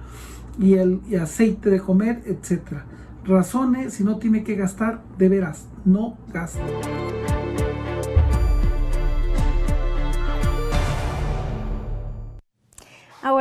y 0.59 0.73
el 0.73 1.01
y 1.09 1.15
aceite 1.15 1.69
de 1.69 1.79
comer, 1.79 2.21
etcétera. 2.25 2.85
Razones, 3.23 3.93
si 3.93 4.03
no 4.03 4.17
tiene 4.17 4.43
que 4.43 4.55
gastar, 4.55 5.03
de 5.17 5.29
veras, 5.29 5.67
no 5.85 6.17
gaste. 6.33 7.20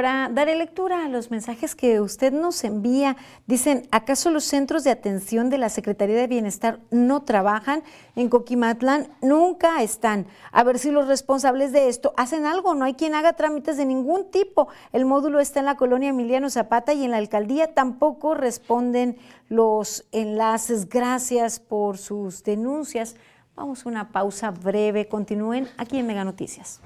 Ahora, 0.00 0.30
daré 0.32 0.56
lectura 0.56 1.04
a 1.04 1.10
los 1.10 1.30
mensajes 1.30 1.74
que 1.74 2.00
usted 2.00 2.32
nos 2.32 2.64
envía. 2.64 3.18
Dicen, 3.46 3.86
¿acaso 3.90 4.30
los 4.30 4.44
centros 4.44 4.82
de 4.82 4.90
atención 4.90 5.50
de 5.50 5.58
la 5.58 5.68
Secretaría 5.68 6.16
de 6.16 6.26
Bienestar 6.26 6.80
no 6.90 7.20
trabajan? 7.24 7.82
En 8.16 8.30
Coquimatlán 8.30 9.08
nunca 9.20 9.82
están. 9.82 10.26
A 10.52 10.64
ver 10.64 10.78
si 10.78 10.90
los 10.90 11.06
responsables 11.06 11.72
de 11.72 11.90
esto 11.90 12.14
hacen 12.16 12.46
algo. 12.46 12.74
No 12.74 12.86
hay 12.86 12.94
quien 12.94 13.14
haga 13.14 13.34
trámites 13.34 13.76
de 13.76 13.84
ningún 13.84 14.30
tipo. 14.30 14.68
El 14.94 15.04
módulo 15.04 15.38
está 15.38 15.60
en 15.60 15.66
la 15.66 15.76
colonia 15.76 16.08
Emiliano 16.08 16.48
Zapata 16.48 16.94
y 16.94 17.04
en 17.04 17.10
la 17.10 17.18
alcaldía 17.18 17.74
tampoco 17.74 18.32
responden 18.32 19.18
los 19.50 20.06
enlaces. 20.12 20.88
Gracias 20.88 21.60
por 21.60 21.98
sus 21.98 22.42
denuncias. 22.42 23.16
Vamos 23.54 23.84
a 23.84 23.90
una 23.90 24.12
pausa 24.12 24.50
breve. 24.50 25.08
Continúen 25.08 25.68
aquí 25.76 25.98
en 25.98 26.06
Mega 26.06 26.24
Noticias. 26.24 26.80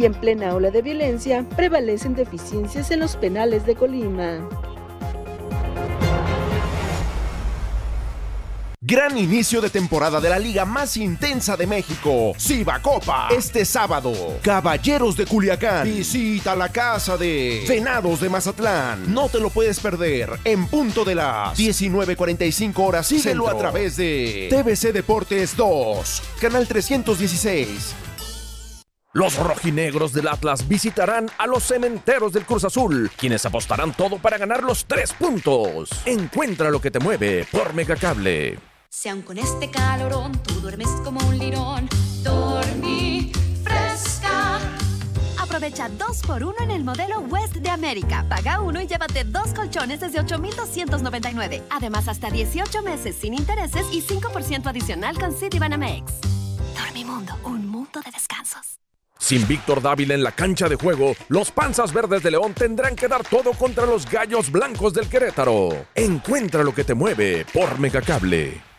Y 0.00 0.06
en 0.06 0.14
plena 0.14 0.54
ola 0.54 0.70
de 0.70 0.80
violencia 0.80 1.44
prevalecen 1.56 2.14
deficiencias 2.14 2.90
en 2.90 3.00
los 3.00 3.16
penales 3.16 3.66
de 3.66 3.74
Colima. 3.74 4.48
Gran 8.80 9.18
inicio 9.18 9.60
de 9.60 9.68
temporada 9.68 10.18
de 10.18 10.30
la 10.30 10.38
liga 10.38 10.64
más 10.64 10.96
intensa 10.96 11.54
de 11.54 11.66
México, 11.66 12.32
Copa. 12.82 13.28
Este 13.30 13.66
sábado, 13.66 14.38
Caballeros 14.42 15.18
de 15.18 15.26
Culiacán 15.26 15.84
visita 15.84 16.56
la 16.56 16.70
casa 16.70 17.18
de 17.18 17.66
Venados 17.68 18.20
de 18.20 18.30
Mazatlán. 18.30 19.12
No 19.12 19.28
te 19.28 19.38
lo 19.38 19.50
puedes 19.50 19.80
perder 19.80 20.30
en 20.44 20.66
punto 20.66 21.04
de 21.04 21.14
las 21.14 21.58
19:45 21.58 22.82
horas. 22.82 23.06
Síguelo 23.06 23.48
a 23.48 23.58
través 23.58 23.96
de 23.96 24.48
TVC 24.50 24.92
Deportes 24.92 25.54
2, 25.56 26.22
canal 26.40 26.66
316. 26.66 28.09
Los 29.12 29.36
rojinegros 29.38 30.12
del 30.12 30.28
Atlas 30.28 30.68
visitarán 30.68 31.28
a 31.36 31.48
los 31.48 31.64
cementeros 31.64 32.32
del 32.32 32.46
Cruz 32.46 32.62
Azul, 32.62 33.10
quienes 33.16 33.44
apostarán 33.44 33.92
todo 33.92 34.18
para 34.18 34.38
ganar 34.38 34.62
los 34.62 34.84
tres 34.84 35.12
puntos. 35.12 35.90
Encuentra 36.06 36.70
lo 36.70 36.80
que 36.80 36.92
te 36.92 37.00
mueve 37.00 37.44
por 37.50 37.74
Megacable. 37.74 38.60
Si 38.88 39.08
aun 39.08 39.22
con 39.22 39.36
este 39.36 39.68
calorón 39.68 40.40
tú 40.42 40.60
duermes 40.60 40.88
como 41.02 41.18
un 41.26 41.38
lirón, 41.38 41.88
dormí 42.22 43.32
fresca. 43.64 44.60
Aprovecha 45.40 45.88
dos 45.88 46.22
por 46.22 46.44
uno 46.44 46.58
en 46.60 46.70
el 46.70 46.84
modelo 46.84 47.18
West 47.18 47.56
de 47.56 47.68
América. 47.68 48.24
Paga 48.28 48.60
uno 48.60 48.80
y 48.80 48.86
llévate 48.86 49.24
dos 49.24 49.52
colchones 49.54 49.98
desde 49.98 50.20
8,299. 50.20 51.64
Además, 51.70 52.06
hasta 52.06 52.30
18 52.30 52.82
meses 52.82 53.16
sin 53.16 53.34
intereses 53.34 53.86
y 53.90 54.02
5% 54.02 54.68
adicional 54.68 55.18
con 55.18 55.34
Citibanamex. 55.34 56.12
Dormimundo, 56.78 57.34
un 57.42 57.68
mundo 57.68 58.00
de 58.04 58.12
descansos. 58.12 58.79
Sin 59.20 59.46
Víctor 59.46 59.80
Dávila 59.82 60.14
en 60.14 60.24
la 60.24 60.32
cancha 60.32 60.68
de 60.68 60.76
juego, 60.76 61.14
los 61.28 61.52
Panzas 61.52 61.92
Verdes 61.92 62.22
de 62.22 62.32
León 62.32 62.54
tendrán 62.54 62.96
que 62.96 63.06
dar 63.06 63.22
todo 63.22 63.52
contra 63.52 63.86
los 63.86 64.10
Gallos 64.10 64.50
Blancos 64.50 64.94
del 64.94 65.08
Querétaro. 65.08 65.68
Encuentra 65.94 66.64
lo 66.64 66.74
que 66.74 66.84
te 66.84 66.94
mueve 66.94 67.46
por 67.52 67.78
Megacable. 67.78 68.69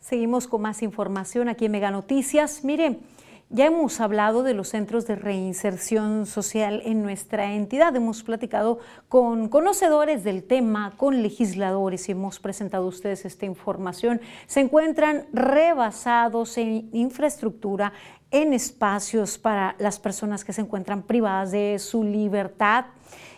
Seguimos 0.00 0.46
con 0.46 0.62
más 0.62 0.82
información 0.82 1.48
aquí 1.48 1.64
en 1.64 1.72
Mega 1.72 1.90
Noticias. 1.90 2.62
Mire, 2.62 3.00
ya 3.48 3.66
hemos 3.66 4.00
hablado 4.00 4.42
de 4.42 4.54
los 4.54 4.68
centros 4.68 5.06
de 5.06 5.14
reinserción 5.14 6.26
social 6.26 6.82
en 6.84 7.02
nuestra 7.02 7.54
entidad, 7.54 7.94
hemos 7.94 8.24
platicado 8.24 8.80
con 9.08 9.48
conocedores 9.48 10.24
del 10.24 10.42
tema, 10.42 10.94
con 10.96 11.22
legisladores 11.22 12.08
y 12.08 12.12
hemos 12.12 12.40
presentado 12.40 12.84
a 12.84 12.88
ustedes 12.88 13.24
esta 13.24 13.46
información. 13.46 14.20
Se 14.46 14.60
encuentran 14.60 15.26
rebasados 15.32 16.58
en 16.58 16.88
infraestructura, 16.92 17.92
en 18.32 18.52
espacios 18.52 19.38
para 19.38 19.76
las 19.78 20.00
personas 20.00 20.44
que 20.44 20.52
se 20.52 20.62
encuentran 20.62 21.02
privadas 21.02 21.52
de 21.52 21.78
su 21.78 22.02
libertad 22.02 22.86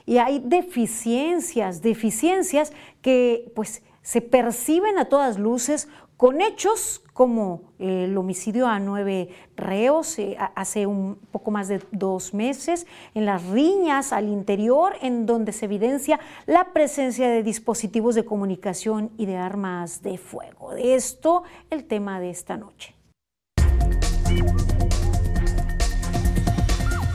y 0.07 0.17
hay 0.17 0.39
deficiencias, 0.39 1.83
deficiencias 1.83 2.73
que 3.03 3.53
pues 3.55 3.83
se 4.01 4.23
perciben 4.23 4.99
a 4.99 5.05
todas 5.05 5.39
luces 5.39 5.87
con 6.19 6.41
hechos 6.41 7.01
como 7.13 7.63
el 7.79 8.19
homicidio 8.19 8.67
a 8.67 8.81
nueve 8.81 9.29
reos 9.57 10.19
eh, 10.19 10.37
hace 10.57 10.85
un 10.85 11.15
poco 11.31 11.53
más 11.53 11.69
de 11.69 11.81
dos 11.93 12.35
meses, 12.35 12.89
en 13.15 13.25
las 13.25 13.47
riñas 13.47 14.13
al 14.13 14.29
interior, 14.29 14.95
en 15.01 15.27
donde 15.27 15.53
se 15.53 15.67
evidencia 15.67 16.19
la 16.45 16.73
presencia 16.73 17.29
de 17.29 17.45
dispositivos 17.45 18.17
de 18.17 18.25
comunicación 18.25 19.13
y 19.17 19.27
de 19.27 19.37
armas 19.37 20.03
de 20.03 20.19
fuego. 20.19 20.75
De 20.75 20.97
esto 20.97 21.45
el 21.71 21.85
tema 21.85 22.19
de 22.19 22.31
esta 22.31 22.57
noche. 22.57 22.97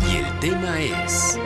Y 0.01 0.15
el 0.15 0.39
tema 0.39 0.79
es... 0.79 1.37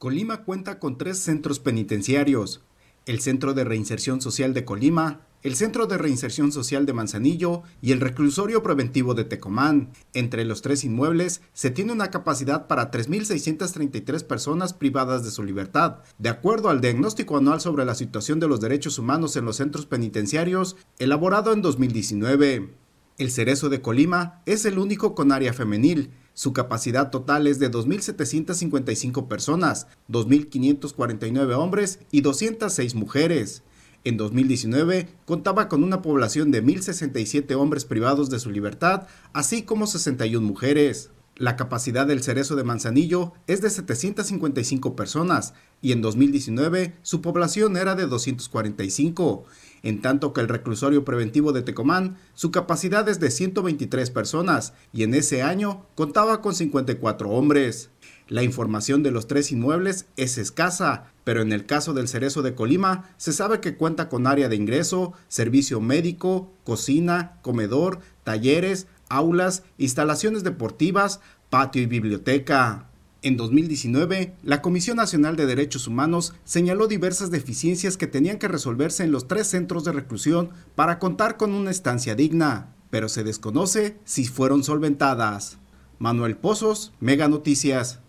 Colima 0.00 0.44
cuenta 0.44 0.78
con 0.78 0.96
tres 0.96 1.18
centros 1.18 1.60
penitenciarios, 1.60 2.62
el 3.04 3.20
Centro 3.20 3.52
de 3.52 3.64
Reinserción 3.64 4.22
Social 4.22 4.54
de 4.54 4.64
Colima, 4.64 5.26
el 5.42 5.56
Centro 5.56 5.86
de 5.86 5.98
Reinserción 5.98 6.52
Social 6.52 6.86
de 6.86 6.94
Manzanillo 6.94 7.64
y 7.82 7.92
el 7.92 8.00
Reclusorio 8.00 8.62
Preventivo 8.62 9.12
de 9.12 9.24
Tecomán. 9.24 9.90
Entre 10.14 10.46
los 10.46 10.62
tres 10.62 10.84
inmuebles 10.84 11.42
se 11.52 11.70
tiene 11.70 11.92
una 11.92 12.10
capacidad 12.10 12.66
para 12.66 12.90
3.633 12.90 14.24
personas 14.24 14.72
privadas 14.72 15.22
de 15.22 15.30
su 15.30 15.42
libertad, 15.44 15.98
de 16.18 16.30
acuerdo 16.30 16.70
al 16.70 16.80
diagnóstico 16.80 17.36
anual 17.36 17.60
sobre 17.60 17.84
la 17.84 17.94
situación 17.94 18.40
de 18.40 18.48
los 18.48 18.62
derechos 18.62 18.98
humanos 18.98 19.36
en 19.36 19.44
los 19.44 19.56
centros 19.56 19.84
penitenciarios, 19.84 20.78
elaborado 20.98 21.52
en 21.52 21.60
2019. 21.60 22.79
El 23.20 23.30
Cerezo 23.30 23.68
de 23.68 23.82
Colima 23.82 24.40
es 24.46 24.64
el 24.64 24.78
único 24.78 25.14
con 25.14 25.30
área 25.30 25.52
femenil, 25.52 26.08
su 26.32 26.54
capacidad 26.54 27.10
total 27.10 27.46
es 27.48 27.58
de 27.58 27.70
2.755 27.70 29.28
personas, 29.28 29.88
2.549 30.08 31.54
hombres 31.54 31.98
y 32.10 32.22
206 32.22 32.94
mujeres. 32.94 33.62
En 34.04 34.16
2019 34.16 35.06
contaba 35.26 35.68
con 35.68 35.84
una 35.84 36.00
población 36.00 36.50
de 36.50 36.64
1.067 36.64 37.54
hombres 37.56 37.84
privados 37.84 38.30
de 38.30 38.38
su 38.38 38.50
libertad, 38.50 39.06
así 39.34 39.64
como 39.64 39.86
61 39.86 40.46
mujeres. 40.46 41.10
La 41.36 41.56
capacidad 41.56 42.06
del 42.06 42.22
cerezo 42.22 42.56
de 42.56 42.64
Manzanillo 42.64 43.32
es 43.46 43.60
de 43.60 43.68
755 43.68 44.96
personas 44.96 45.52
y 45.82 45.92
en 45.92 46.00
2019 46.00 46.94
su 47.02 47.20
población 47.20 47.76
era 47.76 47.94
de 47.94 48.06
245 48.06 49.44
en 49.82 50.02
tanto 50.02 50.32
que 50.32 50.40
el 50.40 50.48
reclusorio 50.48 51.04
preventivo 51.04 51.52
de 51.52 51.62
Tecomán, 51.62 52.16
su 52.34 52.50
capacidad 52.50 53.08
es 53.08 53.20
de 53.20 53.30
123 53.30 54.10
personas 54.10 54.74
y 54.92 55.02
en 55.02 55.14
ese 55.14 55.42
año 55.42 55.86
contaba 55.94 56.40
con 56.40 56.54
54 56.54 57.30
hombres. 57.30 57.90
La 58.28 58.42
información 58.42 59.02
de 59.02 59.10
los 59.10 59.26
tres 59.26 59.50
inmuebles 59.50 60.06
es 60.16 60.38
escasa, 60.38 61.12
pero 61.24 61.42
en 61.42 61.52
el 61.52 61.66
caso 61.66 61.94
del 61.94 62.08
Cerezo 62.08 62.42
de 62.42 62.54
Colima 62.54 63.10
se 63.16 63.32
sabe 63.32 63.60
que 63.60 63.76
cuenta 63.76 64.08
con 64.08 64.26
área 64.26 64.48
de 64.48 64.56
ingreso, 64.56 65.14
servicio 65.28 65.80
médico, 65.80 66.52
cocina, 66.64 67.38
comedor, 67.42 67.98
talleres, 68.22 68.86
aulas, 69.08 69.64
instalaciones 69.78 70.44
deportivas, 70.44 71.20
patio 71.50 71.82
y 71.82 71.86
biblioteca. 71.86 72.89
En 73.22 73.36
2019, 73.36 74.32
la 74.42 74.62
Comisión 74.62 74.96
Nacional 74.96 75.36
de 75.36 75.44
Derechos 75.44 75.86
Humanos 75.86 76.32
señaló 76.44 76.86
diversas 76.86 77.30
deficiencias 77.30 77.98
que 77.98 78.06
tenían 78.06 78.38
que 78.38 78.48
resolverse 78.48 79.04
en 79.04 79.12
los 79.12 79.28
tres 79.28 79.46
centros 79.46 79.84
de 79.84 79.92
reclusión 79.92 80.50
para 80.74 80.98
contar 80.98 81.36
con 81.36 81.52
una 81.52 81.70
estancia 81.70 82.14
digna, 82.14 82.74
pero 82.88 83.10
se 83.10 83.22
desconoce 83.22 83.98
si 84.04 84.24
fueron 84.24 84.64
solventadas. 84.64 85.58
Manuel 85.98 86.38
Pozos, 86.38 86.94
Mega 86.98 87.28
Noticias. 87.28 88.00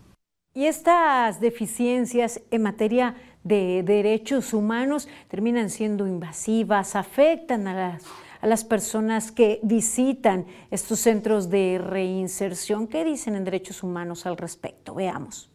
Y 0.54 0.64
estas 0.64 1.42
deficiencias 1.42 2.40
en 2.50 2.62
materia 2.62 3.14
de 3.44 3.82
derechos 3.82 4.54
humanos 4.54 5.08
terminan 5.28 5.68
siendo 5.68 6.06
invasivas, 6.06 6.96
afectan 6.96 7.68
a 7.68 7.74
las 7.74 8.02
a 8.42 8.46
las 8.48 8.64
personas 8.64 9.32
que 9.32 9.60
visitan 9.62 10.46
estos 10.70 10.98
centros 10.98 11.48
de 11.48 11.80
reinserción. 11.82 12.88
¿Qué 12.88 13.04
dicen 13.04 13.36
en 13.36 13.44
derechos 13.44 13.82
humanos 13.82 14.26
al 14.26 14.36
respecto? 14.36 14.94
Veamos. 14.94 15.51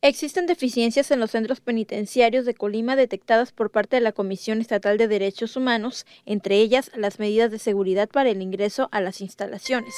Existen 0.00 0.46
deficiencias 0.46 1.10
en 1.10 1.18
los 1.18 1.32
centros 1.32 1.58
penitenciarios 1.60 2.44
de 2.44 2.54
Colima 2.54 2.94
detectadas 2.94 3.50
por 3.50 3.72
parte 3.72 3.96
de 3.96 4.00
la 4.00 4.12
Comisión 4.12 4.60
Estatal 4.60 4.96
de 4.96 5.08
Derechos 5.08 5.56
Humanos, 5.56 6.06
entre 6.24 6.54
ellas 6.54 6.92
las 6.94 7.18
medidas 7.18 7.50
de 7.50 7.58
seguridad 7.58 8.08
para 8.08 8.28
el 8.28 8.40
ingreso 8.40 8.88
a 8.92 9.00
las 9.00 9.20
instalaciones. 9.20 9.92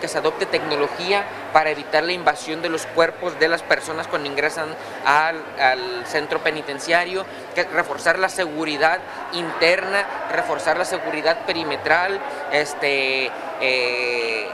Que 0.00 0.08
se 0.08 0.16
adopte 0.16 0.46
tecnología 0.46 1.26
para 1.52 1.70
evitar 1.70 2.02
la 2.02 2.14
invasión 2.14 2.62
de 2.62 2.70
los 2.70 2.86
cuerpos 2.86 3.38
de 3.38 3.48
las 3.48 3.62
personas 3.62 4.08
cuando 4.08 4.30
ingresan 4.30 4.68
al, 5.04 5.36
centro 6.06 6.42
penitenciario, 6.42 7.26
que 7.54 7.64
reforzar 7.64 8.18
la 8.18 8.30
seguridad 8.30 9.00
interna, 9.34 10.30
reforzar 10.32 10.78
la 10.78 10.86
seguridad 10.86 11.44
perimetral, 11.44 12.18
este, 12.52 13.30
eh, 13.60 14.46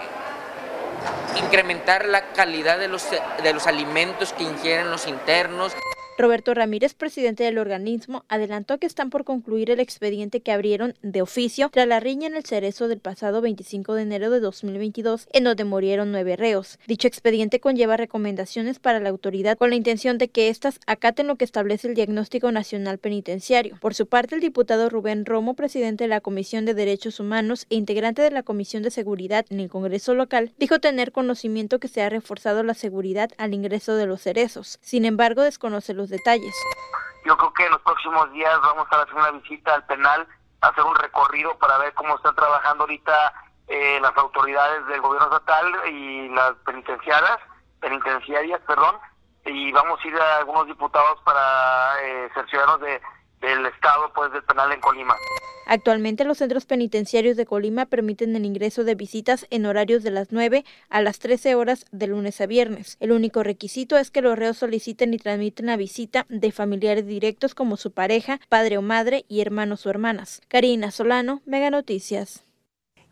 incrementar 1.36 2.06
la 2.06 2.32
calidad 2.32 2.78
de 2.78 2.88
los, 2.88 3.06
de 3.10 3.52
los 3.52 3.66
alimentos 3.66 4.32
que 4.32 4.44
ingieren 4.44 4.90
los 4.90 5.06
internos. 5.06 5.74
Roberto 6.18 6.52
Ramírez, 6.52 6.94
presidente 6.94 7.44
del 7.44 7.58
organismo, 7.58 8.24
adelantó 8.28 8.78
que 8.78 8.88
están 8.88 9.08
por 9.08 9.22
concluir 9.22 9.70
el 9.70 9.78
expediente 9.78 10.40
que 10.40 10.50
abrieron 10.50 10.94
de 11.00 11.22
oficio 11.22 11.70
tras 11.72 11.86
la 11.86 12.00
riña 12.00 12.26
en 12.26 12.34
el 12.34 12.44
cerezo 12.44 12.88
del 12.88 12.98
pasado 12.98 13.40
25 13.40 13.94
de 13.94 14.02
enero 14.02 14.28
de 14.30 14.40
2022, 14.40 15.28
en 15.32 15.44
donde 15.44 15.62
murieron 15.62 16.10
nueve 16.10 16.34
reos. 16.34 16.80
Dicho 16.88 17.06
expediente 17.06 17.60
conlleva 17.60 17.96
recomendaciones 17.96 18.80
para 18.80 18.98
la 18.98 19.10
autoridad 19.10 19.56
con 19.56 19.70
la 19.70 19.76
intención 19.76 20.18
de 20.18 20.26
que 20.26 20.48
éstas 20.48 20.80
acaten 20.88 21.28
lo 21.28 21.36
que 21.36 21.44
establece 21.44 21.86
el 21.86 21.94
Diagnóstico 21.94 22.50
Nacional 22.50 22.98
Penitenciario. 22.98 23.78
Por 23.80 23.94
su 23.94 24.08
parte, 24.08 24.34
el 24.34 24.40
diputado 24.40 24.90
Rubén 24.90 25.24
Romo, 25.24 25.54
presidente 25.54 26.02
de 26.02 26.08
la 26.08 26.20
Comisión 26.20 26.64
de 26.64 26.74
Derechos 26.74 27.20
Humanos 27.20 27.66
e 27.70 27.76
integrante 27.76 28.22
de 28.22 28.32
la 28.32 28.42
Comisión 28.42 28.82
de 28.82 28.90
Seguridad 28.90 29.46
en 29.50 29.60
el 29.60 29.68
Congreso 29.68 30.14
local, 30.14 30.50
dijo 30.58 30.80
tener 30.80 31.12
conocimiento 31.12 31.78
que 31.78 31.86
se 31.86 32.02
ha 32.02 32.08
reforzado 32.08 32.64
la 32.64 32.74
seguridad 32.74 33.30
al 33.38 33.54
ingreso 33.54 33.94
de 33.94 34.06
los 34.06 34.22
cerezos. 34.22 34.80
Sin 34.82 35.04
embargo, 35.04 35.44
desconoce 35.44 35.94
los 35.94 36.07
detalles. 36.08 36.54
Yo 37.24 37.36
creo 37.36 37.52
que 37.52 37.66
en 37.66 37.72
los 37.72 37.82
próximos 37.82 38.32
días 38.32 38.60
vamos 38.62 38.86
a 38.90 39.02
hacer 39.02 39.14
una 39.14 39.30
visita 39.32 39.74
al 39.74 39.84
penal, 39.86 40.26
hacer 40.60 40.84
un 40.84 40.94
recorrido 40.94 41.56
para 41.58 41.78
ver 41.78 41.92
cómo 41.94 42.16
están 42.16 42.34
trabajando 42.34 42.84
ahorita 42.84 43.32
eh, 43.68 43.98
las 44.00 44.16
autoridades 44.16 44.86
del 44.86 45.00
gobierno 45.00 45.28
estatal 45.28 45.66
y 45.90 46.28
las 46.30 46.52
penitenciarias, 46.64 47.38
penitenciarias, 47.80 48.60
perdón, 48.66 48.96
y 49.44 49.72
vamos 49.72 50.00
a 50.02 50.08
ir 50.08 50.16
a 50.16 50.36
algunos 50.38 50.66
diputados 50.66 51.20
para 51.22 52.02
eh, 52.02 52.30
cerciorarnos 52.34 52.80
de 52.80 53.00
del 53.40 53.66
estado 53.66 54.12
pues 54.14 54.32
del 54.32 54.42
penal 54.44 54.72
en 54.72 54.80
Colima. 54.80 55.14
Actualmente 55.66 56.24
los 56.24 56.38
centros 56.38 56.64
penitenciarios 56.64 57.36
de 57.36 57.44
Colima 57.44 57.84
permiten 57.84 58.34
el 58.34 58.46
ingreso 58.46 58.84
de 58.84 58.94
visitas 58.94 59.46
en 59.50 59.66
horarios 59.66 60.02
de 60.02 60.10
las 60.10 60.32
9 60.32 60.64
a 60.88 61.02
las 61.02 61.18
13 61.18 61.54
horas 61.56 61.84
de 61.92 62.06
lunes 62.06 62.40
a 62.40 62.46
viernes. 62.46 62.96
El 63.00 63.12
único 63.12 63.42
requisito 63.42 63.98
es 63.98 64.10
que 64.10 64.22
los 64.22 64.38
reos 64.38 64.56
soliciten 64.56 65.12
y 65.12 65.18
transmiten 65.18 65.66
la 65.66 65.76
visita 65.76 66.24
de 66.30 66.52
familiares 66.52 67.06
directos 67.06 67.54
como 67.54 67.76
su 67.76 67.92
pareja, 67.92 68.40
padre 68.48 68.78
o 68.78 68.82
madre 68.82 69.26
y 69.28 69.42
hermanos 69.42 69.84
o 69.84 69.90
hermanas. 69.90 70.40
Karina 70.48 70.90
Solano, 70.90 71.42
Mega 71.44 71.68
Noticias. 71.68 72.46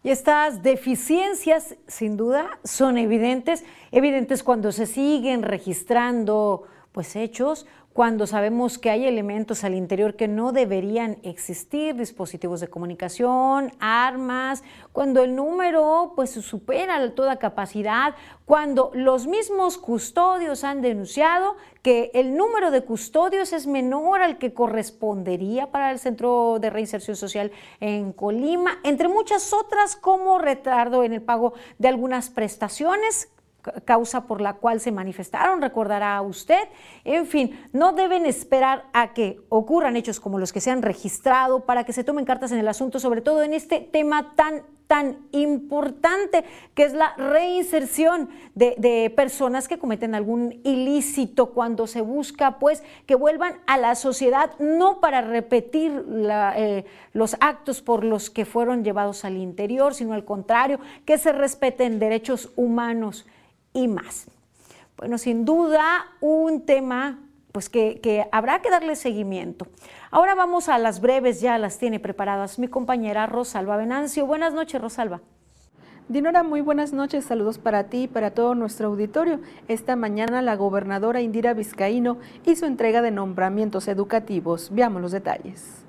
Y 0.02 0.10
estas 0.10 0.62
deficiencias, 0.62 1.76
sin 1.88 2.16
duda, 2.16 2.58
son 2.64 2.96
evidentes, 2.96 3.64
evidentes 3.90 4.42
cuando 4.42 4.72
se 4.72 4.86
siguen 4.86 5.42
registrando 5.42 6.62
pues 6.92 7.16
hechos 7.16 7.66
cuando 7.96 8.26
sabemos 8.26 8.76
que 8.76 8.90
hay 8.90 9.06
elementos 9.06 9.64
al 9.64 9.74
interior 9.74 10.16
que 10.16 10.28
no 10.28 10.52
deberían 10.52 11.16
existir, 11.22 11.94
dispositivos 11.94 12.60
de 12.60 12.68
comunicación, 12.68 13.72
armas, 13.80 14.62
cuando 14.92 15.22
el 15.22 15.34
número 15.34 16.12
pues 16.14 16.32
supera 16.32 17.14
toda 17.14 17.38
capacidad, 17.38 18.14
cuando 18.44 18.90
los 18.92 19.26
mismos 19.26 19.78
custodios 19.78 20.62
han 20.62 20.82
denunciado 20.82 21.56
que 21.80 22.10
el 22.12 22.36
número 22.36 22.70
de 22.70 22.84
custodios 22.84 23.54
es 23.54 23.66
menor 23.66 24.20
al 24.20 24.36
que 24.36 24.52
correspondería 24.52 25.70
para 25.70 25.90
el 25.90 25.98
Centro 25.98 26.58
de 26.60 26.68
Reinserción 26.68 27.16
Social 27.16 27.50
en 27.80 28.12
Colima, 28.12 28.78
entre 28.84 29.08
muchas 29.08 29.54
otras 29.54 29.96
como 29.96 30.36
retardo 30.36 31.02
en 31.02 31.14
el 31.14 31.22
pago 31.22 31.54
de 31.78 31.88
algunas 31.88 32.28
prestaciones 32.28 33.30
causa 33.84 34.26
por 34.26 34.40
la 34.40 34.54
cual 34.54 34.80
se 34.80 34.92
manifestaron, 34.92 35.62
recordará 35.62 36.20
usted. 36.22 36.68
En 37.04 37.26
fin, 37.26 37.68
no 37.72 37.92
deben 37.92 38.26
esperar 38.26 38.84
a 38.92 39.12
que 39.12 39.40
ocurran 39.48 39.96
hechos 39.96 40.20
como 40.20 40.38
los 40.38 40.52
que 40.52 40.60
se 40.60 40.70
han 40.70 40.82
registrado 40.82 41.64
para 41.64 41.84
que 41.84 41.92
se 41.92 42.04
tomen 42.04 42.24
cartas 42.24 42.52
en 42.52 42.58
el 42.58 42.68
asunto, 42.68 42.98
sobre 42.98 43.20
todo 43.20 43.42
en 43.42 43.54
este 43.54 43.80
tema 43.80 44.34
tan 44.34 44.62
tan 44.86 45.18
importante 45.32 46.44
que 46.74 46.84
es 46.84 46.92
la 46.92 47.14
reinserción 47.16 48.28
de, 48.54 49.12
personas 49.16 49.68
que 49.68 49.78
cometen 49.78 50.14
algún 50.14 50.60
ilícito 50.64 51.52
cuando 51.52 51.86
se 51.86 52.00
busca 52.00 52.58
pues 52.58 52.82
que 53.06 53.14
vuelvan 53.14 53.56
a 53.66 53.78
la 53.78 53.94
sociedad 53.94 54.52
no 54.58 55.00
para 55.00 55.22
repetir 55.22 56.04
eh, 56.56 56.84
los 57.12 57.36
actos 57.40 57.82
por 57.82 58.04
los 58.04 58.30
que 58.30 58.44
fueron 58.44 58.84
llevados 58.84 59.24
al 59.24 59.36
interior, 59.36 59.94
sino 59.94 60.14
al 60.14 60.24
contrario, 60.24 60.78
que 61.04 61.18
se 61.18 61.32
respeten 61.32 61.98
derechos 61.98 62.52
humanos 62.56 63.26
y 63.76 63.88
más. 63.88 64.26
Bueno, 64.96 65.18
sin 65.18 65.44
duda 65.44 66.06
un 66.20 66.64
tema 66.64 67.20
pues 67.52 67.68
que, 67.68 68.26
habrá 68.32 68.60
que 68.60 68.70
darle 68.70 68.96
seguimiento. 68.96 69.66
Ahora 70.10 70.34
vamos 70.34 70.68
a 70.68 70.78
las 70.78 71.00
breves, 71.00 71.40
ya 71.40 71.56
las 71.58 71.78
tiene 71.78 72.00
preparadas 72.00 72.58
mi 72.58 72.68
compañera 72.68 73.26
Rosalba 73.26 73.76
Venancio. 73.76 74.26
Buenas 74.26 74.52
noches, 74.52 74.80
Rosalba. 74.80 75.20
Dinora, 76.08 76.42
muy 76.42 76.60
buenas 76.60 76.92
noches, 76.92 77.24
saludos 77.24 77.58
para 77.58 77.84
ti 77.84 78.04
y 78.04 78.08
para 78.08 78.30
todo 78.30 78.54
nuestro 78.54 78.88
auditorio. 78.88 79.40
Esta 79.68 79.96
mañana 79.96 80.40
la 80.40 80.54
gobernadora 80.54 81.20
Indira 81.20 81.52
Vizcaíno 81.52 82.18
hizo 82.44 82.66
entrega 82.66 83.02
de 83.02 83.10
nombramientos 83.10 83.88
educativos. 83.88 84.70
Veamos 84.72 85.02
los 85.02 85.12
detalles. 85.12 85.85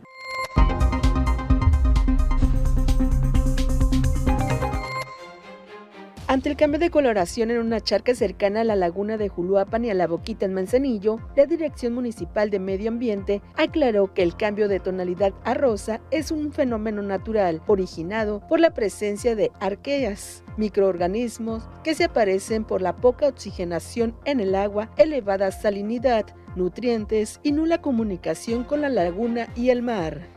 Ante 6.38 6.50
el 6.50 6.56
cambio 6.56 6.80
de 6.80 6.92
coloración 6.92 7.50
en 7.50 7.58
una 7.58 7.82
charca 7.82 8.14
cercana 8.14 8.62
a 8.62 8.64
la 8.64 8.76
laguna 8.76 9.18
de 9.18 9.28
Juluapan 9.28 9.86
y 9.86 9.90
a 9.90 9.96
la 9.96 10.06
Boquita 10.06 10.46
en 10.46 10.54
Manzanillo, 10.54 11.18
la 11.36 11.48
Dirección 11.48 11.96
Municipal 11.96 12.52
de 12.52 12.60
Medio 12.60 12.90
Ambiente 12.90 13.42
aclaró 13.56 14.14
que 14.14 14.22
el 14.22 14.38
cambio 14.38 14.68
de 14.68 14.80
tonalidad 14.80 15.34
a 15.44 15.56
rosa 15.56 16.00
es 16.12 16.30
un 16.30 16.52
fenómeno 16.52 17.02
natural 17.02 17.64
originado 17.66 18.44
por 18.48 18.60
la 18.60 18.70
presencia 18.70 19.36
de 19.36 19.52
arqueas, 19.60 20.44
microorganismos 20.58 21.68
que 21.84 21.96
se 21.96 22.04
aparecen 22.04 22.66
por 22.66 22.84
la 22.84 22.98
poca 22.98 23.28
oxigenación 23.28 24.16
en 24.24 24.40
el 24.40 24.54
agua, 24.54 24.92
elevada 24.96 25.50
salinidad, 25.50 26.28
nutrientes 26.56 27.40
y 27.42 27.52
nula 27.52 27.82
comunicación 27.82 28.64
con 28.64 28.82
la 28.82 28.90
laguna 28.90 29.48
y 29.56 29.72
el 29.72 29.82
mar. 29.82 30.37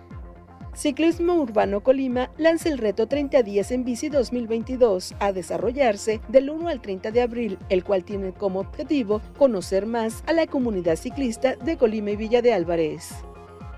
Ciclismo 0.74 1.34
Urbano 1.34 1.82
Colima 1.82 2.30
lanza 2.38 2.68
el 2.68 2.78
reto 2.78 3.06
30 3.06 3.42
días 3.42 3.70
en 3.70 3.84
bici 3.84 4.08
2022 4.08 5.14
a 5.18 5.32
desarrollarse 5.32 6.20
del 6.28 6.50
1 6.50 6.68
al 6.68 6.80
30 6.80 7.10
de 7.10 7.22
abril, 7.22 7.58
el 7.68 7.84
cual 7.84 8.04
tiene 8.04 8.32
como 8.32 8.60
objetivo 8.60 9.20
conocer 9.36 9.86
más 9.86 10.22
a 10.26 10.32
la 10.32 10.46
comunidad 10.46 10.96
ciclista 10.96 11.56
de 11.56 11.76
Colima 11.76 12.12
y 12.12 12.16
Villa 12.16 12.40
de 12.40 12.52
Álvarez. 12.52 13.12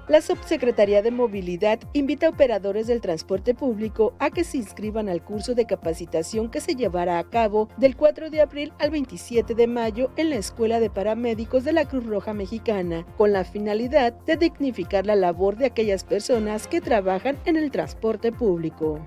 La 0.09 0.20
Subsecretaría 0.20 1.00
de 1.00 1.12
Movilidad 1.12 1.78
invita 1.92 2.26
a 2.26 2.30
operadores 2.30 2.88
del 2.88 3.00
transporte 3.00 3.55
público 3.55 4.14
a 4.18 4.30
que 4.30 4.42
se 4.42 4.57
inscriban 4.57 5.09
al 5.09 5.22
curso 5.22 5.55
de 5.55 5.64
capacitación 5.64 6.50
que 6.50 6.61
se 6.61 6.74
llevará 6.74 7.20
a 7.20 7.30
cabo 7.30 7.68
del 7.76 7.96
4 7.96 8.28
de 8.28 8.40
abril 8.40 8.72
al 8.80 8.90
27 8.90 9.55
de 9.55 9.66
mayo 9.68 10.11
en 10.16 10.30
la 10.30 10.36
Escuela 10.36 10.80
de 10.80 10.90
Paramédicos 10.90 11.62
de 11.62 11.72
la 11.72 11.84
Cruz 11.84 12.05
Roja 12.05 12.34
Mexicana, 12.34 13.07
con 13.16 13.32
la 13.32 13.44
finalidad 13.44 14.12
de 14.26 14.36
dignificar 14.36 15.07
la 15.07 15.14
labor 15.14 15.57
de 15.57 15.66
aquellas 15.66 16.03
personas 16.03 16.66
que 16.66 16.80
trabajan 16.80 17.38
en 17.44 17.57
el 17.57 17.70
transporte 17.70 18.32
público. 18.32 18.98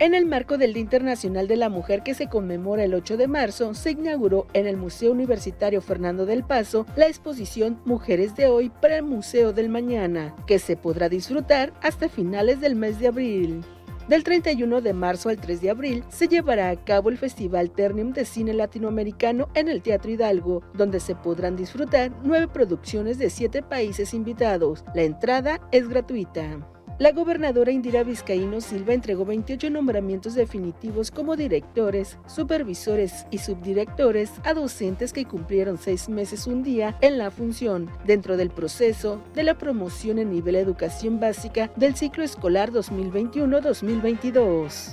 En 0.00 0.12
el 0.12 0.26
marco 0.26 0.58
del 0.58 0.72
Día 0.72 0.82
Internacional 0.82 1.46
de 1.46 1.56
la 1.56 1.68
Mujer 1.68 2.02
que 2.02 2.14
se 2.14 2.28
conmemora 2.28 2.82
el 2.82 2.94
8 2.94 3.16
de 3.16 3.28
marzo, 3.28 3.74
se 3.74 3.92
inauguró 3.92 4.48
en 4.52 4.66
el 4.66 4.76
Museo 4.76 5.12
Universitario 5.12 5.80
Fernando 5.80 6.26
del 6.26 6.42
Paso 6.42 6.84
la 6.96 7.06
exposición 7.06 7.80
Mujeres 7.84 8.34
de 8.34 8.48
hoy 8.48 8.70
para 8.70 8.96
el 8.96 9.04
Museo 9.04 9.52
del 9.52 9.68
Mañana, 9.68 10.34
que 10.48 10.58
se 10.58 10.76
podrá 10.76 11.08
disfrutar 11.08 11.72
hasta 11.80 12.08
finales 12.08 12.60
del 12.60 12.74
mes 12.74 12.98
de 12.98 13.06
abril. 13.06 13.64
Del 14.08 14.24
31 14.24 14.80
de 14.80 14.92
marzo 14.92 15.28
al 15.28 15.38
3 15.38 15.60
de 15.60 15.70
abril 15.70 16.04
se 16.08 16.26
llevará 16.26 16.70
a 16.70 16.84
cabo 16.84 17.08
el 17.08 17.16
Festival 17.16 17.70
Ternium 17.70 18.12
de 18.12 18.24
Cine 18.24 18.52
Latinoamericano 18.52 19.48
en 19.54 19.68
el 19.68 19.80
Teatro 19.80 20.10
Hidalgo, 20.10 20.62
donde 20.74 20.98
se 20.98 21.14
podrán 21.14 21.54
disfrutar 21.54 22.10
nueve 22.24 22.48
producciones 22.48 23.16
de 23.16 23.30
siete 23.30 23.62
países 23.62 24.12
invitados. 24.12 24.84
La 24.92 25.04
entrada 25.04 25.60
es 25.70 25.88
gratuita. 25.88 26.73
La 26.96 27.10
gobernadora 27.10 27.72
Indira 27.72 28.04
Vizcaíno 28.04 28.60
Silva 28.60 28.94
entregó 28.94 29.24
28 29.24 29.68
nombramientos 29.68 30.36
definitivos 30.36 31.10
como 31.10 31.34
directores, 31.34 32.18
supervisores 32.28 33.26
y 33.32 33.38
subdirectores 33.38 34.30
a 34.44 34.54
docentes 34.54 35.12
que 35.12 35.24
cumplieron 35.24 35.76
seis 35.76 36.08
meses 36.08 36.46
un 36.46 36.62
día 36.62 36.96
en 37.00 37.18
la 37.18 37.32
función 37.32 37.90
dentro 38.06 38.36
del 38.36 38.50
proceso 38.50 39.20
de 39.34 39.42
la 39.42 39.58
promoción 39.58 40.20
en 40.20 40.30
nivel 40.30 40.54
educación 40.54 41.18
básica 41.18 41.68
del 41.74 41.96
ciclo 41.96 42.22
escolar 42.22 42.70
2021-2022. 42.70 44.92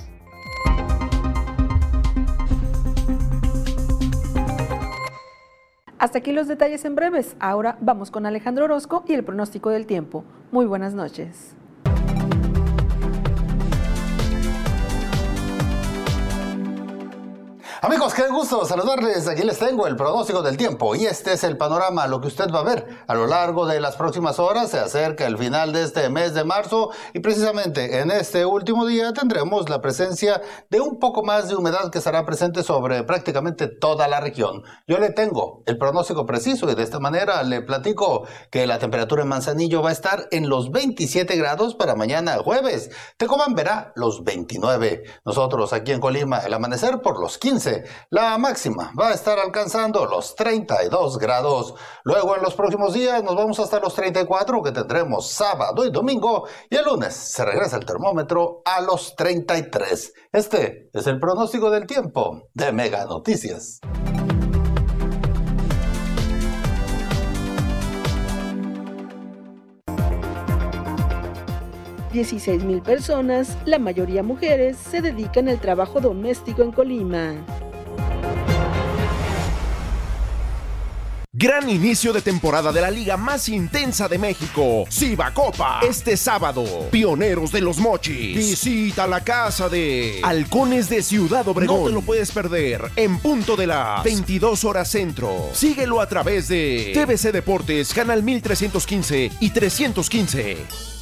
Hasta 6.00 6.18
aquí 6.18 6.32
los 6.32 6.48
detalles 6.48 6.84
en 6.84 6.96
breves. 6.96 7.36
Ahora 7.38 7.78
vamos 7.80 8.10
con 8.10 8.26
Alejandro 8.26 8.64
Orozco 8.64 9.04
y 9.06 9.12
el 9.12 9.22
pronóstico 9.22 9.70
del 9.70 9.86
tiempo. 9.86 10.24
Muy 10.50 10.66
buenas 10.66 10.94
noches. 10.94 11.54
Amigos, 17.84 18.14
qué 18.14 18.28
gusto 18.28 18.64
saludarles. 18.64 19.26
Aquí 19.26 19.42
les 19.42 19.58
tengo 19.58 19.88
el 19.88 19.96
pronóstico 19.96 20.40
del 20.40 20.56
tiempo 20.56 20.94
y 20.94 21.06
este 21.06 21.32
es 21.32 21.42
el 21.42 21.56
panorama, 21.56 22.06
lo 22.06 22.20
que 22.20 22.28
usted 22.28 22.48
va 22.54 22.60
a 22.60 22.62
ver 22.62 22.86
a 23.08 23.14
lo 23.16 23.26
largo 23.26 23.66
de 23.66 23.80
las 23.80 23.96
próximas 23.96 24.38
horas. 24.38 24.70
Se 24.70 24.78
acerca 24.78 25.26
el 25.26 25.36
final 25.36 25.72
de 25.72 25.82
este 25.82 26.08
mes 26.08 26.32
de 26.32 26.44
marzo 26.44 26.90
y 27.12 27.18
precisamente 27.18 27.98
en 27.98 28.12
este 28.12 28.46
último 28.46 28.86
día 28.86 29.12
tendremos 29.12 29.68
la 29.68 29.80
presencia 29.80 30.40
de 30.70 30.80
un 30.80 31.00
poco 31.00 31.24
más 31.24 31.48
de 31.48 31.56
humedad 31.56 31.90
que 31.90 31.98
estará 31.98 32.24
presente 32.24 32.62
sobre 32.62 33.02
prácticamente 33.02 33.66
toda 33.66 34.06
la 34.06 34.20
región. 34.20 34.62
Yo 34.86 34.98
le 34.98 35.10
tengo 35.10 35.64
el 35.66 35.76
pronóstico 35.76 36.24
preciso 36.24 36.70
y 36.70 36.76
de 36.76 36.84
esta 36.84 37.00
manera 37.00 37.42
le 37.42 37.62
platico 37.62 38.28
que 38.52 38.64
la 38.68 38.78
temperatura 38.78 39.22
en 39.22 39.28
Manzanillo 39.28 39.82
va 39.82 39.88
a 39.88 39.92
estar 39.92 40.28
en 40.30 40.48
los 40.48 40.70
27 40.70 41.34
grados 41.34 41.74
para 41.74 41.96
mañana 41.96 42.38
jueves. 42.38 42.90
Tecomán 43.16 43.56
verá 43.56 43.92
los 43.96 44.22
29. 44.22 45.02
Nosotros 45.24 45.72
aquí 45.72 45.90
en 45.90 45.98
Colima 45.98 46.38
el 46.38 46.54
amanecer 46.54 47.00
por 47.00 47.20
los 47.20 47.38
15 47.38 47.71
la 48.10 48.38
máxima 48.38 48.92
va 48.98 49.08
a 49.08 49.14
estar 49.14 49.38
alcanzando 49.38 50.06
los 50.06 50.34
32 50.34 51.18
grados. 51.18 51.74
Luego 52.04 52.36
en 52.36 52.42
los 52.42 52.54
próximos 52.54 52.94
días 52.94 53.22
nos 53.22 53.36
vamos 53.36 53.58
hasta 53.60 53.80
los 53.80 53.94
34 53.94 54.62
que 54.62 54.72
tendremos 54.72 55.30
sábado 55.30 55.84
y 55.84 55.90
domingo 55.90 56.46
y 56.68 56.76
el 56.76 56.84
lunes 56.84 57.14
se 57.14 57.44
regresa 57.44 57.76
el 57.76 57.86
termómetro 57.86 58.62
a 58.64 58.80
los 58.80 59.14
33. 59.16 60.12
Este 60.32 60.90
es 60.92 61.06
el 61.06 61.20
pronóstico 61.20 61.70
del 61.70 61.86
tiempo 61.86 62.48
de 62.54 62.72
Mega 62.72 63.04
Noticias. 63.04 63.80
Mil 72.12 72.82
personas, 72.82 73.56
la 73.64 73.78
mayoría 73.78 74.22
mujeres, 74.22 74.76
se 74.76 75.00
dedican 75.00 75.48
al 75.48 75.60
trabajo 75.60 76.00
doméstico 76.00 76.62
en 76.62 76.72
Colima. 76.72 77.34
Gran 81.34 81.70
inicio 81.70 82.12
de 82.12 82.20
temporada 82.20 82.70
de 82.70 82.82
la 82.82 82.90
liga 82.90 83.16
más 83.16 83.48
intensa 83.48 84.06
de 84.06 84.18
México, 84.18 84.84
Copa. 85.34 85.80
Este 85.82 86.16
sábado, 86.18 86.64
Pioneros 86.90 87.50
de 87.50 87.62
los 87.62 87.78
Mochis. 87.78 88.36
Visita 88.36 89.06
la 89.06 89.24
casa 89.24 89.70
de 89.70 90.20
Halcones 90.22 90.90
de 90.90 91.02
Ciudad 91.02 91.48
Obregón. 91.48 91.80
No 91.80 91.86
te 91.86 91.92
lo 91.94 92.02
puedes 92.02 92.30
perder 92.30 92.82
en 92.96 93.18
punto 93.18 93.56
de 93.56 93.66
las 93.66 94.04
22 94.04 94.64
horas 94.64 94.88
centro. 94.88 95.48
Síguelo 95.54 96.02
a 96.02 96.06
través 96.06 96.48
de 96.48 96.92
TBC 96.94 97.32
Deportes, 97.32 97.94
Canal 97.94 98.22
1315 98.22 99.30
y 99.40 99.50
315. 99.50 101.01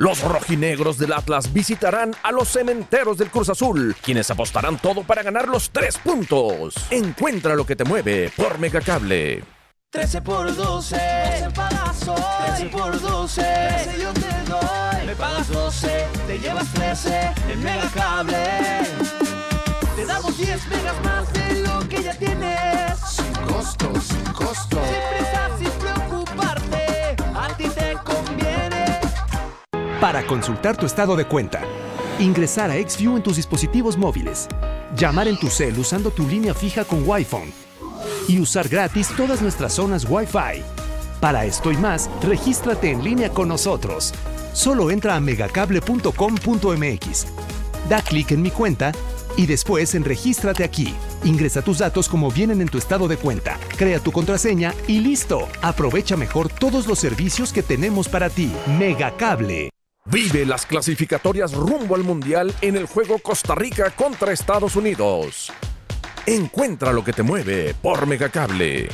Los 0.00 0.22
rojinegros 0.22 0.96
del 0.96 1.12
Atlas 1.12 1.52
visitarán 1.52 2.16
a 2.22 2.32
los 2.32 2.48
cementeros 2.48 3.18
del 3.18 3.28
Cruz 3.28 3.50
Azul, 3.50 3.94
quienes 4.00 4.30
apostarán 4.30 4.78
todo 4.78 5.02
para 5.02 5.22
ganar 5.22 5.46
los 5.46 5.68
tres 5.68 5.98
puntos. 5.98 6.74
Encuentra 6.90 7.54
lo 7.54 7.66
que 7.66 7.76
te 7.76 7.84
mueve 7.84 8.32
por 8.34 8.58
Megacable. 8.58 9.44
13 9.90 10.22
por 10.22 10.56
12, 10.56 10.96
12 10.96 11.50
pagazos. 11.54 12.18
13 12.56 12.66
por 12.70 12.98
12, 12.98 13.42
13 13.42 14.02
yo 14.02 14.12
te 14.14 14.50
doy. 14.50 15.06
Me 15.06 15.14
pagas 15.16 15.48
12, 15.48 16.06
te 16.26 16.38
llevas 16.38 16.72
13 16.72 17.34
en 17.52 17.62
Megacable. 17.62 18.46
Te 19.96 20.06
damos 20.06 20.38
10 20.38 20.66
megas 20.68 21.04
más 21.04 21.30
de 21.34 21.60
lo 21.60 21.88
que 21.90 22.02
ya 22.02 22.14
tienes. 22.14 22.98
Sin 23.06 23.32
costo, 23.34 23.92
sin 24.00 24.24
costo. 24.32 24.80
Sin 24.80 25.18
prisa, 25.18 25.50
sin 25.58 25.70
preocuparte, 25.78 26.19
Para 30.00 30.26
consultar 30.26 30.76
tu 30.78 30.86
estado 30.86 31.14
de 31.14 31.26
cuenta, 31.26 31.60
ingresar 32.18 32.70
a 32.70 32.74
XView 32.74 33.18
en 33.18 33.22
tus 33.22 33.36
dispositivos 33.36 33.98
móviles, 33.98 34.48
llamar 34.96 35.28
en 35.28 35.38
tu 35.38 35.48
cel 35.48 35.78
usando 35.78 36.10
tu 36.10 36.26
línea 36.26 36.54
fija 36.54 36.86
con 36.86 37.06
Wi-Fi 37.06 37.52
y 38.26 38.40
usar 38.40 38.66
gratis 38.66 39.08
todas 39.14 39.42
nuestras 39.42 39.74
zonas 39.74 40.06
Wi-Fi. 40.08 40.62
Para 41.20 41.44
esto 41.44 41.70
y 41.70 41.76
más, 41.76 42.08
regístrate 42.22 42.90
en 42.90 43.04
línea 43.04 43.28
con 43.28 43.48
nosotros. 43.48 44.14
Solo 44.54 44.90
entra 44.90 45.16
a 45.16 45.20
megacable.com.mx. 45.20 47.26
Da 47.90 48.00
clic 48.00 48.30
en 48.30 48.40
mi 48.40 48.50
cuenta 48.50 48.92
y 49.36 49.44
después 49.44 49.94
en 49.94 50.04
Regístrate 50.04 50.64
aquí. 50.64 50.94
Ingresa 51.24 51.60
tus 51.60 51.80
datos 51.80 52.08
como 52.08 52.30
vienen 52.30 52.62
en 52.62 52.68
tu 52.68 52.78
estado 52.78 53.06
de 53.06 53.18
cuenta, 53.18 53.58
crea 53.76 54.00
tu 54.00 54.12
contraseña 54.12 54.72
y 54.88 55.00
listo. 55.00 55.46
Aprovecha 55.60 56.16
mejor 56.16 56.48
todos 56.48 56.86
los 56.86 56.98
servicios 56.98 57.52
que 57.52 57.62
tenemos 57.62 58.08
para 58.08 58.30
ti. 58.30 58.50
Megacable. 58.78 59.68
Vive 60.10 60.44
las 60.44 60.66
clasificatorias 60.66 61.52
rumbo 61.52 61.94
al 61.94 62.02
Mundial 62.02 62.52
en 62.62 62.74
el 62.74 62.86
juego 62.86 63.20
Costa 63.20 63.54
Rica 63.54 63.90
contra 63.90 64.32
Estados 64.32 64.74
Unidos. 64.74 65.52
Encuentra 66.26 66.92
lo 66.92 67.04
que 67.04 67.12
te 67.12 67.22
mueve 67.22 67.74
por 67.80 68.08
Megacable. 68.08 68.88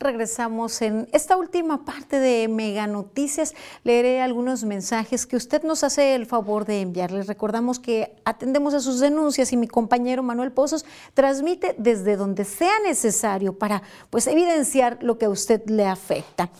Regresamos 0.00 0.80
en 0.80 1.08
esta 1.12 1.36
última 1.36 1.84
parte 1.84 2.18
de 2.18 2.48
Mega 2.48 2.86
Noticias. 2.86 3.54
Leeré 3.84 4.22
algunos 4.22 4.64
mensajes 4.64 5.26
que 5.26 5.36
usted 5.36 5.62
nos 5.62 5.84
hace 5.84 6.14
el 6.14 6.24
favor 6.24 6.64
de 6.64 6.80
enviarles. 6.80 7.26
Recordamos 7.26 7.78
que 7.78 8.16
atendemos 8.24 8.72
a 8.72 8.80
sus 8.80 8.98
denuncias 8.98 9.52
y 9.52 9.58
mi 9.58 9.68
compañero 9.68 10.22
Manuel 10.22 10.52
Pozos 10.52 10.86
transmite 11.12 11.74
desde 11.76 12.16
donde 12.16 12.46
sea 12.46 12.80
necesario 12.80 13.58
para 13.58 13.82
pues 14.08 14.26
evidenciar 14.26 14.98
lo 15.02 15.18
que 15.18 15.26
a 15.26 15.30
usted 15.30 15.62
le 15.66 15.84
afecta. 15.84 16.50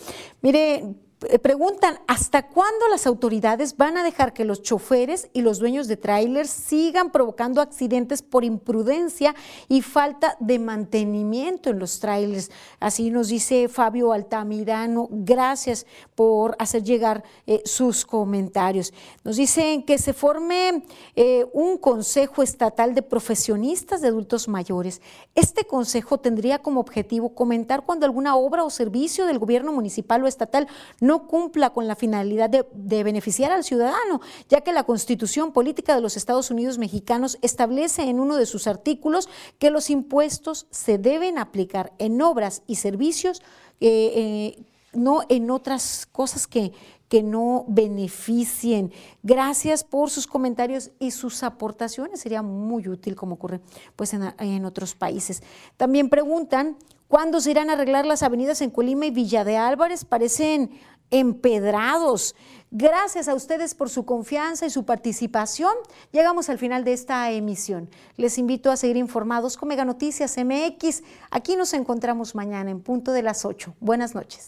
Mire, 0.43 0.93
preguntan, 1.41 1.99
¿hasta 2.07 2.47
cuándo 2.47 2.87
las 2.87 3.05
autoridades 3.05 3.77
van 3.77 3.95
a 3.95 4.03
dejar 4.03 4.33
que 4.33 4.43
los 4.43 4.63
choferes 4.63 5.29
y 5.33 5.41
los 5.41 5.59
dueños 5.59 5.87
de 5.87 5.97
trailers 5.97 6.49
sigan 6.49 7.11
provocando 7.11 7.61
accidentes 7.61 8.23
por 8.23 8.43
imprudencia 8.43 9.35
y 9.67 9.81
falta 9.81 10.35
de 10.39 10.57
mantenimiento 10.57 11.69
en 11.69 11.77
los 11.79 11.99
trailers? 11.99 12.49
Así 12.79 13.11
nos 13.11 13.27
dice 13.27 13.69
Fabio 13.69 14.13
Altamirano. 14.13 15.07
Gracias 15.11 15.85
por 16.15 16.55
hacer 16.57 16.83
llegar 16.83 17.23
eh, 17.45 17.61
sus 17.65 18.05
comentarios. 18.05 18.91
Nos 19.23 19.35
dicen 19.35 19.83
que 19.83 19.99
se 19.99 20.13
forme 20.13 20.83
eh, 21.15 21.45
un 21.53 21.77
consejo 21.77 22.41
estatal 22.41 22.95
de 22.95 23.03
profesionistas 23.03 24.01
de 24.01 24.07
adultos 24.07 24.47
mayores. 24.47 25.01
Este 25.35 25.65
consejo 25.65 26.19
tendría 26.19 26.59
como 26.59 26.79
objetivo 26.79 27.35
comentar 27.35 27.83
cuando 27.83 28.05
alguna 28.05 28.35
obra 28.35 28.63
o 28.63 28.69
servicio 28.69 29.27
del 29.27 29.37
gobierno 29.37 29.71
municipal 29.71 30.23
o 30.23 30.27
estatal 30.27 30.67
no 30.99 31.10
no 31.11 31.27
cumpla 31.27 31.71
con 31.71 31.87
la 31.87 31.97
finalidad 31.97 32.49
de, 32.49 33.03
beneficiar 33.03 33.51
al 33.51 33.65
ciudadano, 33.65 34.21
ya 34.47 34.61
que 34.61 34.71
la 34.71 34.85
Constitución 34.85 35.51
Política 35.51 35.93
de 35.93 35.99
los 35.99 36.15
Estados 36.15 36.51
Unidos 36.51 36.77
Mexicanos 36.77 37.37
establece 37.41 38.03
en 38.03 38.21
uno 38.21 38.37
de 38.37 38.45
sus 38.45 38.65
artículos 38.65 39.27
que 39.59 39.71
los 39.71 39.89
impuestos 39.89 40.67
se 40.71 40.97
deben 40.97 41.37
aplicar 41.37 41.91
en 41.97 42.21
obras 42.21 42.63
y 42.65 42.75
servicios, 42.75 43.41
eh, 43.81 44.13
eh, 44.15 44.63
no 44.93 45.23
en 45.27 45.51
otras 45.51 46.07
cosas 46.09 46.47
que, 46.47 46.71
que 47.09 47.23
no 47.23 47.65
beneficien. 47.67 48.93
Gracias 49.21 49.83
por 49.83 50.09
sus 50.09 50.27
comentarios 50.27 50.91
y 50.97 51.11
sus 51.11 51.43
aportaciones. 51.43 52.21
Sería 52.21 52.41
muy 52.41 52.87
útil 52.87 53.17
como 53.17 53.35
ocurre 53.35 53.59
pues, 53.97 54.13
en, 54.13 54.33
en 54.39 54.63
otros 54.63 54.95
países. 54.95 55.43
También 55.75 56.07
preguntan, 56.07 56.77
¿cuándo 57.09 57.41
se 57.41 57.51
irán 57.51 57.69
a 57.69 57.73
arreglar 57.73 58.05
las 58.05 58.23
avenidas 58.23 58.61
en 58.61 58.69
Colima 58.69 59.07
y 59.07 59.11
Villa 59.11 59.43
de 59.43 59.57
Álvarez? 59.57 60.05
Parecen 60.05 60.71
empedrados. 61.11 62.35
Gracias 62.71 63.27
a 63.27 63.35
ustedes 63.35 63.75
por 63.75 63.89
su 63.89 64.05
confianza 64.05 64.65
y 64.65 64.69
su 64.69 64.85
participación. 64.85 65.73
Llegamos 66.11 66.49
al 66.49 66.57
final 66.57 66.85
de 66.85 66.93
esta 66.93 67.29
emisión. 67.29 67.89
Les 68.15 68.37
invito 68.37 68.71
a 68.71 68.77
seguir 68.77 68.95
informados 68.95 69.57
con 69.57 69.69
Mega 69.69 69.83
Noticias 69.83 70.37
MX. 70.37 71.03
Aquí 71.29 71.57
nos 71.57 71.73
encontramos 71.73 72.33
mañana 72.33 72.71
en 72.71 72.79
punto 72.79 73.11
de 73.11 73.23
las 73.23 73.43
8. 73.43 73.75
Buenas 73.81 74.15
noches. 74.15 74.47